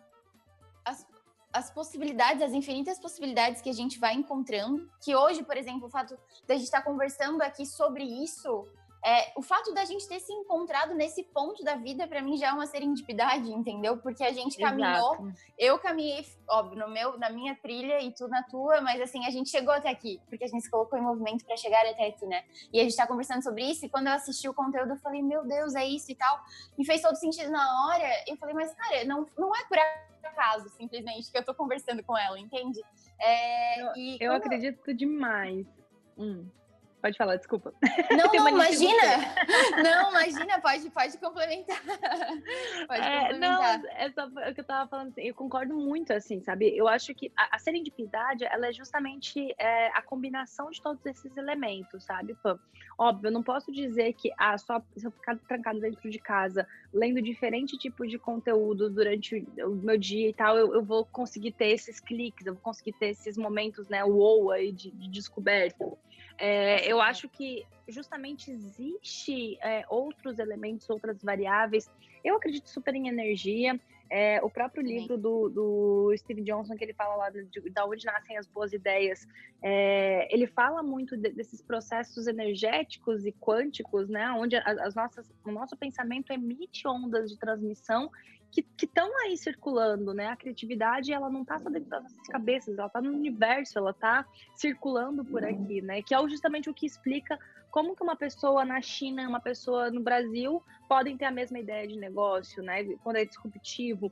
as, 1.54 1.72
possibilidades, 1.72 2.42
as 2.42 2.54
infinitas 2.54 3.00
possibilidades 3.00 3.62
que 3.62 3.70
a 3.70 3.74
gente 3.74 4.00
vai 4.00 4.14
encontrando, 4.14 4.90
que 5.04 5.16
hoje, 5.16 5.44
por 5.44 5.58
exemplo, 5.58 5.88
o 5.88 5.90
fato 5.90 6.18
da 6.48 6.56
gente 6.56 6.66
estar 6.66 6.82
conversando 6.82 7.42
aqui 7.42 7.66
sobre 7.66 8.04
isso, 8.04 8.68
é, 9.04 9.32
o 9.36 9.42
fato 9.42 9.74
da 9.74 9.84
gente 9.84 10.08
ter 10.08 10.20
se 10.20 10.32
encontrado 10.32 10.94
nesse 10.94 11.24
ponto 11.24 11.64
da 11.64 11.76
vida, 11.76 12.08
para 12.08 12.22
mim, 12.22 12.38
já 12.38 12.50
é 12.50 12.52
uma 12.52 12.68
serendipidade, 12.68 13.52
entendeu? 13.52 13.98
Porque 13.98 14.24
a 14.24 14.32
gente 14.32 14.58
caminhou, 14.58 15.16
Exato. 15.16 15.34
eu 15.58 15.80
caminhei, 15.80 16.24
óbvio, 16.48 16.78
no 16.78 16.88
meu, 16.88 17.18
na 17.18 17.32
minha 17.32 17.56
trilha 17.56 18.00
e 18.00 18.12
tu 18.12 18.28
na 18.28 18.44
tua, 18.44 18.80
mas 18.82 19.02
assim, 19.02 19.26
a 19.26 19.32
gente 19.32 19.50
chegou 19.50 19.74
até 19.74 19.90
aqui, 19.90 20.22
porque 20.30 20.44
a 20.44 20.48
gente 20.48 20.62
se 20.62 20.70
colocou 20.70 21.00
em 21.00 21.02
movimento 21.02 21.44
para 21.46 21.58
chegar 21.58 21.84
até 21.88 22.08
aqui, 22.08 22.28
né? 22.28 22.44
E 22.72 22.80
a 22.80 22.84
gente 22.84 22.96
tá 22.96 23.08
conversando 23.08 23.42
sobre 23.42 23.64
isso, 23.64 23.84
e 23.86 23.90
quando 23.90 24.06
eu 24.06 24.14
assisti 24.14 24.48
o 24.48 24.54
conteúdo, 24.54 24.92
eu 24.92 24.98
falei, 24.98 25.24
meu 25.24 25.44
Deus, 25.48 25.74
é 25.74 25.84
isso 25.84 26.12
e 26.12 26.16
tal. 26.16 26.40
E 26.78 26.86
fez 26.86 27.02
todo 27.02 27.16
sentido 27.16 27.50
na 27.50 27.88
hora, 27.88 28.08
eu 28.28 28.38
falei, 28.38 28.54
mas 28.54 28.72
cara, 28.76 29.04
não, 29.06 29.26
não 29.36 29.56
é 29.56 29.64
por 29.66 29.80
acaso, 30.28 30.70
simplesmente, 30.70 31.32
que 31.32 31.38
eu 31.38 31.46
tô 31.46 31.54
conversando 31.54 32.04
com 32.04 32.18
ela, 32.18 32.40
entende? 32.40 32.80
É, 33.20 33.82
eu, 33.82 33.92
eu 34.20 34.34
acredito 34.34 34.94
demais. 34.94 35.66
Hum. 36.18 36.50
Pode 37.02 37.18
falar, 37.18 37.36
desculpa. 37.38 37.74
Não, 38.12 38.32
não, 38.32 38.50
imagina! 38.50 39.02
Não, 39.84 40.12
imagina, 40.12 40.62
pode, 40.62 40.90
pode 40.92 41.18
complementar. 41.18 41.82
Pode 42.88 43.02
é, 43.02 43.20
complementar. 43.22 43.80
Não, 43.80 43.90
é 43.92 44.12
só 44.12 44.28
o 44.28 44.54
que 44.54 44.60
eu 44.60 44.64
tava 44.64 44.90
falando, 44.90 45.10
assim, 45.10 45.22
eu 45.22 45.34
concordo 45.34 45.74
muito, 45.74 46.12
assim, 46.14 46.42
sabe? 46.42 46.76
Eu 46.76 46.88
acho 46.88 47.14
que 47.16 47.32
a, 47.38 47.56
a 47.56 47.60
serendipidade, 47.60 48.44
ela 48.44 48.68
é 48.68 48.74
justamente 48.74 49.54
é, 49.58 49.88
a 49.88 50.02
combinação 50.02 50.70
de 50.70 50.82
todos 50.82 51.04
esses 51.06 51.36
elementos, 51.38 52.04
sabe? 52.04 52.36
Pô, 52.44 52.60
óbvio, 52.98 53.30
eu 53.30 53.32
não 53.32 53.42
posso 53.42 53.72
dizer 53.72 54.14
que 54.14 54.32
ah, 54.38 54.58
só 54.58 54.82
se 54.96 55.06
eu 55.06 55.12
ficar 55.12 55.38
trancado 55.38 55.80
dentro 55.80 56.10
de 56.10 56.20
casa, 56.20 56.68
lendo 56.94 57.22
diferentes 57.22 57.80
tipos 57.80 58.10
de 58.10 58.20
conteúdos 58.20 58.94
durante 58.94 59.48
o 59.60 59.70
meu 59.70 59.98
dia 59.98 60.30
e 60.30 60.34
tal, 60.34 60.58
eu, 60.58 60.74
eu 60.74 60.84
vou 60.84 61.06
conseguir 61.06 61.54
ter 61.54 61.68
esses 61.68 62.00
cliques, 62.00 62.46
eu 62.46 62.54
vou 62.54 62.62
conseguir 62.62 62.94
ter 62.94 63.10
esses 63.10 63.38
momentos, 63.38 63.88
né, 63.88 64.04
wow 64.04 64.52
aí 64.52 64.72
de, 64.72 64.92
de 64.92 65.10
descoberta. 65.10 65.92
É, 66.38 66.92
eu 66.92 67.02
acho 67.02 67.30
que 67.30 67.66
justamente 67.88 68.52
existe 68.52 69.58
é, 69.62 69.86
outros 69.90 70.40
elementos, 70.40 70.90
outras 70.90 71.22
variáveis. 71.22 71.90
Eu 72.24 72.36
acredito 72.36 72.70
super 72.70 72.96
em 72.96 73.08
energia. 73.08 73.80
É, 74.14 74.42
o 74.44 74.50
próprio 74.50 74.84
livro 74.84 75.18
do, 75.18 75.48
do, 75.48 76.14
Steve 76.18 76.42
Johnson, 76.42 76.76
que 76.76 76.84
ele 76.84 76.94
fala 76.94 77.16
lá 77.16 77.30
de, 77.30 77.46
de, 77.46 77.70
da 77.70 77.86
onde 77.86 78.06
nascem 78.06 78.38
as 78.38 78.46
boas 78.46 78.74
ideias, 78.74 79.26
é, 79.64 80.28
ele 80.30 80.48
fala 80.48 80.84
muito 80.84 81.16
de, 81.16 81.30
desses 81.30 81.62
processos 81.62 82.28
energéticos 82.28 83.26
e 83.26 83.32
quânticos, 83.32 84.10
né? 84.10 84.30
Onde 84.32 84.58
as, 84.58 84.78
as 84.80 84.96
nossas, 84.96 85.32
o 85.46 85.52
nosso 85.52 85.78
pensamento 85.78 86.34
emite 86.34 86.86
ondas 86.86 87.32
de 87.32 87.40
transmissão 87.40 88.12
que 88.52 88.86
estão 88.86 89.10
aí 89.20 89.38
circulando, 89.38 90.14
né? 90.14 90.28
A 90.28 90.36
criatividade, 90.36 91.14
ela 91.14 91.30
não 91.30 91.42
está 91.42 91.58
só 91.58 91.70
dentro 91.70 91.90
das 91.90 92.04
nossas 92.04 92.28
cabeças, 92.28 92.78
ela 92.78 92.88
está 92.88 93.02
no 93.02 93.12
universo, 93.12 93.80
ela 93.80 93.92
está 93.92 94.26
circulando 94.56 95.24
por 95.24 95.44
aqui, 95.44 95.82
né? 95.82 96.02
Que 96.02 96.14
é 96.14 96.28
justamente 96.28 96.70
o 96.70 96.74
que 96.74 96.86
explica 96.86 97.40
como 97.70 97.96
que 97.96 98.04
uma 98.04 98.16
pessoa 98.16 98.66
na 98.66 98.82
China, 98.82 99.28
uma 99.28 99.40
pessoa 99.40 99.90
no 99.90 100.02
Brasil 100.02 100.62
podem 100.90 101.16
ter 101.16 101.26
a 101.26 101.32
mesma 101.32 101.60
ideia 101.60 101.88
de 101.88 101.98
negócio, 101.98 102.62
né? 102.62 102.84
Quando 103.02 103.16
é 103.16 103.26
disruptivo. 103.26 104.12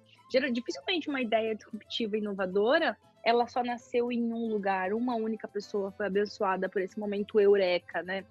Dificilmente 0.54 1.10
uma 1.10 1.21
ideia 1.21 1.54
disruptiva 1.54 2.15
e 2.15 2.19
inovadora, 2.19 2.97
ela 3.21 3.45
só 3.47 3.62
nasceu 3.62 4.10
em 4.12 4.32
um 4.32 4.47
lugar, 4.47 4.93
uma 4.93 5.15
única 5.15 5.47
pessoa 5.47 5.91
foi 5.91 6.06
abençoada 6.06 6.69
por 6.69 6.82
esse 6.82 6.97
momento 6.97 7.39
eureka, 7.39 8.02
né? 8.02 8.23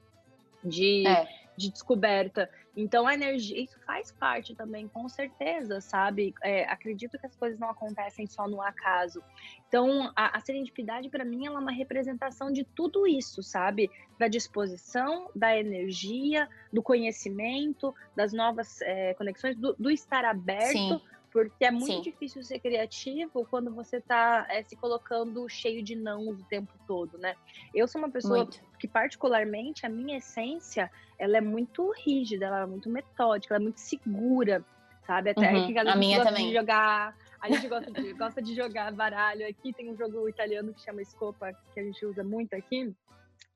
De, 0.64 1.06
é 1.06 1.47
de 1.58 1.70
descoberta. 1.70 2.48
Então, 2.76 3.08
a 3.08 3.12
energia, 3.12 3.60
isso 3.60 3.76
faz 3.84 4.12
parte 4.12 4.54
também, 4.54 4.86
com 4.86 5.08
certeza, 5.08 5.80
sabe? 5.80 6.32
É, 6.42 6.64
acredito 6.64 7.18
que 7.18 7.26
as 7.26 7.34
coisas 7.34 7.58
não 7.58 7.68
acontecem 7.68 8.26
só 8.26 8.46
no 8.46 8.62
acaso. 8.62 9.20
Então, 9.66 10.12
a, 10.14 10.36
a 10.36 10.40
serendipidade, 10.40 11.10
para 11.10 11.24
mim, 11.24 11.46
ela 11.46 11.56
é 11.56 11.60
uma 11.60 11.72
representação 11.72 12.52
de 12.52 12.62
tudo 12.64 13.06
isso, 13.06 13.42
sabe? 13.42 13.90
Da 14.16 14.28
disposição, 14.28 15.28
da 15.34 15.58
energia, 15.58 16.48
do 16.72 16.80
conhecimento, 16.80 17.92
das 18.14 18.32
novas 18.32 18.80
é, 18.82 19.12
conexões, 19.14 19.56
do, 19.56 19.74
do, 19.76 19.90
estar 19.90 20.24
aberto. 20.24 20.72
Sim. 20.72 21.00
Porque 21.30 21.64
é 21.64 21.70
muito 21.70 21.86
Sim. 21.86 22.00
difícil 22.02 22.42
ser 22.42 22.58
criativo 22.58 23.46
quando 23.50 23.70
você 23.70 23.98
está 23.98 24.46
é, 24.48 24.62
se 24.62 24.76
colocando 24.76 25.48
cheio 25.48 25.82
de 25.82 25.94
não 25.94 26.28
o 26.28 26.36
tempo 26.44 26.72
todo, 26.86 27.18
né? 27.18 27.34
Eu 27.74 27.86
sou 27.86 28.00
uma 28.00 28.10
pessoa 28.10 28.38
muito. 28.38 28.60
que, 28.78 28.88
particularmente, 28.88 29.84
a 29.84 29.88
minha 29.88 30.18
essência 30.18 30.90
ela 31.18 31.36
é 31.36 31.40
muito 31.40 31.92
rígida, 32.04 32.46
ela 32.46 32.62
é 32.62 32.66
muito 32.66 32.88
metódica, 32.88 33.54
ela 33.54 33.62
é 33.62 33.64
muito 33.64 33.80
segura, 33.80 34.64
sabe? 35.06 35.30
Até 35.30 35.52
uhum, 35.52 35.72
que 35.72 35.78
a, 35.78 35.92
a 35.92 35.96
minha 35.96 36.22
também. 36.22 36.48
de 36.48 36.54
jogar. 36.54 37.16
A 37.40 37.50
gente 37.50 37.66
gosta 37.68 37.90
de, 37.90 38.12
gosta 38.14 38.42
de 38.42 38.54
jogar 38.54 38.92
baralho 38.92 39.46
aqui. 39.46 39.72
Tem 39.72 39.90
um 39.90 39.96
jogo 39.96 40.28
italiano 40.28 40.72
que 40.72 40.80
chama 40.80 41.04
Scopa, 41.04 41.52
que 41.74 41.80
a 41.80 41.82
gente 41.82 42.04
usa 42.06 42.24
muito 42.24 42.54
aqui. 42.54 42.94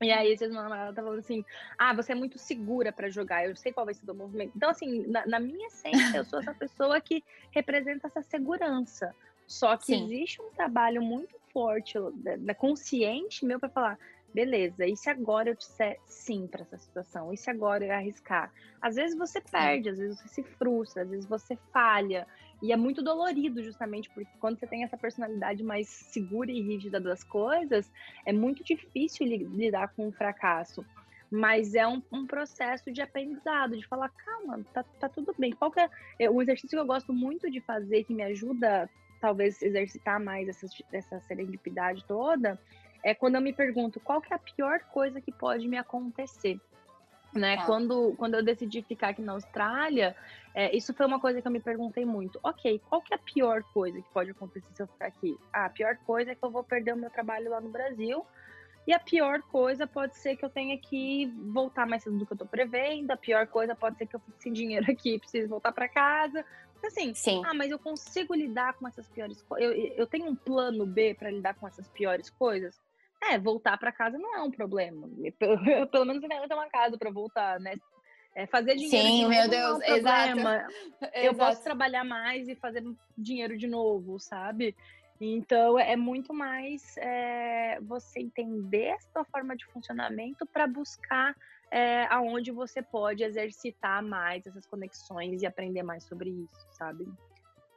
E 0.02 0.12
aí, 0.12 0.36
vocês 0.36 0.50
ela 0.50 0.92
tá 0.92 1.02
falando 1.02 1.18
assim: 1.18 1.44
ah, 1.78 1.94
você 1.94 2.12
é 2.12 2.14
muito 2.14 2.38
segura 2.38 2.92
para 2.92 3.08
jogar, 3.08 3.46
eu 3.46 3.54
sei 3.56 3.72
qual 3.72 3.86
vai 3.86 3.94
ser 3.94 4.10
o 4.10 4.14
movimento. 4.14 4.52
Então, 4.56 4.70
assim, 4.70 5.06
na, 5.06 5.26
na, 5.26 5.40
minha 5.40 5.66
essência, 5.66 6.18
eu 6.18 6.24
sou 6.24 6.40
essa 6.40 6.54
pessoa 6.54 7.00
que 7.00 7.22
representa 7.50 8.06
essa 8.06 8.22
segurança. 8.22 9.14
Só 9.46 9.76
que 9.76 9.86
Sim. 9.86 10.04
existe 10.04 10.40
um 10.40 10.50
trabalho 10.50 11.02
muito 11.02 11.36
forte, 11.52 11.98
da, 12.14 12.36
da 12.36 12.54
consciente 12.54 13.44
meu, 13.44 13.60
para 13.60 13.68
falar: 13.68 13.98
beleza, 14.32 14.86
e 14.86 14.96
se 14.96 15.10
agora 15.10 15.50
eu 15.50 15.54
disser 15.54 15.98
sim 16.06 16.46
para 16.46 16.62
essa 16.62 16.78
situação? 16.78 17.32
E 17.32 17.36
se 17.36 17.50
agora 17.50 17.84
eu 17.84 17.92
arriscar? 17.92 18.52
Às 18.80 18.96
vezes 18.96 19.16
você 19.16 19.40
perde, 19.40 19.90
às 19.90 19.98
vezes 19.98 20.18
você 20.18 20.28
se 20.28 20.42
frustra, 20.42 21.02
às 21.02 21.10
vezes 21.10 21.26
você 21.26 21.56
falha. 21.72 22.26
E 22.62 22.70
é 22.70 22.76
muito 22.76 23.02
dolorido, 23.02 23.60
justamente, 23.60 24.08
porque 24.10 24.30
quando 24.38 24.56
você 24.56 24.68
tem 24.68 24.84
essa 24.84 24.96
personalidade 24.96 25.64
mais 25.64 25.88
segura 25.88 26.50
e 26.50 26.60
rígida 26.60 27.00
das 27.00 27.24
coisas, 27.24 27.90
é 28.24 28.32
muito 28.32 28.62
difícil 28.62 29.26
lidar 29.26 29.88
com 29.88 30.06
o 30.06 30.12
fracasso. 30.12 30.86
Mas 31.28 31.74
é 31.74 31.84
um, 31.86 32.00
um 32.12 32.24
processo 32.24 32.92
de 32.92 33.02
aprendizado, 33.02 33.76
de 33.76 33.84
falar, 33.88 34.10
calma, 34.10 34.64
tá, 34.72 34.84
tá 35.00 35.08
tudo 35.08 35.34
bem. 35.36 35.50
Qual 35.50 35.72
é, 35.76 35.90
é 36.20 36.30
um 36.30 36.40
exercício 36.40 36.76
que 36.76 36.78
eu 36.78 36.86
gosto 36.86 37.12
muito 37.12 37.50
de 37.50 37.60
fazer, 37.60 38.04
que 38.04 38.14
me 38.14 38.22
ajuda, 38.22 38.88
talvez, 39.20 39.60
exercitar 39.60 40.20
mais 40.20 40.48
essa, 40.48 40.66
essa 40.92 41.20
serendipidade 41.20 42.04
toda, 42.06 42.60
é 43.02 43.12
quando 43.12 43.34
eu 43.34 43.40
me 43.40 43.52
pergunto 43.52 43.98
qual 43.98 44.20
que 44.20 44.32
é 44.32 44.36
a 44.36 44.38
pior 44.38 44.78
coisa 44.92 45.20
que 45.20 45.32
pode 45.32 45.66
me 45.66 45.78
acontecer. 45.78 46.60
Né? 47.34 47.56
Tá. 47.56 47.66
Quando, 47.66 48.14
quando 48.16 48.34
eu 48.34 48.42
decidi 48.42 48.82
ficar 48.82 49.08
aqui 49.08 49.22
na 49.22 49.32
Austrália, 49.32 50.14
é, 50.54 50.74
isso 50.76 50.92
foi 50.92 51.06
uma 51.06 51.18
coisa 51.18 51.40
que 51.40 51.48
eu 51.48 51.52
me 51.52 51.60
perguntei 51.60 52.04
muito. 52.04 52.38
Ok, 52.42 52.80
qual 52.88 53.00
que 53.00 53.14
é 53.14 53.16
a 53.16 53.20
pior 53.20 53.62
coisa 53.72 54.00
que 54.02 54.08
pode 54.12 54.30
acontecer 54.30 54.66
se 54.74 54.82
eu 54.82 54.86
ficar 54.86 55.06
aqui? 55.06 55.38
Ah, 55.52 55.66
a 55.66 55.70
pior 55.70 55.96
coisa 56.04 56.32
é 56.32 56.34
que 56.34 56.44
eu 56.44 56.50
vou 56.50 56.62
perder 56.62 56.92
o 56.92 56.96
meu 56.96 57.10
trabalho 57.10 57.50
lá 57.50 57.60
no 57.60 57.70
Brasil. 57.70 58.24
E 58.86 58.92
a 58.92 58.98
pior 58.98 59.40
coisa 59.42 59.86
pode 59.86 60.16
ser 60.18 60.36
que 60.36 60.44
eu 60.44 60.50
tenha 60.50 60.76
que 60.76 61.32
voltar 61.52 61.86
mais 61.86 62.02
cedo 62.02 62.18
do 62.18 62.26
que 62.26 62.32
eu 62.32 62.36
tô 62.36 62.46
prevendo. 62.46 63.10
A 63.12 63.16
pior 63.16 63.46
coisa 63.46 63.74
pode 63.76 63.96
ser 63.96 64.06
que 64.06 64.16
eu 64.16 64.20
fique 64.20 64.42
sem 64.42 64.52
dinheiro 64.52 64.90
aqui 64.90 65.14
e 65.14 65.18
precise 65.18 65.46
voltar 65.46 65.72
para 65.72 65.88
casa. 65.88 66.44
Assim, 66.84 67.14
Sim. 67.14 67.42
ah, 67.46 67.54
mas 67.54 67.70
eu 67.70 67.78
consigo 67.78 68.34
lidar 68.34 68.74
com 68.74 68.88
essas 68.88 69.06
piores 69.08 69.40
coisas. 69.42 69.70
Eu, 69.70 69.94
eu 69.96 70.06
tenho 70.06 70.26
um 70.26 70.34
plano 70.34 70.84
B 70.84 71.14
para 71.14 71.30
lidar 71.30 71.54
com 71.54 71.66
essas 71.66 71.88
piores 71.88 72.28
coisas? 72.28 72.76
É, 73.30 73.38
voltar 73.38 73.78
para 73.78 73.92
casa 73.92 74.18
não 74.18 74.34
é 74.34 74.42
um 74.42 74.50
problema. 74.50 75.08
Pelo, 75.38 75.56
pelo 75.90 76.04
menos 76.04 76.22
eu 76.22 76.28
ter 76.48 76.54
uma 76.54 76.68
casa 76.68 76.98
para 76.98 77.10
voltar, 77.10 77.60
né? 77.60 77.74
É, 78.34 78.46
fazer 78.46 78.76
dinheiro 78.76 79.08
Sim, 79.08 79.28
meu 79.28 79.48
Deus, 79.48 79.80
é 79.82 79.92
um 79.92 79.96
exato. 79.96 80.40
Eu 81.14 81.34
posso 81.34 81.62
trabalhar 81.62 82.02
mais 82.02 82.48
e 82.48 82.54
fazer 82.54 82.82
dinheiro 83.16 83.58
de 83.58 83.66
novo, 83.66 84.18
sabe? 84.18 84.74
Então 85.20 85.78
é 85.78 85.94
muito 85.96 86.32
mais 86.32 86.96
é, 86.96 87.78
você 87.82 88.20
entender 88.20 88.92
a 88.92 89.00
sua 89.00 89.24
forma 89.24 89.54
de 89.54 89.66
funcionamento 89.66 90.46
para 90.46 90.66
buscar 90.66 91.36
é, 91.70 92.06
aonde 92.10 92.50
você 92.50 92.82
pode 92.82 93.22
exercitar 93.22 94.02
mais 94.02 94.46
essas 94.46 94.66
conexões 94.66 95.42
e 95.42 95.46
aprender 95.46 95.82
mais 95.82 96.04
sobre 96.04 96.30
isso, 96.30 96.66
sabe? 96.72 97.06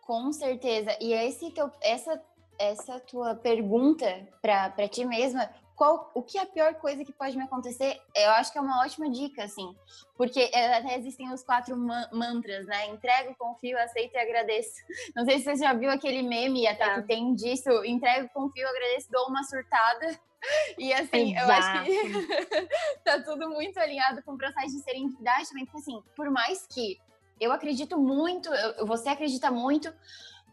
Com 0.01 0.31
certeza. 0.31 0.97
E 0.99 1.13
esse 1.13 1.51
teu, 1.51 1.69
essa 1.81 2.21
essa 2.57 2.99
tua 2.99 3.35
pergunta 3.35 4.05
para 4.41 4.87
ti 4.87 5.05
mesma, 5.05 5.49
qual, 5.75 6.09
o 6.13 6.23
que 6.23 6.37
é 6.37 6.41
a 6.41 6.45
pior 6.45 6.73
coisa 6.75 7.03
que 7.03 7.11
pode 7.11 7.37
me 7.37 7.43
acontecer? 7.43 7.99
Eu 8.15 8.31
acho 8.31 8.51
que 8.51 8.57
é 8.57 8.61
uma 8.61 8.81
ótima 8.81 9.09
dica, 9.09 9.43
assim, 9.43 9.75
porque 10.17 10.49
é, 10.53 10.77
até 10.77 10.97
existem 10.97 11.31
os 11.33 11.43
quatro 11.43 11.75
mantras, 11.77 12.65
né? 12.65 12.87
Entrego, 12.87 13.35
confio, 13.37 13.77
aceito 13.77 14.13
e 14.13 14.17
agradeço. 14.17 14.71
Não 15.15 15.25
sei 15.25 15.39
se 15.39 15.43
você 15.43 15.57
já 15.57 15.73
viu 15.73 15.89
aquele 15.89 16.21
meme 16.21 16.65
até 16.65 16.85
tá. 16.85 17.01
que 17.01 17.07
tem 17.07 17.35
disso, 17.35 17.69
entrego, 17.83 18.29
confio, 18.33 18.67
agradeço, 18.67 19.11
dou 19.11 19.27
uma 19.27 19.43
surtada. 19.43 20.19
E 20.77 20.93
assim, 20.93 21.35
Exato. 21.35 21.49
eu 21.49 21.51
acho 21.51 21.83
que 21.85 22.67
tá 23.03 23.19
tudo 23.23 23.49
muito 23.49 23.79
alinhado 23.79 24.21
com 24.21 24.33
o 24.33 24.37
processo 24.37 24.75
de 24.75 24.83
serendipidade 24.83 25.49
também, 25.49 25.65
porque 25.65 25.79
assim, 25.79 26.03
por 26.15 26.29
mais 26.29 26.67
que 26.67 26.99
eu 27.39 27.51
acredito 27.51 27.97
muito, 27.97 28.53
eu, 28.53 28.85
você 28.85 29.09
acredita 29.09 29.49
muito, 29.49 29.91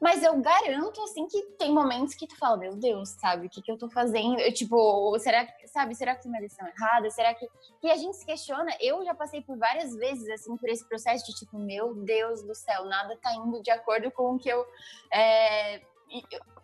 mas 0.02 0.20
eu 0.20 0.36
garanto, 0.40 1.00
assim, 1.04 1.28
que 1.28 1.40
tem 1.56 1.72
momentos 1.72 2.12
que 2.16 2.26
tu 2.26 2.36
fala, 2.36 2.56
meu 2.56 2.74
Deus, 2.74 3.10
sabe, 3.10 3.46
o 3.46 3.48
que, 3.48 3.62
que 3.62 3.70
eu 3.70 3.78
tô 3.78 3.88
fazendo? 3.88 4.40
Eu, 4.40 4.52
tipo, 4.52 5.16
será 5.20 5.46
que, 5.46 5.68
sabe, 5.68 5.94
será 5.94 6.16
que 6.16 6.24
tem 6.24 6.32
uma 6.32 6.40
lição 6.40 6.66
errada? 6.66 7.08
Será 7.08 7.32
que. 7.32 7.48
E 7.80 7.88
a 7.88 7.96
gente 7.96 8.16
se 8.16 8.26
questiona. 8.26 8.76
Eu 8.80 9.04
já 9.04 9.14
passei 9.14 9.40
por 9.42 9.56
várias 9.56 9.94
vezes, 9.94 10.28
assim, 10.28 10.56
por 10.56 10.68
esse 10.68 10.84
processo 10.88 11.24
de, 11.26 11.38
tipo, 11.38 11.56
meu 11.56 11.94
Deus 11.94 12.42
do 12.42 12.52
céu, 12.52 12.84
nada 12.86 13.16
tá 13.22 13.32
indo 13.32 13.62
de 13.62 13.70
acordo 13.70 14.10
com 14.10 14.34
o 14.34 14.38
que 14.40 14.48
eu. 14.48 14.66
É, 15.12 15.80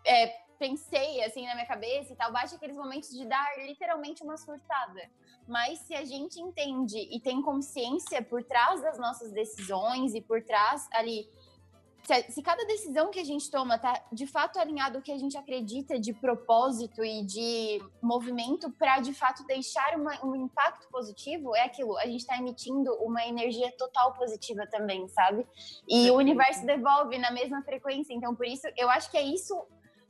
é, 0.04 0.26
pensei 0.58 1.22
assim 1.22 1.46
na 1.46 1.54
minha 1.54 1.66
cabeça 1.66 2.12
e 2.12 2.16
tal, 2.16 2.32
bate 2.32 2.56
aqueles 2.56 2.76
momentos 2.76 3.10
de 3.10 3.24
dar 3.24 3.56
literalmente 3.58 4.24
uma 4.24 4.36
surtada. 4.36 5.08
Mas 5.46 5.78
se 5.78 5.94
a 5.94 6.04
gente 6.04 6.40
entende 6.40 6.98
e 6.98 7.20
tem 7.20 7.40
consciência 7.40 8.20
por 8.20 8.42
trás 8.42 8.82
das 8.82 8.98
nossas 8.98 9.30
decisões 9.30 10.12
e 10.12 10.20
por 10.20 10.42
trás 10.42 10.88
ali 10.92 11.30
se, 12.08 12.32
se, 12.32 12.42
cada 12.42 12.64
decisão 12.64 13.10
que 13.10 13.20
a 13.20 13.24
gente 13.24 13.50
toma 13.50 13.78
tá 13.78 14.02
de 14.10 14.26
fato 14.26 14.58
alinhado 14.58 14.96
ao 14.96 15.02
que 15.02 15.12
a 15.12 15.18
gente 15.18 15.36
acredita 15.36 16.00
de 16.00 16.14
propósito 16.14 17.04
e 17.04 17.22
de 17.22 17.82
movimento 18.02 18.70
para 18.70 18.98
de 19.00 19.12
fato 19.12 19.44
deixar 19.44 19.94
uma, 19.94 20.24
um 20.24 20.34
impacto 20.34 20.88
positivo, 20.88 21.54
é 21.54 21.64
aquilo. 21.64 21.98
A 21.98 22.06
gente 22.06 22.20
está 22.20 22.38
emitindo 22.38 22.94
uma 22.94 23.26
energia 23.26 23.70
total 23.76 24.14
positiva 24.14 24.66
também, 24.66 25.06
sabe? 25.08 25.46
E 25.86 26.10
o 26.10 26.16
universo 26.16 26.64
devolve 26.64 27.18
na 27.18 27.30
mesma 27.30 27.62
frequência. 27.62 28.14
Então, 28.14 28.34
por 28.34 28.46
isso, 28.46 28.66
eu 28.74 28.88
acho 28.88 29.10
que 29.10 29.18
é 29.18 29.22
isso. 29.22 29.54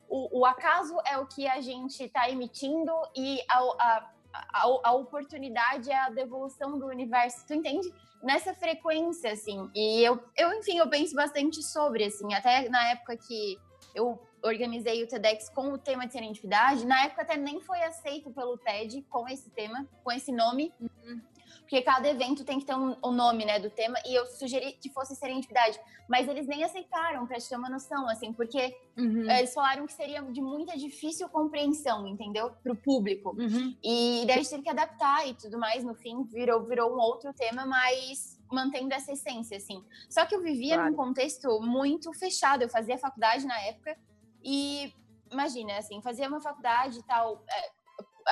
O, 0.08 0.40
o 0.40 0.46
acaso 0.46 0.96
é 1.04 1.18
o 1.18 1.26
que 1.26 1.48
a 1.48 1.60
gente 1.60 2.04
está 2.04 2.30
emitindo 2.30 2.92
e 3.16 3.40
a, 3.50 3.58
a 3.58 4.10
a, 4.32 4.66
a, 4.84 4.92
oportunidade 4.92 5.90
é 5.90 5.96
a 5.96 6.10
devolução 6.10 6.78
do 6.78 6.86
universo, 6.86 7.46
tu 7.46 7.54
entende? 7.54 7.92
Nessa 8.22 8.54
frequência, 8.54 9.32
assim. 9.32 9.70
E 9.74 10.02
eu, 10.02 10.22
eu, 10.36 10.52
enfim, 10.54 10.78
eu 10.78 10.88
penso 10.88 11.14
bastante 11.14 11.62
sobre, 11.62 12.04
assim, 12.04 12.32
até 12.34 12.68
na 12.68 12.90
época 12.90 13.16
que 13.16 13.58
eu 13.94 14.20
organizei 14.42 15.02
o 15.02 15.08
TEDx 15.08 15.48
com 15.48 15.72
o 15.72 15.78
tema 15.78 16.06
de 16.06 16.12
serendipidade, 16.12 16.86
na 16.86 17.04
época 17.04 17.22
até 17.22 17.36
nem 17.36 17.60
foi 17.60 17.82
aceito 17.82 18.30
pelo 18.30 18.56
TED 18.58 19.02
com 19.08 19.28
esse 19.28 19.50
tema, 19.50 19.86
com 20.04 20.12
esse 20.12 20.30
nome. 20.30 20.72
Uhum 20.80 21.20
porque 21.60 21.82
cada 21.82 22.08
evento 22.08 22.44
tem 22.44 22.58
que 22.58 22.64
ter 22.64 22.74
um, 22.74 22.96
um, 23.04 23.12
nome, 23.12 23.44
né, 23.44 23.58
do 23.58 23.70
tema, 23.70 23.98
e 24.06 24.14
eu 24.14 24.26
sugeri 24.26 24.72
que 24.72 24.90
fosse 24.90 25.14
serendipidade, 25.14 25.78
mas 26.08 26.28
eles 26.28 26.46
nem 26.46 26.64
aceitaram, 26.64 27.26
pra 27.26 27.38
te 27.38 27.48
ter 27.48 27.56
uma 27.56 27.68
noção, 27.68 28.08
assim, 28.08 28.32
porque 28.32 28.76
uhum. 28.96 29.30
eles 29.30 29.52
falaram 29.52 29.86
que 29.86 29.92
seria 29.92 30.22
de 30.22 30.40
muita 30.40 30.76
difícil 30.76 31.28
compreensão, 31.28 32.06
entendeu, 32.06 32.52
pro 32.62 32.74
público, 32.76 33.36
uhum. 33.38 33.76
e 33.82 34.24
daí 34.26 34.36
a 34.36 34.38
gente 34.38 34.50
teve 34.50 34.62
que 34.62 34.70
adaptar 34.70 35.28
e 35.28 35.34
tudo 35.34 35.58
mais, 35.58 35.84
no 35.84 35.94
fim, 35.94 36.24
virou, 36.24 36.64
virou 36.64 36.94
um 36.94 36.98
outro 36.98 37.32
tema, 37.34 37.66
mas 37.66 38.38
mantendo 38.50 38.94
essa 38.94 39.12
essência, 39.12 39.56
assim. 39.56 39.84
Só 40.08 40.24
que 40.24 40.34
eu 40.34 40.42
vivia 40.42 40.76
claro. 40.76 40.90
num 40.90 40.96
contexto 40.96 41.60
muito 41.60 42.12
fechado, 42.14 42.62
eu 42.62 42.68
fazia 42.68 42.96
faculdade 42.98 43.46
na 43.46 43.60
época, 43.62 43.96
e 44.42 44.92
imagina, 45.30 45.76
assim, 45.76 46.00
fazia 46.00 46.28
uma 46.28 46.40
faculdade 46.40 46.98
e 46.98 47.02
tal, 47.02 47.44
é, 47.50 47.70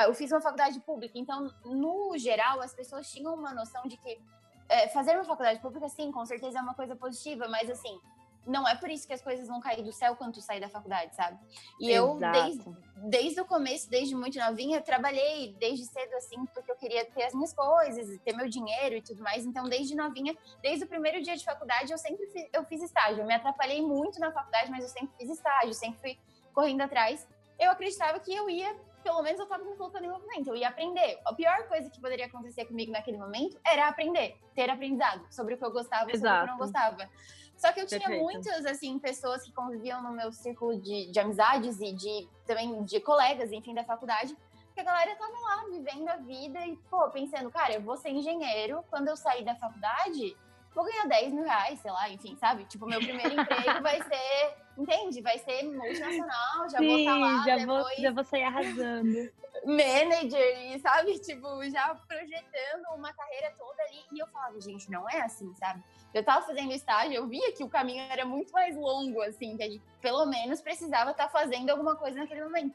eu 0.04 0.14
fiz 0.14 0.30
uma 0.30 0.40
faculdade 0.40 0.78
pública, 0.80 1.18
então, 1.18 1.50
no 1.64 2.16
geral, 2.18 2.60
as 2.60 2.74
pessoas 2.74 3.10
tinham 3.10 3.34
uma 3.34 3.54
noção 3.54 3.82
de 3.86 3.96
que 3.96 4.20
é, 4.68 4.88
fazer 4.88 5.14
uma 5.14 5.24
faculdade 5.24 5.60
pública, 5.60 5.88
sim, 5.88 6.10
com 6.10 6.24
certeza 6.24 6.58
é 6.58 6.62
uma 6.62 6.74
coisa 6.74 6.96
positiva, 6.96 7.48
mas 7.48 7.70
assim, 7.70 8.00
não 8.46 8.66
é 8.66 8.76
por 8.76 8.88
isso 8.88 9.06
que 9.06 9.12
as 9.12 9.20
coisas 9.20 9.48
vão 9.48 9.60
cair 9.60 9.82
do 9.82 9.92
céu 9.92 10.14
quando 10.14 10.34
tu 10.34 10.40
sair 10.40 10.60
da 10.60 10.68
faculdade, 10.68 11.14
sabe? 11.16 11.38
E 11.80 11.90
Exato. 11.90 12.24
eu, 12.24 12.32
desde, 12.32 12.76
desde 13.08 13.40
o 13.40 13.44
começo, 13.44 13.90
desde 13.90 14.14
muito 14.14 14.38
novinha, 14.38 14.80
trabalhei 14.80 15.54
desde 15.58 15.84
cedo, 15.84 16.14
assim, 16.14 16.46
porque 16.54 16.70
eu 16.70 16.76
queria 16.76 17.04
ter 17.04 17.24
as 17.24 17.34
minhas 17.34 17.52
coisas, 17.52 18.18
ter 18.20 18.36
meu 18.36 18.48
dinheiro 18.48 18.96
e 18.96 19.02
tudo 19.02 19.22
mais. 19.22 19.44
Então, 19.44 19.64
desde 19.64 19.96
novinha, 19.96 20.36
desde 20.62 20.84
o 20.84 20.88
primeiro 20.88 21.20
dia 21.22 21.36
de 21.36 21.44
faculdade, 21.44 21.90
eu 21.90 21.98
sempre 21.98 22.26
fiz, 22.28 22.48
eu 22.52 22.64
fiz 22.64 22.82
estágio. 22.82 23.22
Eu 23.22 23.26
me 23.26 23.34
atrapalhei 23.34 23.82
muito 23.82 24.20
na 24.20 24.30
faculdade, 24.30 24.70
mas 24.70 24.84
eu 24.84 24.90
sempre 24.90 25.10
fiz 25.18 25.28
estágio, 25.30 25.74
sempre 25.74 26.00
fui 26.00 26.18
correndo 26.54 26.82
atrás. 26.82 27.26
Eu 27.58 27.70
acreditava 27.72 28.20
que 28.20 28.32
eu 28.32 28.48
ia 28.48 28.76
pelo 29.06 29.22
menos 29.22 29.38
eu 29.38 29.46
tava 29.46 29.62
me 29.62 29.76
colocando 29.76 30.04
em 30.04 30.08
movimento, 30.08 30.48
eu 30.48 30.56
ia 30.56 30.66
aprender. 30.66 31.20
A 31.24 31.32
pior 31.32 31.68
coisa 31.68 31.88
que 31.88 32.00
poderia 32.00 32.26
acontecer 32.26 32.64
comigo 32.64 32.90
naquele 32.90 33.16
momento 33.16 33.56
era 33.64 33.86
aprender, 33.86 34.36
ter 34.52 34.68
aprendizado 34.68 35.24
sobre 35.30 35.54
o 35.54 35.56
que 35.56 35.64
eu 35.64 35.70
gostava 35.70 36.10
e 36.10 36.18
sobre 36.18 36.28
o 36.28 36.38
que 36.38 36.42
eu 36.42 36.46
não 36.48 36.58
gostava. 36.58 37.08
Só 37.56 37.72
que 37.72 37.80
eu 37.80 37.86
tinha 37.86 38.00
Perfeito. 38.00 38.24
muitas, 38.24 38.66
assim, 38.66 38.98
pessoas 38.98 39.44
que 39.44 39.52
conviviam 39.52 40.02
no 40.02 40.10
meu 40.10 40.32
círculo 40.32 40.80
de, 40.80 41.08
de 41.12 41.20
amizades 41.20 41.80
e 41.80 41.92
de 41.92 42.28
também 42.44 42.82
de 42.82 42.98
colegas, 42.98 43.52
enfim, 43.52 43.74
da 43.74 43.84
faculdade, 43.84 44.36
que 44.74 44.80
a 44.80 44.84
galera 44.84 45.14
tava 45.14 45.38
lá 45.38 45.64
vivendo 45.70 46.08
a 46.08 46.16
vida 46.16 46.58
e, 46.66 46.76
pô, 46.90 47.08
pensando, 47.10 47.48
cara, 47.48 47.74
eu 47.74 47.82
vou 47.82 47.96
ser 47.96 48.10
engenheiro 48.10 48.84
quando 48.90 49.06
eu 49.06 49.16
sair 49.16 49.44
da 49.44 49.54
faculdade, 49.54 50.36
vou 50.74 50.84
ganhar 50.84 51.06
10 51.06 51.32
mil 51.32 51.44
reais, 51.44 51.78
sei 51.78 51.92
lá, 51.92 52.10
enfim, 52.10 52.36
sabe? 52.36 52.64
Tipo, 52.64 52.86
meu 52.86 52.98
primeiro 52.98 53.32
emprego 53.40 53.82
vai 53.82 54.02
ser, 54.02 54.56
entende? 54.76 55.20
Vai 55.20 55.38
ser 55.38 55.62
multinacional, 55.64 56.68
já 56.70 56.78
Sim, 56.78 56.88
vou 56.88 56.98
estar 56.98 57.12
tá 57.12 57.18
lá. 57.18 57.44
Já, 57.44 57.56
depois... 57.56 57.66
vou, 57.66 58.02
já 58.02 58.10
vou 58.10 58.24
sair 58.24 58.42
arrasando. 58.42 59.32
Manager, 59.64 60.74
e 60.74 60.78
sabe? 60.78 61.18
Tipo, 61.26 61.68
já 61.70 61.94
projetando 62.06 62.84
uma 62.94 63.12
carreira 63.12 63.52
toda 63.58 63.82
ali. 63.82 64.04
E 64.12 64.18
eu 64.18 64.26
falava, 64.28 64.60
gente, 64.60 64.90
não 64.90 65.08
é 65.08 65.22
assim, 65.22 65.52
sabe? 65.54 65.82
Eu 66.14 66.24
tava 66.24 66.46
fazendo 66.46 66.72
estágio, 66.72 67.14
eu 67.14 67.26
via 67.26 67.52
que 67.52 67.64
o 67.64 67.68
caminho 67.68 68.02
era 68.10 68.24
muito 68.24 68.52
mais 68.52 68.76
longo, 68.76 69.20
assim, 69.22 69.56
que 69.56 69.62
a 69.62 69.68
gente 69.68 69.82
pelo 70.00 70.24
menos 70.26 70.60
precisava 70.60 71.10
estar 71.10 71.24
tá 71.24 71.30
fazendo 71.30 71.70
alguma 71.70 71.96
coisa 71.96 72.18
naquele 72.18 72.44
momento. 72.44 72.74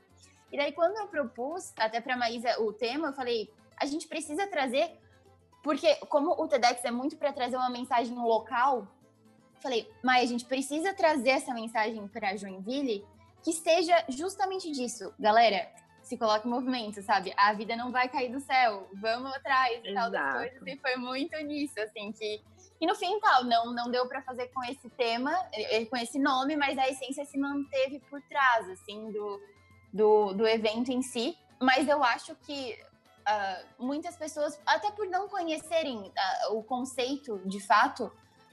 E 0.51 0.57
daí, 0.57 0.73
quando 0.73 0.97
eu 0.97 1.07
propus, 1.07 1.73
até 1.77 2.01
para 2.01 2.17
Maísa, 2.17 2.61
o 2.61 2.73
tema, 2.73 3.07
eu 3.07 3.13
falei: 3.13 3.49
a 3.77 3.85
gente 3.85 4.07
precisa 4.07 4.45
trazer, 4.47 4.99
porque 5.63 5.95
como 6.07 6.31
o 6.31 6.47
TEDx 6.47 6.83
é 6.83 6.91
muito 6.91 7.15
para 7.15 7.31
trazer 7.31 7.55
uma 7.55 7.69
mensagem 7.69 8.17
local, 8.17 8.87
falei, 9.62 9.89
mas 10.03 10.24
a 10.24 10.26
gente 10.26 10.45
precisa 10.45 10.93
trazer 10.93 11.32
essa 11.32 11.53
mensagem 11.53 12.07
para 12.07 12.36
Joinville 12.36 13.05
que 13.43 13.51
esteja 13.51 14.05
justamente 14.09 14.72
disso. 14.72 15.14
Galera, 15.20 15.70
se 16.03 16.18
coloque 16.18 16.47
em 16.47 16.51
movimento, 16.51 17.01
sabe? 17.01 17.34
A 17.38 17.53
vida 17.53 17.76
não 17.76 17.91
vai 17.91 18.09
cair 18.09 18.32
do 18.32 18.39
céu, 18.39 18.89
vamos 18.93 19.34
atrás 19.34 19.82
e 19.84 19.93
tal 19.93 20.12
das 20.12 20.34
coisas. 20.34 20.62
E 20.66 20.78
foi 20.78 20.95
muito 20.95 21.38
nisso, 21.38 21.80
assim, 21.80 22.12
que. 22.12 22.41
E 22.80 22.88
no 22.88 22.95
fim, 22.95 23.20
tal, 23.20 23.43
não, 23.43 23.72
não 23.74 23.91
deu 23.91 24.07
para 24.07 24.24
fazer 24.24 24.47
com 24.47 24.64
esse 24.64 24.89
tema, 24.91 25.32
eh, 25.53 25.86
com 25.86 25.95
esse 25.95 26.18
nome, 26.18 26.55
mas 26.55 26.78
a 26.80 26.89
essência 26.89 27.24
se 27.26 27.38
manteve 27.38 27.99
por 28.09 28.20
trás, 28.24 28.68
assim, 28.72 29.12
do, 29.12 29.39
do, 29.93 30.34
do 30.34 30.47
evento 30.47 30.91
em 30.91 31.03
si, 31.03 31.38
mas 31.62 31.88
eu 31.88 32.03
acho 32.03 32.36
que 32.38 32.76
uh, 33.22 33.84
muitas 33.86 34.16
pessoas, 34.18 34.59
até 34.66 34.89
por 34.91 35.07
não 35.07 35.30
conhecerem 35.30 35.97
uh, 35.99 36.57
o 36.57 36.64
conceito 36.64 37.39
de 37.45 37.59
fato, 37.59 38.12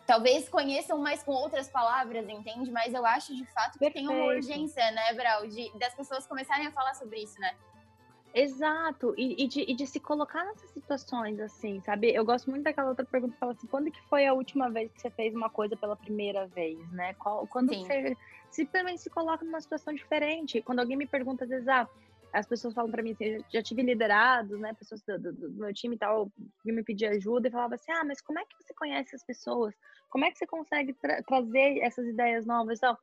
talvez 0.09 0.49
conheçam 0.49 0.99
mais 0.99 1.23
com 1.23 1.33
outras 1.33 1.69
palavras, 1.69 2.27
entende? 2.27 2.71
Mas 2.71 2.95
eu 2.95 3.05
acho 3.05 3.37
de 3.37 3.45
fato 3.53 3.75
que 3.75 3.81
Perfeito. 3.81 4.09
tem 4.09 4.17
uma 4.17 4.25
urgência, 4.35 4.91
né, 4.91 5.13
Brau, 5.13 5.47
de, 5.47 5.71
das 5.79 5.95
pessoas 5.95 6.27
começarem 6.27 6.67
a 6.67 6.73
falar 6.73 6.95
sobre 6.95 7.23
isso, 7.23 7.39
né? 7.39 7.55
Exato, 8.33 9.15
e, 9.19 9.45
e, 9.45 9.47
de, 9.47 9.71
e, 9.71 9.75
de, 9.75 9.87
se 9.87 10.01
colocar 10.01 10.45
nessas 10.45 10.71
situações, 10.71 11.39
assim, 11.41 11.81
sabe? 11.81 12.15
Eu 12.15 12.25
gosto 12.25 12.51
muito 12.51 12.63
daquela 12.63 12.89
outra 12.89 13.05
pergunta 13.05 13.35
que 13.35 13.39
fala 13.39 13.53
assim: 13.53 13.67
quando 13.67 13.91
que 13.91 14.01
foi 14.03 14.27
a 14.27 14.33
última 14.33 14.71
vez 14.71 14.91
que 14.93 15.01
você 15.01 15.11
fez 15.11 15.35
uma 15.35 15.51
coisa 15.51 15.77
pela 15.77 15.97
primeira 15.97 16.47
vez, 16.47 16.79
né? 16.93 17.15
Qual, 17.15 17.47
quando 17.47 17.71
Sim. 17.71 17.85
você 17.85 18.17
simplesmente 18.51 19.03
se 19.03 19.11
coloca 19.11 19.45
numa 19.45 19.61
situação 19.61 19.95
diferente. 19.95 20.63
Quando 20.63 20.81
alguém 20.81 20.97
me 20.97 21.07
pergunta, 21.07 21.45
às 21.45 21.51
vezes, 21.51 21.69
ah, 21.69 21.89
as 22.33 22.47
pessoas 22.47 22.75
falam 22.75 22.91
para 22.91 23.03
mim 23.03 23.13
assim, 23.13 23.25
eu 23.25 23.45
já 23.53 23.63
tive 23.63 23.83
liderados, 23.83 24.59
né, 24.61 24.75
pessoas 24.75 25.03
do, 25.03 25.19
do, 25.19 25.33
do, 25.33 25.51
meu 25.53 25.73
time 25.73 25.97
e 25.97 25.99
tal, 25.99 26.31
que 26.63 26.73
me 26.73 26.83
pedia 26.83 27.11
ajuda 27.11 27.49
e 27.49 27.51
falava 27.51 27.75
assim, 27.75 27.91
ah, 27.93 28.05
mas 28.05 28.21
como 28.21 28.39
é 28.39 28.45
que 28.45 28.57
você 28.61 28.75
conhece 28.75 29.15
as 29.15 29.25
pessoas? 29.25 29.75
Como 30.11 30.25
é 30.25 30.31
que 30.31 30.39
você 30.39 30.47
consegue 30.47 30.93
tra 30.95 31.23
trazer 31.23 31.79
essas 31.81 32.07
ideias 32.07 32.47
novas? 32.47 32.79
Então, 32.79 32.97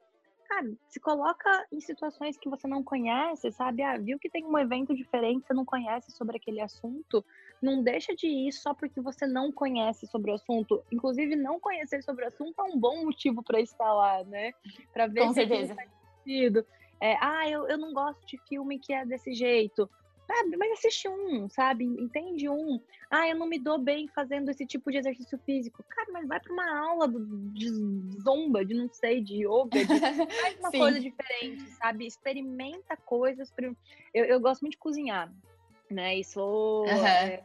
cara, 0.47 0.71
se 0.87 0.99
coloca 0.99 1.67
em 1.71 1.79
situações 1.79 2.37
que 2.37 2.49
você 2.49 2.67
não 2.67 2.83
conhece, 2.83 3.51
sabe? 3.51 3.81
Ah, 3.81 3.97
viu 3.97 4.19
que 4.19 4.29
tem 4.29 4.45
um 4.45 4.57
evento 4.57 4.95
diferente, 4.95 5.45
você 5.45 5.53
não 5.53 5.65
conhece 5.65 6.11
sobre 6.11 6.37
aquele 6.37 6.61
assunto, 6.61 7.25
não 7.61 7.83
deixa 7.83 8.15
de 8.15 8.27
ir 8.27 8.51
só 8.51 8.73
porque 8.73 9.01
você 9.01 9.25
não 9.25 9.51
conhece 9.51 10.07
sobre 10.07 10.31
o 10.31 10.35
assunto. 10.35 10.83
Inclusive, 10.91 11.35
não 11.35 11.59
conhecer 11.59 12.03
sobre 12.03 12.25
o 12.25 12.27
assunto 12.27 12.59
é 12.59 12.63
um 12.63 12.79
bom 12.79 13.03
motivo 13.05 13.43
para 13.43 13.59
estar 13.59 13.91
lá, 13.93 14.23
né? 14.23 14.53
Para 14.93 15.07
ver 15.07 15.21
Com 15.21 15.29
se 15.29 15.33
certeza. 15.35 15.75
faz 15.75 15.89
sentido. 16.23 16.65
É, 17.01 17.17
ah, 17.21 17.49
eu, 17.49 17.67
eu 17.67 17.77
não 17.77 17.93
gosto 17.93 18.25
de 18.25 18.37
filme 18.47 18.79
que 18.79 18.93
é 18.93 19.05
desse 19.05 19.33
jeito. 19.33 19.89
Sabe? 20.27 20.57
Mas 20.57 20.71
assiste 20.71 21.07
um, 21.07 21.47
sabe? 21.47 21.85
Entende 21.85 22.49
um. 22.49 22.81
Ah, 23.11 23.29
eu 23.29 23.35
não 23.35 23.47
me 23.47 23.59
dou 23.59 23.77
bem 23.77 24.07
fazendo 24.07 24.49
esse 24.49 24.65
tipo 24.65 24.91
de 24.91 24.97
exercício 24.97 25.37
físico. 25.45 25.83
Cara, 25.87 26.11
mas 26.11 26.27
vai 26.27 26.39
para 26.39 26.51
uma 26.51 26.79
aula 26.79 27.07
de 27.53 27.69
zomba, 28.23 28.65
de 28.65 28.73
não 28.73 28.89
sei, 28.91 29.21
de 29.21 29.45
yoga, 29.45 29.85
de 29.85 29.85
faz 30.41 30.59
uma 30.59 30.71
coisa 30.71 30.99
diferente, 30.99 31.69
sabe? 31.73 32.07
Experimenta 32.07 32.97
coisas. 32.97 33.53
Eu, 34.13 34.25
eu 34.25 34.39
gosto 34.39 34.61
muito 34.61 34.73
de 34.73 34.79
cozinhar, 34.79 35.31
né? 35.91 36.17
E 36.17 36.23
sou 36.23 36.85
uhum. 36.87 37.05
é, 37.05 37.43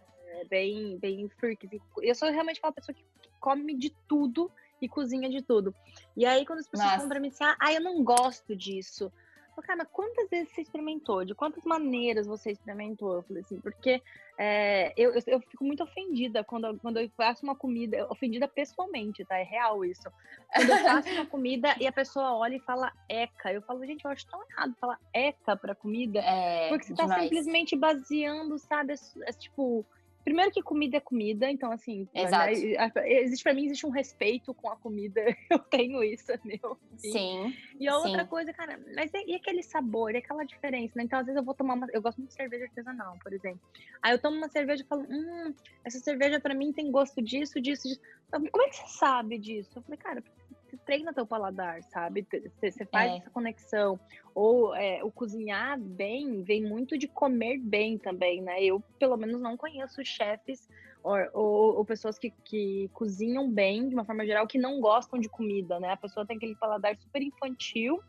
bem, 0.49 0.97
bem 0.99 1.29
freak. 1.29 1.67
Assim. 1.67 1.81
Eu 2.01 2.15
sou 2.15 2.31
realmente 2.31 2.59
aquela 2.59 2.73
pessoa 2.73 2.95
que 2.95 3.05
come 3.39 3.77
de 3.77 3.91
tudo 4.09 4.51
e 4.81 4.89
cozinha 4.89 5.29
de 5.29 5.43
tudo. 5.43 5.75
E 6.17 6.25
aí, 6.25 6.47
quando 6.47 6.61
as 6.61 6.69
pessoas 6.69 6.87
Nossa. 6.87 6.97
falam 6.97 7.11
pra 7.11 7.21
mim 7.21 7.29
assim, 7.29 7.45
ah, 7.45 7.73
eu 7.75 7.83
não 7.83 8.03
gosto 8.03 8.57
disso 8.57 9.13
falei, 9.61 9.67
cara, 9.67 9.79
mas 9.79 9.89
quantas 9.93 10.29
vezes 10.29 10.53
você 10.53 10.63
experimentou? 10.63 11.25
De 11.25 11.35
quantas 11.35 11.65
maneiras 11.65 12.27
você 12.27 12.51
experimentou? 12.51 13.15
Eu 13.15 13.23
falei 13.23 13.43
assim, 13.43 13.61
porque 13.61 14.03
é, 14.39 14.93
eu, 14.97 15.13
eu, 15.13 15.23
eu, 15.27 15.41
fico 15.41 15.65
muito 15.65 15.83
ofendida 15.83 16.43
quando, 16.43 16.79
quando 16.79 16.99
eu 16.99 17.11
faço 17.17 17.45
uma 17.45 17.55
comida, 17.55 18.07
ofendida 18.11 18.49
pessoalmente, 18.49 19.25
tá? 19.25 19.39
É 19.39 19.43
real 19.43 19.85
isso. 19.85 20.11
Quando 20.55 20.71
eu 20.71 20.79
faço 20.79 21.09
uma 21.11 21.27
comida 21.27 21.75
e 21.81 21.87
a 21.87 21.93
pessoa 21.93 22.35
olha 22.35 22.57
e 22.57 22.61
fala 22.61 22.93
eca, 23.09 23.53
eu 23.53 23.63
falo, 23.63 23.85
gente, 23.85 24.05
eu 24.05 24.11
acho 24.11 24.27
tão 24.27 24.41
errado 24.51 24.75
falar 24.81 24.99
eca 25.13 25.57
pra 25.57 25.75
comida, 25.75 26.21
é, 26.21 26.69
porque 26.69 26.87
você 26.87 26.95
tá 26.95 27.03
demais. 27.03 27.23
simplesmente 27.25 27.77
baseando, 27.77 28.59
sabe, 28.59 28.95
é, 29.23 29.33
tipo 29.33 29.85
Primeiro 30.25 30.51
que 30.51 30.63
comida 30.63 30.99
é 30.99 31.01
comida, 31.01 31.51
então 31.51 31.73
assim, 31.73 32.09
Exato. 32.15 32.53
Né, 32.53 33.23
existe 33.23 33.43
para 33.43 33.55
mim 33.55 33.65
existe 33.65 33.87
um 33.87 33.91
respeito 33.91 34.53
com 34.55 34.69
a 34.71 34.77
comida, 34.77 35.21
eu 35.51 35.59
tenho 35.59 36.03
isso, 36.05 36.33
meu. 36.45 36.79
Sim. 36.97 37.55
E 37.79 37.89
a 37.89 37.97
outra 37.97 38.23
sim. 38.23 38.29
coisa, 38.29 38.53
cara, 38.53 38.79
mas 38.95 39.11
e, 39.15 39.33
e, 39.33 39.35
aquele 39.35 39.63
sabor, 39.63 40.15
e 40.15 40.19
aquela 40.19 40.45
diferença, 40.45 40.93
né? 40.97 41.05
Então 41.05 41.19
às 41.19 41.27
vezes 41.27 41.39
eu 41.39 41.45
vou 41.45 41.55
tomar 41.55 41.75
uma, 41.75 41.87
eu 41.93 42.03
gosto 42.03 42.19
muito 42.19 42.31
de 42.31 42.37
cerveja 42.37 42.65
artesanal, 42.65 43.17
por 43.23 43.33
exemplo. 43.33 43.61
Aí 44.03 44.13
eu 44.13 44.21
tomo 44.21 44.37
uma 44.37 44.49
cerveja 44.49 44.83
e 44.83 44.87
falo, 44.87 45.07
hum, 45.09 45.55
essa 45.85 45.99
cerveja 45.99 46.39
para 46.39 46.55
mim 46.55 46.73
tem 46.73 46.91
gosto 46.91 47.23
disso, 47.23 47.61
disso, 47.61 47.89
disso. 47.89 48.01
Como 48.31 48.63
é 48.63 48.69
que 48.69 48.77
você 48.77 48.99
sabe 48.99 49.39
disso? 49.39 49.71
Eu 49.77 49.83
falei, 49.83 49.99
cara, 49.99 50.23
você 50.71 50.77
treina 50.79 51.13
teu 51.13 51.27
paladar, 51.27 51.83
sabe? 51.85 52.27
Você 52.61 52.85
faz 52.87 53.13
é. 53.13 53.17
essa 53.17 53.31
conexão. 53.31 53.99
Ou 54.35 54.75
é, 54.75 55.03
o 55.03 55.11
cozinhar 55.11 55.79
bem 55.79 56.43
vem 56.43 56.63
muito 56.63 56.97
de 56.97 57.09
comer 57.09 57.59
bem 57.59 57.99
também, 57.99 58.41
né? 58.41 58.63
Eu, 58.63 58.81
pelo 58.99 59.17
menos, 59.17 59.41
não 59.41 59.57
conheço 59.57 60.05
chefes 60.05 60.69
ou, 61.03 61.17
ou, 61.33 61.77
ou, 61.79 61.85
pessoas 61.85 62.19
que, 62.19 62.31
que 62.45 62.89
cozinham 62.93 63.51
bem, 63.51 63.89
de 63.89 63.95
uma 63.95 64.05
forma 64.05 64.25
geral, 64.25 64.47
que 64.47 64.59
não 64.59 64.81
gostam 64.81 65.19
de 65.19 65.29
comida, 65.29 65.81
né? 65.81 65.93
A 65.93 65.97
pessoa 65.97 66.27
tem 66.27 66.37
aquele 66.37 66.55
paladar 66.55 66.97
super 66.97 67.23
infantil. 67.23 68.01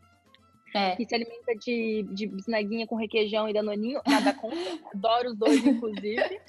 É. 0.74 0.96
Que 0.96 1.04
se 1.04 1.14
alimenta 1.14 1.54
de, 1.54 2.02
de 2.14 2.26
bisnaguinha 2.26 2.86
com 2.86 2.96
requeijão 2.96 3.46
e 3.46 3.52
danoninho, 3.52 4.00
nada 4.06 4.32
contra, 4.32 4.56
adoro 4.94 5.28
os 5.28 5.36
dois, 5.36 5.66
inclusive. 5.66 6.40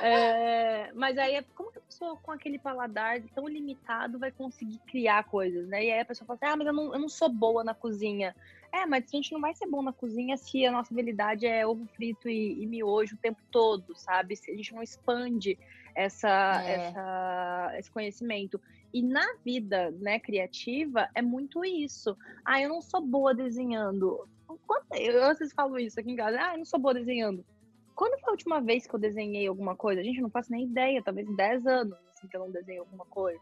É, 0.00 0.92
mas 0.94 1.18
aí, 1.18 1.42
como 1.54 1.72
que 1.72 1.78
a 1.78 1.82
pessoa 1.82 2.16
com 2.16 2.30
aquele 2.30 2.58
paladar 2.58 3.20
tão 3.34 3.48
limitado 3.48 4.18
vai 4.18 4.30
conseguir 4.30 4.78
criar 4.86 5.24
coisas, 5.24 5.66
né? 5.68 5.84
E 5.84 5.90
aí 5.90 6.00
a 6.00 6.04
pessoa 6.04 6.26
fala 6.26 6.36
assim, 6.36 6.52
ah, 6.52 6.56
mas 6.56 6.66
eu 6.66 6.72
não, 6.72 6.94
eu 6.94 7.00
não 7.00 7.08
sou 7.08 7.28
boa 7.28 7.64
na 7.64 7.74
cozinha. 7.74 8.34
É, 8.72 8.86
mas 8.86 9.04
a 9.04 9.16
gente 9.16 9.32
não 9.32 9.40
vai 9.40 9.54
ser 9.54 9.66
bom 9.66 9.82
na 9.82 9.92
cozinha 9.92 10.36
se 10.36 10.64
a 10.64 10.70
nossa 10.70 10.92
habilidade 10.92 11.46
é 11.46 11.66
ovo 11.66 11.86
frito 11.86 12.28
e, 12.28 12.62
e 12.62 12.66
miojo 12.66 13.16
o 13.16 13.18
tempo 13.18 13.40
todo, 13.50 13.94
sabe? 13.96 14.36
Se 14.36 14.50
a 14.50 14.54
gente 14.54 14.74
não 14.74 14.82
expande 14.82 15.58
essa, 15.94 16.62
é. 16.62 16.74
essa, 16.74 17.74
esse 17.78 17.90
conhecimento. 17.90 18.60
E 18.92 19.02
na 19.02 19.26
vida 19.44 19.90
né, 19.92 20.18
criativa 20.18 21.08
é 21.14 21.22
muito 21.22 21.64
isso. 21.64 22.16
Ah, 22.44 22.60
eu 22.60 22.68
não 22.68 22.80
sou 22.80 23.00
boa 23.00 23.34
desenhando. 23.34 24.28
Eu 24.92 25.24
às 25.24 25.38
vezes 25.38 25.54
falo 25.54 25.78
isso 25.78 25.98
aqui 25.98 26.12
em 26.12 26.16
casa. 26.16 26.38
Ah, 26.40 26.54
eu 26.54 26.58
não 26.58 26.64
sou 26.64 26.78
boa 26.78 26.94
desenhando 26.94 27.44
quando 27.98 28.20
foi 28.20 28.28
a 28.28 28.30
última 28.30 28.60
vez 28.60 28.86
que 28.86 28.94
eu 28.94 29.00
desenhei 29.00 29.48
alguma 29.48 29.74
coisa? 29.74 30.00
A 30.00 30.04
gente 30.04 30.20
não 30.20 30.30
faz 30.30 30.48
nem 30.48 30.62
ideia, 30.62 31.02
talvez 31.02 31.26
10 31.34 31.66
anos 31.66 31.98
assim, 32.14 32.28
que 32.28 32.36
eu 32.36 32.40
não 32.42 32.50
desenhei 32.52 32.78
alguma 32.78 33.04
coisa. 33.04 33.40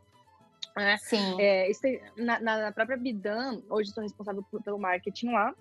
É, 0.78 0.96
Sim. 0.96 1.36
É, 1.38 1.70
na, 2.16 2.40
na, 2.40 2.72
própria 2.72 2.96
Bidan, 2.96 3.60
hoje 3.68 3.90
sou 3.90 4.02
responsável 4.02 4.42
por, 4.50 4.62
pelo 4.62 4.78
marketing 4.78 5.32
lá. 5.32 5.54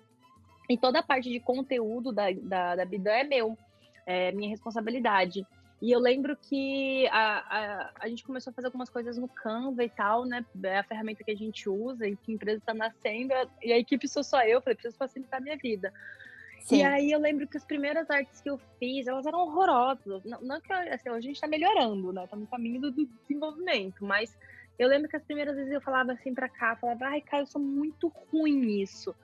E 0.66 0.78
toda 0.78 1.00
a 1.00 1.02
parte 1.02 1.28
de 1.28 1.38
conteúdo 1.38 2.10
da, 2.10 2.32
da, 2.32 2.76
da 2.76 2.84
Bidan 2.86 3.12
é 3.12 3.24
meu, 3.24 3.58
é 4.06 4.32
minha 4.32 4.48
responsabilidade. 4.48 5.46
E 5.82 5.92
eu 5.92 6.00
lembro 6.00 6.34
que 6.34 7.06
a, 7.08 7.38
a, 7.38 7.90
a 8.00 8.08
gente 8.08 8.24
começou 8.24 8.50
a 8.50 8.54
fazer 8.54 8.68
algumas 8.68 8.88
coisas 8.88 9.18
no 9.18 9.28
Canva 9.28 9.84
e 9.84 9.90
tal, 9.90 10.24
né? 10.24 10.42
É 10.62 10.78
a 10.78 10.84
ferramenta 10.84 11.22
que 11.22 11.30
a 11.30 11.36
gente 11.36 11.68
usa 11.68 12.08
e 12.08 12.16
que 12.16 12.32
a 12.32 12.34
empresa 12.34 12.58
está 12.60 12.72
nascendo. 12.72 13.34
E 13.62 13.74
a 13.74 13.78
equipe 13.78 14.08
sou 14.08 14.24
só 14.24 14.42
eu, 14.42 14.62
falei, 14.62 14.74
preciso 14.74 14.96
facilitar 14.96 15.38
a 15.38 15.42
minha 15.42 15.58
vida. 15.58 15.92
Sim. 16.60 16.78
E 16.78 16.84
aí 16.84 17.10
eu 17.12 17.18
lembro 17.18 17.46
que 17.46 17.56
as 17.56 17.64
primeiras 17.64 18.10
artes 18.10 18.40
que 18.40 18.50
eu 18.50 18.58
fiz, 18.78 19.06
elas 19.06 19.26
eram 19.26 19.40
horrorosas. 19.40 20.24
Não, 20.24 20.40
não 20.40 20.60
que 20.60 20.72
assim, 20.72 21.08
a 21.08 21.20
gente 21.20 21.40
tá 21.40 21.46
melhorando, 21.46 22.12
né? 22.12 22.26
Tá 22.26 22.36
no 22.36 22.46
caminho 22.46 22.80
do, 22.80 22.90
do, 22.90 23.06
desenvolvimento, 23.22 24.04
mas 24.04 24.36
eu 24.78 24.88
lembro 24.88 25.08
que 25.08 25.16
as 25.16 25.24
primeiras 25.24 25.54
vezes 25.54 25.72
eu 25.72 25.80
falava 25.80 26.12
assim 26.12 26.34
pra 26.34 26.48
cá, 26.48 26.76
falava, 26.76 27.06
ai, 27.06 27.20
cara, 27.20 27.42
eu 27.42 27.46
sou 27.46 27.60
muito 27.60 28.08
ruim 28.30 28.58
nisso. 28.58 29.14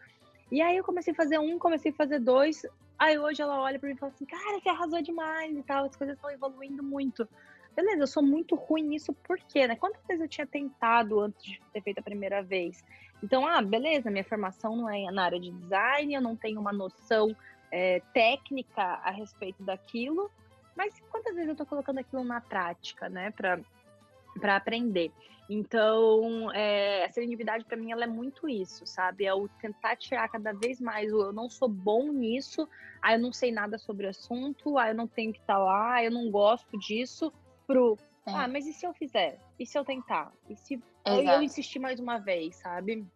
E 0.50 0.60
aí 0.60 0.76
eu 0.76 0.84
comecei 0.84 1.12
a 1.12 1.16
fazer 1.16 1.38
um, 1.38 1.58
comecei 1.58 1.90
a 1.90 1.94
fazer 1.94 2.20
dois. 2.20 2.64
Aí 2.98 3.18
hoje 3.18 3.42
ela 3.42 3.60
olha 3.60 3.78
para 3.78 3.88
mim 3.88 3.94
e 3.94 3.98
fala 3.98 4.12
assim, 4.14 4.24
cara, 4.24 4.60
você 4.60 4.68
arrasou 4.68 5.02
demais 5.02 5.56
e 5.56 5.62
tal, 5.62 5.86
as 5.86 5.96
coisas 5.96 6.14
estão 6.14 6.30
evoluindo 6.30 6.82
muito. 6.82 7.26
Beleza, 7.74 8.02
eu 8.02 8.06
sou 8.06 8.22
muito 8.22 8.54
ruim 8.54 8.82
nisso, 8.82 9.12
por 9.12 9.38
quê, 9.38 9.66
né? 9.66 9.76
Quantas 9.76 10.02
vezes 10.06 10.22
eu 10.22 10.28
tinha 10.28 10.46
tentado 10.46 11.20
antes 11.20 11.42
de 11.42 11.60
ter 11.72 11.80
feito 11.82 11.98
a 11.98 12.02
primeira 12.02 12.42
vez? 12.42 12.84
Então, 13.22 13.46
ah, 13.46 13.62
beleza, 13.62 14.10
minha 14.10 14.24
formação 14.24 14.76
não 14.76 14.90
é 14.90 15.10
na 15.10 15.24
área 15.24 15.40
de 15.40 15.50
design, 15.50 16.12
eu 16.12 16.20
não 16.20 16.36
tenho 16.36 16.60
uma 16.60 16.72
noção 16.72 17.34
é, 17.70 18.00
técnica 18.12 18.82
a 18.82 19.10
respeito 19.10 19.62
daquilo, 19.62 20.30
mas 20.76 21.00
quantas 21.10 21.34
vezes 21.34 21.50
eu 21.50 21.56
tô 21.56 21.64
colocando 21.64 21.98
aquilo 21.98 22.24
na 22.24 22.40
prática, 22.40 23.08
né, 23.08 23.30
para 23.30 24.56
aprender? 24.56 25.10
Então, 25.48 26.50
é, 26.52 27.04
a 27.04 27.12
serenidade 27.12 27.64
para 27.64 27.76
mim 27.76 27.92
ela 27.92 28.04
é 28.04 28.06
muito 28.06 28.48
isso, 28.48 28.86
sabe? 28.86 29.24
É 29.24 29.34
o 29.34 29.48
tentar 29.48 29.96
tirar 29.96 30.28
cada 30.28 30.52
vez 30.52 30.80
mais 30.80 31.12
o 31.12 31.22
eu 31.22 31.32
não 31.32 31.48
sou 31.48 31.68
bom 31.68 32.12
nisso, 32.12 32.68
ah, 33.00 33.14
eu 33.14 33.18
não 33.18 33.32
sei 33.32 33.52
nada 33.52 33.78
sobre 33.78 34.06
o 34.06 34.10
assunto, 34.10 34.78
ah, 34.78 34.88
eu 34.88 34.94
não 34.94 35.06
tenho 35.06 35.32
que 35.32 35.40
estar 35.40 35.54
tá 35.54 35.58
lá, 35.58 36.02
eu 36.02 36.10
não 36.10 36.30
gosto 36.30 36.78
disso, 36.78 37.32
pro 37.72 37.98
é. 38.26 38.30
ah, 38.32 38.48
mas 38.48 38.66
e 38.66 38.72
se 38.72 38.86
eu 38.86 38.92
fizer? 38.92 39.38
E 39.58 39.66
se 39.66 39.76
eu 39.76 39.84
tentar? 39.84 40.32
E 40.48 40.56
se 40.56 40.80
Exato. 41.04 41.28
eu 41.28 41.42
insistir 41.42 41.78
mais 41.78 41.98
uma 41.98 42.18
vez, 42.18 42.56
sabe? 42.56 43.06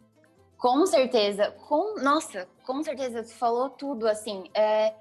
Com 0.59 0.87
certeza, 0.87 1.51
com 1.69 2.01
nossa, 2.03 2.49
com 2.65 2.83
certeza, 2.83 3.23
você 3.23 3.35
falou 3.35 3.71
tudo 3.71 4.09
assim. 4.09 4.51
É, 4.55 4.95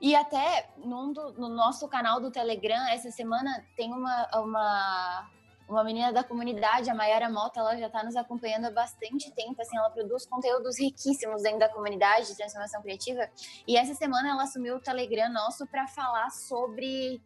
e 0.00 0.14
até 0.14 0.68
do, 0.76 1.32
no 1.32 1.48
nosso 1.48 1.88
canal 1.88 2.20
do 2.20 2.30
Telegram, 2.30 2.88
essa 2.88 3.10
semana 3.10 3.64
tem 3.76 3.92
uma, 3.92 4.28
uma 4.34 5.30
uma 5.68 5.84
menina 5.84 6.12
da 6.12 6.22
comunidade, 6.22 6.90
a 6.90 6.94
Mayara 6.94 7.30
Mota, 7.30 7.60
ela 7.60 7.76
já 7.76 7.86
está 7.86 8.04
nos 8.04 8.14
acompanhando 8.14 8.66
há 8.66 8.70
bastante 8.70 9.30
tempo, 9.32 9.60
assim, 9.62 9.76
ela 9.76 9.88
produz 9.88 10.26
conteúdos 10.26 10.78
riquíssimos 10.78 11.42
dentro 11.42 11.60
da 11.60 11.68
comunidade 11.68 12.26
de 12.26 12.36
transformação 12.36 12.82
criativa, 12.82 13.28
e 13.66 13.76
essa 13.76 13.94
semana 13.94 14.30
ela 14.30 14.42
assumiu 14.42 14.76
o 14.76 14.80
Telegram 14.80 15.32
nosso 15.32 15.66
para 15.66 15.86
falar 15.86 16.30
sobre 16.30 17.22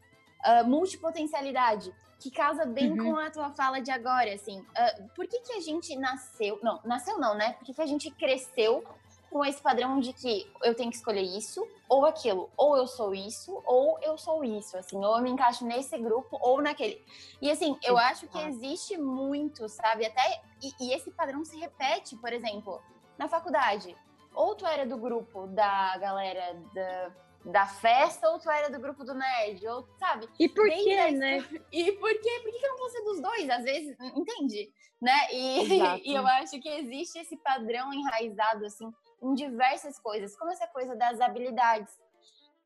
uh, 0.46 0.66
multipotencialidade, 0.66 1.92
que 2.18 2.30
casa 2.30 2.64
bem 2.64 2.92
uhum. 2.92 3.12
com 3.12 3.16
a 3.16 3.30
tua 3.30 3.50
fala 3.50 3.80
de 3.80 3.90
agora, 3.90 4.32
assim, 4.32 4.60
uh, 4.60 5.08
por 5.14 5.26
que 5.26 5.40
que 5.40 5.52
a 5.52 5.60
gente 5.60 5.96
nasceu, 5.96 6.58
não, 6.62 6.80
nasceu 6.84 7.18
não, 7.18 7.34
né, 7.34 7.52
por 7.54 7.64
que 7.64 7.74
que 7.74 7.82
a 7.82 7.86
gente 7.86 8.10
cresceu 8.10 8.84
com 9.30 9.44
esse 9.44 9.60
padrão 9.60 10.00
de 10.00 10.12
que 10.12 10.50
eu 10.62 10.74
tenho 10.74 10.90
que 10.90 10.96
escolher 10.96 11.22
isso 11.22 11.66
ou 11.88 12.06
aquilo, 12.06 12.48
ou 12.56 12.76
eu 12.76 12.86
sou 12.86 13.14
isso, 13.14 13.60
ou 13.66 13.98
eu 14.00 14.16
sou 14.16 14.44
isso, 14.44 14.76
assim, 14.78 14.96
ou 15.04 15.16
eu 15.16 15.22
me 15.22 15.30
encaixo 15.30 15.64
nesse 15.64 15.98
grupo 15.98 16.38
ou 16.40 16.62
naquele. 16.62 17.04
E 17.42 17.50
assim, 17.50 17.78
eu 17.82 17.98
acho 17.98 18.26
que 18.28 18.38
existe 18.38 18.96
muito, 18.96 19.68
sabe? 19.68 20.06
Até 20.06 20.40
e, 20.62 20.72
e, 20.80 20.94
esse 20.94 21.10
padrão 21.10 21.44
se 21.44 21.58
repete, 21.58 22.16
por 22.16 22.32
exemplo, 22.32 22.80
na 23.18 23.28
faculdade. 23.28 23.94
Ou 24.34 24.54
tu 24.54 24.66
era 24.66 24.86
do 24.86 24.96
grupo 24.96 25.46
da 25.48 25.96
galera 25.98 26.56
da, 26.74 27.10
da 27.46 27.66
festa, 27.66 28.28
ou 28.28 28.38
tu 28.38 28.50
era 28.50 28.68
do 28.68 28.80
grupo 28.80 29.04
do 29.04 29.14
nerd, 29.14 29.66
ou 29.68 29.88
sabe? 29.98 30.28
E 30.38 30.48
por 30.48 30.68
quê, 30.68 31.10
né? 31.12 31.38
E 31.70 31.92
por 31.92 32.10
quê? 32.20 32.40
Por 32.42 32.50
que 32.52 32.66
eu 32.66 32.70
não 32.70 32.78
vou 32.78 32.90
ser 32.90 33.02
dos 33.04 33.20
dois? 33.20 33.50
Às 33.50 33.64
vezes, 33.64 33.96
entende? 34.14 34.72
Né? 35.00 35.16
E, 35.32 35.68
e 36.10 36.14
eu 36.14 36.26
acho 36.26 36.60
que 36.60 36.68
existe 36.68 37.18
esse 37.18 37.36
padrão 37.36 37.92
enraizado, 37.92 38.66
assim, 38.66 38.92
em 39.22 39.34
diversas 39.34 39.98
coisas, 39.98 40.36
como 40.36 40.50
essa 40.50 40.66
coisa 40.66 40.96
das 40.96 41.20
habilidades. 41.20 41.94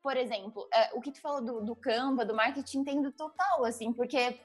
Por 0.01 0.17
exemplo, 0.17 0.67
é, 0.73 0.89
o 0.95 1.01
que 1.01 1.11
tu 1.11 1.21
falou 1.21 1.41
do, 1.41 1.61
do 1.61 1.75
Canva, 1.75 2.25
do 2.25 2.33
marketing, 2.33 2.79
entendo 2.79 3.11
total, 3.11 3.63
assim, 3.63 3.93
porque 3.93 4.39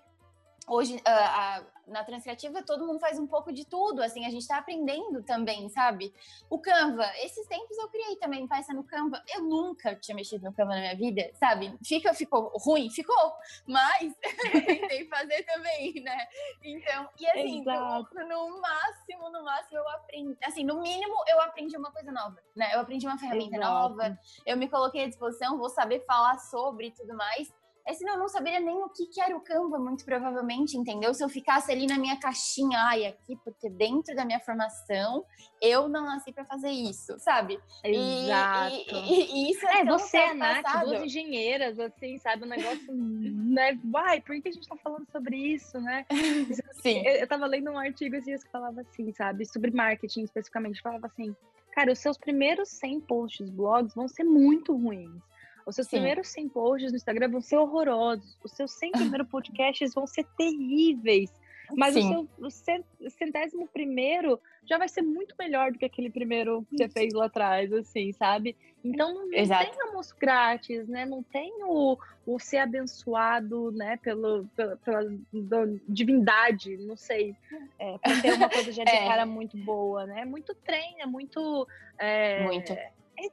hoje 0.67 1.01
a, 1.05 1.63
na 1.87 2.03
Transcriativa 2.03 2.63
todo 2.63 2.87
mundo 2.87 2.99
faz 2.99 3.19
um 3.19 3.27
pouco 3.27 3.53
de 3.53 3.65
tudo, 3.65 4.03
assim, 4.03 4.27
a 4.27 4.31
gente 4.31 4.43
está 4.43 4.59
aprendendo 4.59 5.23
também, 5.23 5.69
sabe? 5.69 6.13
O 6.51 6.59
Canva, 6.59 7.07
esses 7.23 7.47
tempos 7.47 7.79
eu 7.79 7.89
criei 7.89 8.17
também 8.17 8.47
peça 8.47 8.75
no 8.75 8.83
Canva, 8.83 9.23
eu 9.33 9.43
nunca 9.43 9.95
tinha 9.95 10.15
mexido 10.15 10.45
no 10.45 10.53
Canva 10.53 10.75
na 10.75 10.81
minha 10.81 10.97
vida, 10.97 11.31
sabe? 11.35 11.77
Fica, 11.85 12.13
ficou 12.13 12.51
ruim? 12.59 12.91
Ficou, 12.91 13.33
mas 13.67 14.13
tentei 14.67 15.07
fazer 15.09 15.45
também, 15.45 15.95
né? 16.03 16.27
Então, 16.63 17.09
e 17.19 17.27
assim, 17.29 17.63
no, 17.65 18.27
no, 18.29 18.61
máximo, 18.61 19.31
no 19.31 19.45
máximo 19.45 19.79
eu 19.79 19.89
aprendi, 19.91 20.37
assim, 20.45 20.65
no 20.65 20.81
mínimo 20.81 21.15
eu 21.29 21.41
aprendi 21.41 21.77
uma 21.77 21.93
coisa 21.93 22.11
nova, 22.11 22.37
né? 22.55 22.75
Eu 22.75 22.81
aprendi 22.81 23.07
uma 23.07 23.19
ferramenta 23.19 23.57
Exato. 23.57 23.73
nova, 23.73 24.19
eu 24.45 24.57
me 24.57 24.69
coloquei 24.69 25.05
à 25.05 25.09
disposição, 25.09 25.59
vou 25.59 25.71
saber 25.71 26.05
falar 26.05 26.39
sobre 26.39 26.89
e 26.89 26.91
tudo 26.91 27.17
mais, 27.17 27.53
é 27.87 27.95
senão 27.95 28.15
eu 28.15 28.19
não 28.19 28.29
saberia 28.29 28.59
nem 28.59 28.83
o 28.83 28.89
que, 28.89 29.07
que 29.07 29.21
era 29.21 29.37
o 29.37 29.41
Canva, 29.41 29.79
muito 29.79 30.05
provavelmente, 30.05 30.77
entendeu? 30.77 31.15
Se 31.15 31.23
eu 31.23 31.29
ficasse 31.29 31.71
ali 31.71 31.87
na 31.87 31.97
minha 31.97 32.17
caixinha, 32.19 32.77
ai, 32.81 33.07
aqui, 33.07 33.37
porque 33.45 33.71
dentro 33.71 34.15
da 34.17 34.25
minha 34.25 34.41
formação 34.41 35.25
eu 35.63 35.89
não 35.89 36.05
nasci 36.05 36.33
para 36.33 36.45
fazer 36.45 36.71
isso, 36.71 37.17
sabe? 37.21 37.61
Exato. 37.85 38.75
E, 38.75 38.91
e, 38.91 39.35
e 39.35 39.51
isso 39.53 39.65
é, 39.69 39.83
é 39.83 39.85
você, 39.85 40.17
a 40.17 40.35
Nath, 40.35 40.85
duas 40.85 41.03
engenheiras, 41.05 41.79
assim, 41.79 42.19
sabe? 42.19 42.45
Um 42.45 42.49
negócio, 42.49 42.93
né? 42.93 43.79
Uai, 43.95 44.21
por 44.21 44.41
que 44.43 44.49
a 44.49 44.53
gente 44.53 44.69
tá 44.69 44.77
falando 44.77 45.07
sobre 45.13 45.37
isso, 45.37 45.81
né? 45.81 46.05
Sim. 46.83 47.07
Eu, 47.07 47.15
eu 47.15 47.27
tava 47.29 47.47
lendo 47.47 47.71
um 47.71 47.79
artigo 47.79 48.17
esses 48.17 48.27
dias 48.27 48.43
que 48.43 48.51
falava 48.51 48.81
assim, 48.81 49.13
sabe? 49.13 49.47
Sobre 49.47 49.71
marketing 49.71 50.25
especificamente, 50.25 50.83
falava 50.83 51.07
assim, 51.07 51.37
cara, 51.71 51.93
os 51.93 52.01
seus 52.01 52.19
primeiros 52.19 52.69
100 52.69 53.01
posts, 53.03 53.49
blogs 53.49 53.95
vão 53.95 54.09
ser 54.09 54.25
muito 54.25 54.77
ruins 54.77 55.23
os 55.67 55.75
seus 55.75 55.89
Sim. 55.89 55.97
primeiros 55.97 56.29
100 56.29 56.49
posts 56.49 56.93
no 56.93 56.97
Instagram 56.97 57.29
vão 57.29 57.41
ser 57.41 57.57
horrorosos. 57.57 58.39
Os 58.43 58.53
seus 58.53 58.71
100 58.73 58.93
primeiros 58.93 59.29
podcasts 59.29 59.93
vão 59.93 60.07
ser 60.07 60.25
terríveis. 60.39 61.33
Mas 61.75 61.95
Sim. 61.95 62.27
o 62.39 62.51
seu 62.51 62.87
o 63.01 63.11
centésimo 63.11 63.67
primeiro 63.67 64.41
já 64.65 64.79
vai 64.79 64.89
ser 64.89 65.03
muito 65.03 65.35
melhor 65.37 65.73
do 65.73 65.79
que 65.79 65.85
aquele 65.85 66.09
primeiro 66.09 66.65
que 66.71 66.77
você 66.77 66.89
fez 66.89 67.13
lá 67.13 67.27
atrás, 67.27 67.73
assim, 67.73 68.13
sabe? 68.13 68.57
Então 68.85 69.13
não, 69.13 69.23
não 69.27 69.31
tem 69.31 69.83
almoço 69.83 70.15
grátis, 70.17 70.87
né? 70.87 71.05
Não 71.05 71.25
tem 71.25 71.53
o, 71.65 71.99
o 72.25 72.39
ser 72.39 72.59
abençoado, 72.59 73.73
né, 73.73 73.97
pelo, 73.97 74.47
pela, 74.55 74.77
pela 74.77 75.79
divindade, 75.89 76.77
não 76.79 76.97
sei, 76.97 77.35
é, 77.79 77.99
pra 77.99 78.21
ter 78.21 78.33
uma 78.33 78.49
coisa 78.49 78.71
já 78.71 78.85
de 78.85 78.91
é. 78.95 79.09
cara 79.09 79.27
muito 79.27 79.57
boa, 79.57 80.07
né? 80.07 80.21
É 80.21 80.25
muito 80.25 80.55
treino, 80.55 81.01
é 81.01 81.07
muito. 81.07 81.67
É, 81.99 82.45
muito 82.45 82.77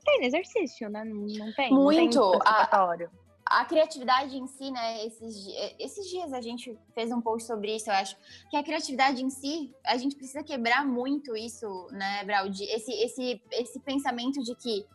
tem 0.04 0.26
exercício, 0.26 0.90
né? 0.90 1.04
Não, 1.04 1.26
não 1.26 1.54
tem. 1.54 1.72
Muito. 1.72 2.20
Não 2.20 2.32
tem 2.32 2.42
a, 2.46 2.98
a 3.46 3.66
criatividade 3.66 4.38
em 4.38 4.48
si, 4.48 4.72
né? 4.72 5.06
Esses, 5.06 5.48
esses 5.80 6.10
dias 6.10 6.34
a 6.34 6.42
gente 6.42 6.78
fez 6.94 7.12
um 7.12 7.22
post 7.22 7.48
sobre 7.48 7.76
isso, 7.76 7.90
eu 7.90 7.94
acho. 7.94 8.18
Que 8.50 8.58
a 8.58 8.64
criatividade 8.64 9.24
em 9.24 9.30
si, 9.30 9.74
a 9.86 9.98
gente 9.98 10.16
precisa 10.16 10.44
quebrar 10.44 10.86
muito 10.86 11.36
isso, 11.36 11.88
né, 11.92 12.24
Braudi? 12.24 12.64
Esse, 12.66 12.92
esse, 12.92 13.42
esse 13.52 13.80
pensamento 13.80 14.42
de 14.42 14.56
que 14.56 14.86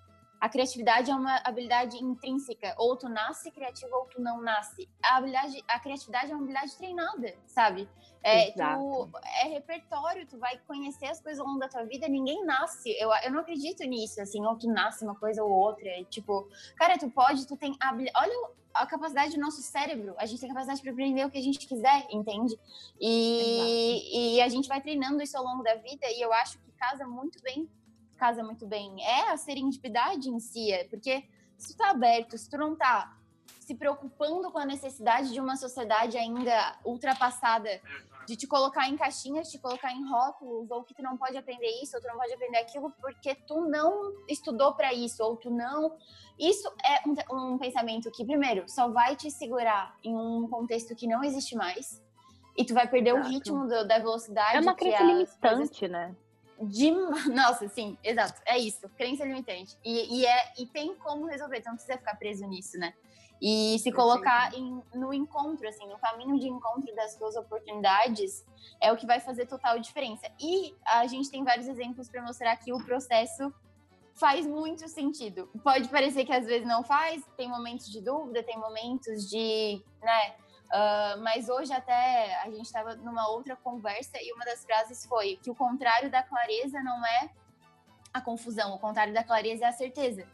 a 0.40 0.48
criatividade 0.48 1.10
é 1.10 1.14
uma 1.14 1.36
habilidade 1.44 1.96
intrínseca, 1.96 2.74
ou 2.78 2.96
tu 2.96 3.08
nasce 3.08 3.50
criativo 3.50 3.94
ou 3.94 4.06
tu 4.06 4.20
não 4.20 4.40
nasce. 4.40 4.88
A 5.02 5.16
habilidade, 5.16 5.64
a 5.66 5.78
criatividade 5.80 6.30
é 6.30 6.34
uma 6.34 6.42
habilidade 6.42 6.76
treinada, 6.76 7.34
sabe? 7.46 7.88
É, 8.22 8.50
tu, 8.52 9.10
é 9.42 9.48
repertório, 9.48 10.26
tu 10.26 10.38
vai 10.38 10.58
conhecer 10.66 11.06
as 11.06 11.20
coisas 11.20 11.40
ao 11.40 11.46
longo 11.46 11.60
da 11.60 11.68
tua 11.68 11.84
vida, 11.84 12.08
ninguém 12.08 12.44
nasce. 12.44 12.90
Eu, 12.98 13.10
eu 13.24 13.32
não 13.32 13.40
acredito 13.40 13.82
nisso, 13.84 14.20
assim, 14.20 14.44
ou 14.44 14.56
tu 14.56 14.68
nasce 14.68 15.04
uma 15.04 15.14
coisa 15.14 15.42
ou 15.42 15.50
outra. 15.50 15.88
É, 15.88 16.04
tipo, 16.04 16.48
cara, 16.76 16.98
tu 16.98 17.10
pode, 17.10 17.46
tu 17.46 17.56
tem 17.56 17.76
habilidade. 17.80 18.16
Olha 18.16 18.50
a 18.74 18.86
capacidade 18.86 19.34
do 19.34 19.40
nosso 19.40 19.60
cérebro, 19.60 20.14
a 20.18 20.26
gente 20.26 20.40
tem 20.40 20.48
capacidade 20.48 20.80
para 20.80 20.92
aprender 20.92 21.24
o 21.24 21.30
que 21.30 21.38
a 21.38 21.42
gente 21.42 21.66
quiser, 21.66 22.06
entende? 22.10 22.56
E, 23.00 24.36
e 24.36 24.40
a 24.40 24.48
gente 24.48 24.68
vai 24.68 24.80
treinando 24.80 25.20
isso 25.20 25.36
ao 25.36 25.42
longo 25.42 25.64
da 25.64 25.74
vida, 25.74 26.06
e 26.06 26.20
eu 26.20 26.32
acho 26.32 26.58
que 26.58 26.70
casa 26.72 27.06
muito 27.06 27.42
bem 27.42 27.68
casa 28.18 28.42
muito 28.42 28.66
bem, 28.66 29.02
é 29.02 29.30
a 29.30 29.36
serendipidade 29.36 30.28
em 30.28 30.38
si, 30.40 30.72
é 30.72 30.84
porque 30.84 31.24
se 31.56 31.74
tu 31.74 31.78
tá 31.78 31.90
aberto, 31.90 32.36
se 32.36 32.50
tu 32.50 32.58
não 32.58 32.76
tá 32.76 33.16
se 33.60 33.74
preocupando 33.74 34.50
com 34.50 34.58
a 34.58 34.64
necessidade 34.64 35.32
de 35.32 35.40
uma 35.40 35.56
sociedade 35.56 36.16
ainda 36.16 36.78
ultrapassada, 36.84 37.80
de 38.26 38.36
te 38.36 38.46
colocar 38.46 38.88
em 38.88 38.96
caixinhas, 38.96 39.50
te 39.50 39.58
colocar 39.58 39.92
em 39.92 40.06
rótulos, 40.06 40.70
ou 40.70 40.84
que 40.84 40.94
tu 40.94 41.02
não 41.02 41.16
pode 41.16 41.36
aprender 41.36 41.70
isso, 41.82 41.96
ou 41.96 42.02
tu 42.02 42.08
não 42.08 42.16
pode 42.16 42.32
aprender 42.32 42.58
aquilo, 42.58 42.90
porque 43.00 43.34
tu 43.34 43.62
não 43.62 44.12
estudou 44.28 44.74
para 44.74 44.92
isso, 44.92 45.22
ou 45.22 45.36
tu 45.36 45.50
não. 45.50 45.96
Isso 46.38 46.70
é 46.84 47.08
um, 47.08 47.54
um, 47.54 47.58
pensamento 47.58 48.10
que, 48.10 48.24
primeiro, 48.24 48.68
só 48.68 48.88
vai 48.88 49.16
te 49.16 49.30
segurar 49.30 49.96
em 50.04 50.14
um 50.14 50.46
contexto 50.46 50.94
que 50.94 51.06
não 51.06 51.24
existe 51.24 51.56
mais, 51.56 52.02
e 52.56 52.64
tu 52.64 52.74
vai 52.74 52.86
perder 52.86 53.10
Exato. 53.10 53.26
o 53.26 53.30
ritmo 53.30 53.66
do, 53.66 53.86
da 53.86 53.98
velocidade. 53.98 54.56
É 54.56 54.60
uma 54.60 54.74
crença 54.74 55.02
limitante, 55.02 55.80
coisas... 55.80 55.90
né? 55.90 56.14
De... 56.60 56.90
Nossa, 57.32 57.68
sim, 57.68 57.96
exato. 58.02 58.40
É 58.46 58.58
isso. 58.58 58.88
Crença 58.90 59.24
limitante. 59.24 59.76
E, 59.84 60.20
e, 60.20 60.26
é, 60.26 60.52
e 60.58 60.66
tem 60.66 60.94
como 60.96 61.26
resolver, 61.26 61.58
então 61.58 61.72
não 61.72 61.76
precisa 61.76 61.98
ficar 61.98 62.16
preso 62.16 62.46
nisso, 62.46 62.78
né? 62.78 62.94
E 63.40 63.78
se 63.78 63.92
colocar 63.92 64.52
em, 64.52 64.82
no 64.92 65.14
encontro, 65.14 65.68
assim, 65.68 65.86
no 65.86 65.96
caminho 65.98 66.38
de 66.40 66.48
encontro 66.48 66.92
das 66.94 67.14
suas 67.14 67.36
oportunidades, 67.36 68.44
é 68.80 68.92
o 68.92 68.96
que 68.96 69.06
vai 69.06 69.20
fazer 69.20 69.46
total 69.46 69.78
diferença. 69.78 70.26
E 70.40 70.74
a 70.84 71.06
gente 71.06 71.30
tem 71.30 71.44
vários 71.44 71.68
exemplos 71.68 72.08
para 72.08 72.20
mostrar 72.20 72.56
que 72.56 72.72
o 72.72 72.84
processo 72.84 73.52
faz 74.14 74.44
muito 74.44 74.88
sentido. 74.88 75.48
Pode 75.62 75.88
parecer 75.88 76.24
que 76.24 76.32
às 76.32 76.44
vezes 76.46 76.66
não 76.66 76.82
faz, 76.82 77.22
tem 77.36 77.48
momentos 77.48 77.88
de 77.88 78.00
dúvida, 78.00 78.42
tem 78.42 78.58
momentos 78.58 79.28
de, 79.30 79.80
né, 80.02 80.34
Uh, 80.68 81.22
mas 81.22 81.48
hoje 81.48 81.72
até 81.72 82.34
a 82.42 82.50
gente 82.50 82.66
estava 82.66 82.94
numa 82.96 83.28
outra 83.30 83.56
conversa 83.56 84.18
e 84.20 84.32
uma 84.34 84.44
das 84.44 84.64
frases 84.64 85.06
foi 85.06 85.38
que 85.42 85.50
o 85.50 85.54
contrário 85.54 86.10
da 86.10 86.22
clareza 86.22 86.82
não 86.82 87.06
é 87.06 87.30
a 88.12 88.20
confusão, 88.20 88.74
o 88.74 88.78
contrário 88.78 89.14
da 89.14 89.24
clareza 89.24 89.64
é 89.64 89.68
a 89.68 89.72
certeza. 89.72 90.26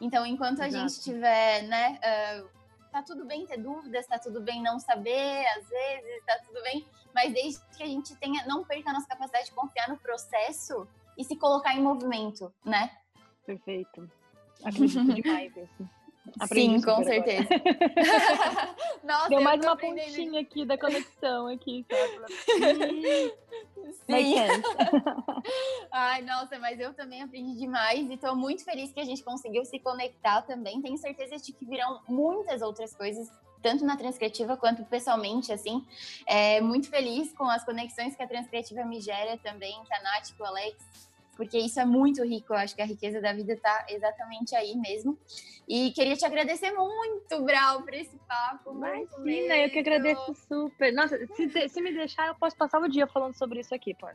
Então, 0.00 0.24
enquanto 0.24 0.60
a 0.60 0.68
Exato. 0.68 0.88
gente 0.88 1.02
tiver, 1.02 1.62
né, 1.62 2.00
uh, 2.00 2.48
tá 2.90 3.02
tudo 3.02 3.24
bem 3.26 3.46
ter 3.46 3.58
dúvidas, 3.58 4.06
tá 4.06 4.18
tudo 4.18 4.40
bem 4.40 4.62
não 4.62 4.78
saber, 4.78 5.46
às 5.56 5.68
vezes, 5.68 6.24
tá 6.24 6.38
tudo 6.46 6.62
bem, 6.62 6.86
mas 7.14 7.32
desde 7.32 7.60
que 7.76 7.82
a 7.82 7.86
gente 7.86 8.16
tenha, 8.16 8.46
não 8.46 8.64
perca 8.64 8.90
a 8.90 8.92
nossa 8.94 9.06
capacidade 9.06 9.46
de 9.46 9.52
confiar 9.52 9.88
no 9.88 9.98
processo 9.98 10.88
e 11.16 11.24
se 11.24 11.36
colocar 11.36 11.74
em 11.74 11.82
movimento, 11.82 12.52
né? 12.64 12.90
Perfeito. 13.44 14.10
Acredito 14.64 15.04
demais, 15.14 15.52
assim. 15.58 15.88
Aprendi 16.38 16.78
Sim, 16.78 16.84
com 16.84 17.02
certeza. 17.02 17.48
Nossa, 19.02 19.28
Deu 19.28 19.40
mais 19.40 19.60
uma 19.60 19.72
aprendendo... 19.72 20.06
pontinha 20.06 20.40
aqui 20.40 20.64
da 20.64 20.78
conexão 20.78 21.48
aqui, 21.48 21.84
Sim. 24.06 24.34
Ai, 25.90 26.22
nossa, 26.22 26.58
mas 26.58 26.78
eu 26.78 26.94
também 26.94 27.22
aprendi 27.22 27.58
demais 27.58 28.08
e 28.08 28.14
estou 28.14 28.34
muito 28.36 28.64
feliz 28.64 28.92
que 28.92 29.00
a 29.00 29.04
gente 29.04 29.22
conseguiu 29.22 29.64
se 29.64 29.78
conectar 29.80 30.42
também. 30.42 30.80
Tenho 30.80 30.96
certeza 30.96 31.36
de 31.36 31.52
que 31.52 31.64
virão 31.64 32.00
muitas 32.08 32.62
outras 32.62 32.94
coisas 32.94 33.28
tanto 33.60 33.84
na 33.84 33.96
Transcriativa 33.96 34.56
quanto 34.56 34.84
pessoalmente, 34.84 35.52
assim. 35.52 35.86
É, 36.26 36.60
muito 36.60 36.88
feliz 36.88 37.32
com 37.32 37.44
as 37.44 37.64
conexões 37.64 38.16
que 38.16 38.22
a 38.22 38.26
Transcriativa 38.26 38.84
me 38.84 39.00
gera 39.00 39.36
também, 39.38 39.82
que 39.84 39.94
a 39.94 40.02
Nath, 40.02 40.32
que 40.36 40.42
o 40.42 40.44
Alex 40.44 40.76
porque 41.36 41.58
isso 41.58 41.80
é 41.80 41.84
muito 41.84 42.24
rico. 42.24 42.52
Eu 42.52 42.58
acho 42.58 42.74
que 42.74 42.82
a 42.82 42.86
riqueza 42.86 43.20
da 43.20 43.32
vida 43.32 43.52
está 43.52 43.86
exatamente 43.88 44.54
aí 44.54 44.76
mesmo. 44.76 45.18
E 45.68 45.90
queria 45.92 46.16
te 46.16 46.24
agradecer 46.24 46.72
muito, 46.72 47.42
Brau, 47.42 47.82
por 47.82 47.94
esse 47.94 48.16
papo. 48.28 48.72
Imagina, 48.72 49.56
eu 49.56 49.70
que 49.70 49.78
agradeço 49.78 50.34
super. 50.46 50.92
Nossa, 50.92 51.18
se, 51.34 51.68
se 51.68 51.80
me 51.80 51.92
deixar, 51.92 52.28
eu 52.28 52.34
posso 52.34 52.56
passar 52.56 52.80
o 52.80 52.88
dia 52.88 53.06
falando 53.06 53.34
sobre 53.34 53.60
isso 53.60 53.74
aqui, 53.74 53.94
pô. 53.94 54.08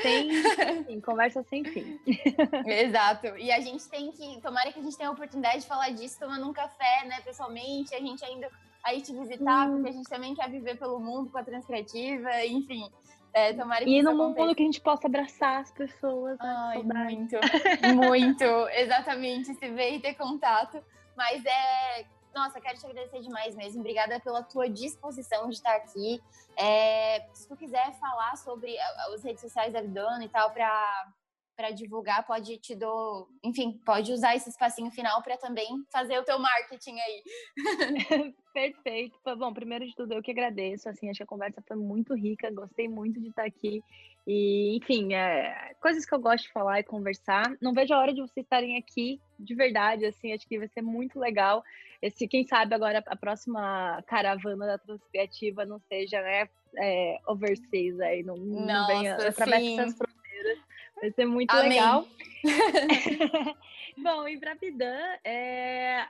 Sem 0.00 0.30
fim, 0.84 1.00
conversa 1.00 1.42
sem 1.44 1.64
fim. 1.64 2.00
Exato. 2.66 3.28
E 3.38 3.50
a 3.50 3.60
gente 3.60 3.88
tem 3.88 4.10
que, 4.10 4.40
tomara 4.40 4.72
que 4.72 4.78
a 4.78 4.82
gente 4.82 4.96
tenha 4.96 5.08
a 5.08 5.12
oportunidade 5.12 5.60
de 5.60 5.66
falar 5.66 5.90
disso 5.90 6.18
tomando 6.18 6.48
um 6.48 6.52
café, 6.52 7.04
né, 7.06 7.20
pessoalmente, 7.22 7.94
a 7.94 8.00
gente 8.00 8.24
ainda 8.24 8.50
aí 8.84 9.00
te 9.00 9.12
visitar, 9.12 9.68
hum. 9.68 9.76
porque 9.76 9.88
a 9.88 9.92
gente 9.92 10.08
também 10.08 10.34
quer 10.34 10.48
viver 10.50 10.78
pelo 10.78 11.00
mundo 11.00 11.30
com 11.30 11.38
a 11.38 11.44
Transcriativa, 11.44 12.44
enfim. 12.44 12.88
É, 13.32 13.52
tomara 13.52 13.84
que 13.84 13.90
e 13.90 14.02
no 14.02 14.14
mundo 14.14 14.54
que 14.54 14.62
a 14.62 14.66
gente 14.66 14.80
possa 14.80 15.06
abraçar 15.06 15.60
as 15.60 15.70
pessoas. 15.70 16.38
Né? 16.38 16.54
Ai, 16.56 16.82
muito, 16.82 17.36
muito, 17.94 18.44
exatamente, 18.72 19.54
se 19.54 19.68
ver 19.68 19.94
e 19.94 20.00
ter 20.00 20.14
contato. 20.14 20.82
Mas 21.16 21.44
é, 21.44 22.06
nossa, 22.34 22.60
quero 22.60 22.78
te 22.78 22.86
agradecer 22.86 23.20
demais 23.20 23.54
mesmo. 23.54 23.80
Obrigada 23.80 24.20
pela 24.20 24.42
tua 24.42 24.68
disposição 24.68 25.48
de 25.48 25.54
estar 25.54 25.74
aqui. 25.74 26.22
É, 26.56 27.26
se 27.32 27.48
tu 27.48 27.56
quiser 27.56 27.92
falar 27.98 28.36
sobre 28.36 28.76
as 28.78 29.22
redes 29.24 29.40
sociais 29.40 29.72
da 29.72 29.80
Vidona 29.80 30.24
e 30.24 30.28
tal, 30.28 30.50
para 30.50 31.08
para 31.56 31.70
divulgar, 31.70 32.26
pode 32.26 32.58
te 32.58 32.76
dou, 32.76 33.28
enfim, 33.42 33.80
pode 33.84 34.12
usar 34.12 34.36
esse 34.36 34.50
espacinho 34.50 34.90
final 34.90 35.22
para 35.22 35.38
também 35.38 35.66
fazer 35.90 36.18
o 36.18 36.24
teu 36.24 36.38
marketing 36.38 36.98
aí. 37.00 37.22
Perfeito. 38.52 39.18
Bom, 39.38 39.52
primeiro 39.52 39.86
de 39.86 39.94
tudo, 39.94 40.14
eu 40.14 40.22
que 40.22 40.30
agradeço. 40.30 40.88
Assim, 40.88 41.08
acho 41.08 41.18
que 41.18 41.22
a 41.22 41.26
conversa 41.26 41.62
foi 41.66 41.76
muito 41.76 42.14
rica, 42.14 42.50
gostei 42.50 42.88
muito 42.88 43.20
de 43.20 43.28
estar 43.28 43.44
aqui. 43.44 43.82
E, 44.26 44.76
enfim, 44.76 45.14
é, 45.14 45.74
coisas 45.80 46.04
que 46.04 46.14
eu 46.14 46.18
gosto 46.18 46.44
de 46.44 46.52
falar 46.52 46.80
e 46.80 46.84
conversar. 46.84 47.44
Não 47.60 47.72
vejo 47.72 47.94
a 47.94 47.98
hora 47.98 48.12
de 48.12 48.20
vocês 48.20 48.44
estarem 48.44 48.76
aqui, 48.76 49.20
de 49.38 49.54
verdade, 49.54 50.04
assim, 50.04 50.32
acho 50.32 50.46
que 50.48 50.58
vai 50.58 50.68
ser 50.68 50.82
muito 50.82 51.18
legal. 51.18 51.62
Esse, 52.02 52.26
quem 52.26 52.44
sabe 52.44 52.74
agora 52.74 53.02
a 53.06 53.16
próxima 53.16 54.02
caravana 54.06 54.66
da 54.66 54.78
Transcriativa 54.78 55.64
não 55.64 55.78
seja, 55.78 56.20
né, 56.20 56.48
é, 56.78 57.18
overseas 57.26 58.00
aí, 58.00 58.22
não, 58.22 58.36
não 58.36 58.66
Nossa, 58.66 58.86
venha 58.86 59.16
através. 59.16 59.96
Vai 61.00 61.10
ser 61.12 61.26
muito 61.26 61.50
Amém. 61.52 61.70
legal. 61.70 62.06
Bom, 63.98 64.28
e 64.28 64.38
para 64.38 64.54
Bidan, 64.54 64.98
é... 65.24 66.06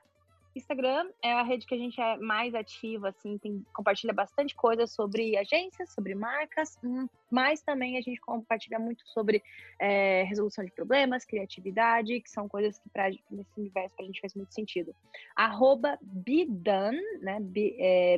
Instagram 0.57 1.11
é 1.23 1.33
a 1.33 1.43
rede 1.43 1.67
que 1.67 1.75
a 1.75 1.79
gente 1.79 2.01
é 2.01 2.17
mais 2.17 2.55
ativa, 2.55 3.11
assim, 3.11 3.37
tem, 3.39 3.63
compartilha 3.75 4.13
bastante 4.13 4.55
coisa 4.55 4.87
sobre 4.87 5.37
agências, 5.37 5.93
sobre 5.93 6.15
marcas, 6.15 6.79
hum, 6.83 7.07
mas 7.31 7.61
também 7.61 7.99
a 7.99 8.01
gente 8.01 8.19
compartilha 8.21 8.79
muito 8.79 9.07
sobre 9.07 9.43
é, 9.79 10.23
resolução 10.23 10.65
de 10.65 10.73
problemas, 10.73 11.27
criatividade, 11.27 12.21
que 12.21 12.31
são 12.31 12.49
coisas 12.49 12.79
que 12.79 12.89
pra, 12.89 13.11
nesse 13.31 13.51
universo 13.59 13.95
para 13.95 14.05
a 14.05 14.07
gente 14.07 14.21
faz 14.21 14.35
muito 14.35 14.55
sentido. 14.55 14.95
Arroba 15.35 15.99
Bidan, 16.01 16.93
né, 17.21 17.39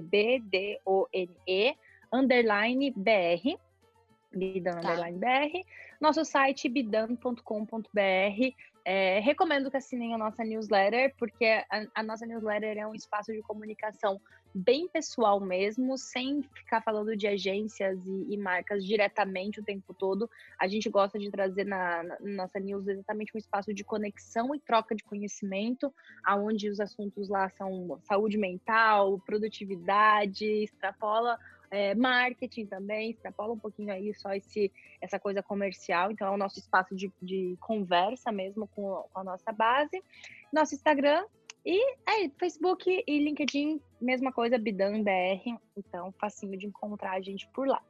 B-D-O-N-E, 0.01 1.29
é, 1.69 1.75
underline 2.13 2.93
BR, 2.93 3.59
Bidan 4.33 4.81
tá. 4.81 4.95
Nosso 6.01 6.25
site 6.25 6.69
bidan.com.br. 6.69 7.41
É, 8.85 9.21
recomendo 9.21 9.71
que 9.71 9.77
assinem 9.77 10.15
a 10.15 10.19
nossa 10.19 10.43
newsletter, 10.45 11.15
porque 11.19 11.45
a, 11.45 11.85
a, 11.95 12.03
nossa 12.03 12.25
newsletter 12.25 12.79
é 12.79 12.87
um 12.87 12.95
espaço 12.95 13.33
de 13.33 13.43
comunicação 13.43 14.19
bem 14.55 14.89
pessoal 14.89 15.39
mesmo, 15.41 15.99
sem 15.99 16.43
ficar 16.43 16.81
falando 16.81 17.15
de 17.15 17.27
agências 17.27 17.99
e, 18.07 18.33
e 18.33 18.37
marcas 18.39 18.83
diretamente 18.85 19.61
o 19.61 19.65
tempo 19.65 19.93
todo. 19.93 20.31
A 20.59 20.67
gente 20.67 20.89
gosta 20.89 21.19
de 21.19 21.31
trazer 21.31 21.65
na, 21.65 22.03
na, 22.03 22.19
nossa 22.21 22.59
news 22.59 22.87
exatamente 22.89 23.33
um 23.35 23.39
espaço 23.39 23.75
de 23.75 23.85
conexão 23.85 24.55
e 24.55 24.61
troca 24.61 24.95
de 24.95 25.05
conhecimento, 25.05 25.93
aonde 26.25 26.71
os 26.71 26.81
assuntos 26.81 27.29
lá 27.29 27.51
são 27.51 27.99
saúde 28.05 28.39
mental, 28.39 29.19
produtividade, 29.21 30.47
extrapola 30.47 31.39
é, 31.71 31.95
marketing 31.95 32.67
também, 32.67 33.11
extrapola 33.11 33.53
um 33.53 33.59
pouquinho 33.59 33.93
aí 33.93 34.15
só 34.15 34.33
esse, 34.33 34.73
essa 35.01 35.19
coisa 35.19 35.43
comercial, 35.43 36.11
então 36.11 36.29
é 36.29 36.31
o 36.31 36.37
nosso 36.37 36.59
espaço 36.59 36.95
de, 36.95 37.13
de 37.23 37.57
conversa 37.61 38.33
mesmo 38.33 38.67
com, 38.69 39.05
com 39.13 39.21
a 39.21 39.25
nossa 39.25 39.53
base. 39.53 40.03
Nosso 40.53 40.75
Instagram 40.75 41.25
e 41.65 41.95
é, 42.09 42.29
Facebook 42.39 43.05
e 43.07 43.19
LinkedIn, 43.19 43.81
mesma 44.01 44.33
coisa, 44.33 44.59
Bidan 44.59 45.03
BR, 45.03 45.59
então 45.77 46.13
facinho 46.13 46.57
de 46.57 46.67
encontrar 46.67 47.13
a 47.13 47.21
gente 47.21 47.47
por 47.49 47.67
lá. 47.67 47.83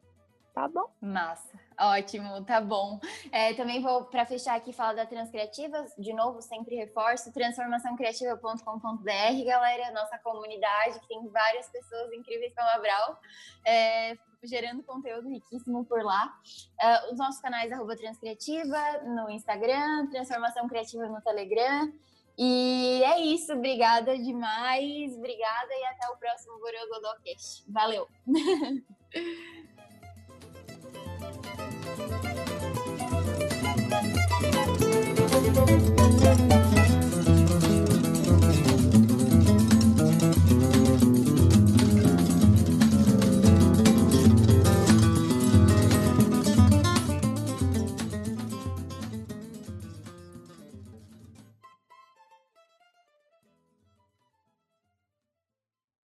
Tá 0.58 0.66
bom? 0.66 0.90
Massa, 1.00 1.56
ótimo, 1.78 2.44
tá 2.44 2.60
bom. 2.60 2.98
É, 3.30 3.54
também 3.54 3.80
vou, 3.80 4.06
para 4.06 4.26
fechar 4.26 4.56
aqui, 4.56 4.72
falar 4.72 4.94
da 4.94 5.06
Transcriativa, 5.06 5.86
de 5.96 6.12
novo, 6.12 6.42
sempre 6.42 6.74
reforço, 6.74 7.32
transformaçãocriativa.com.br, 7.32 9.44
galera, 9.46 9.92
nossa 9.92 10.18
comunidade, 10.18 10.98
que 10.98 11.06
tem 11.06 11.28
várias 11.28 11.68
pessoas 11.68 12.12
incríveis 12.12 12.52
como 12.56 12.68
a 12.70 12.78
Brau, 12.80 13.20
é, 13.64 14.18
gerando 14.42 14.82
conteúdo 14.82 15.28
riquíssimo 15.28 15.84
por 15.84 16.02
lá. 16.02 16.36
Uh, 16.82 17.12
os 17.12 17.18
nossos 17.20 17.40
canais, 17.40 17.70
arroba 17.70 17.94
Transcriativa, 17.94 19.04
no 19.04 19.30
Instagram, 19.30 20.08
Transformação 20.08 20.66
Criativa 20.66 21.06
no 21.06 21.20
Telegram, 21.20 21.92
e 22.36 23.00
é 23.04 23.20
isso, 23.20 23.52
obrigada 23.52 24.18
demais, 24.18 25.16
obrigada 25.16 25.68
e 25.70 25.84
até 25.84 26.08
o 26.08 26.16
próximo 26.16 26.58
Borogodocast. 26.58 27.64
Valeu! 27.68 28.08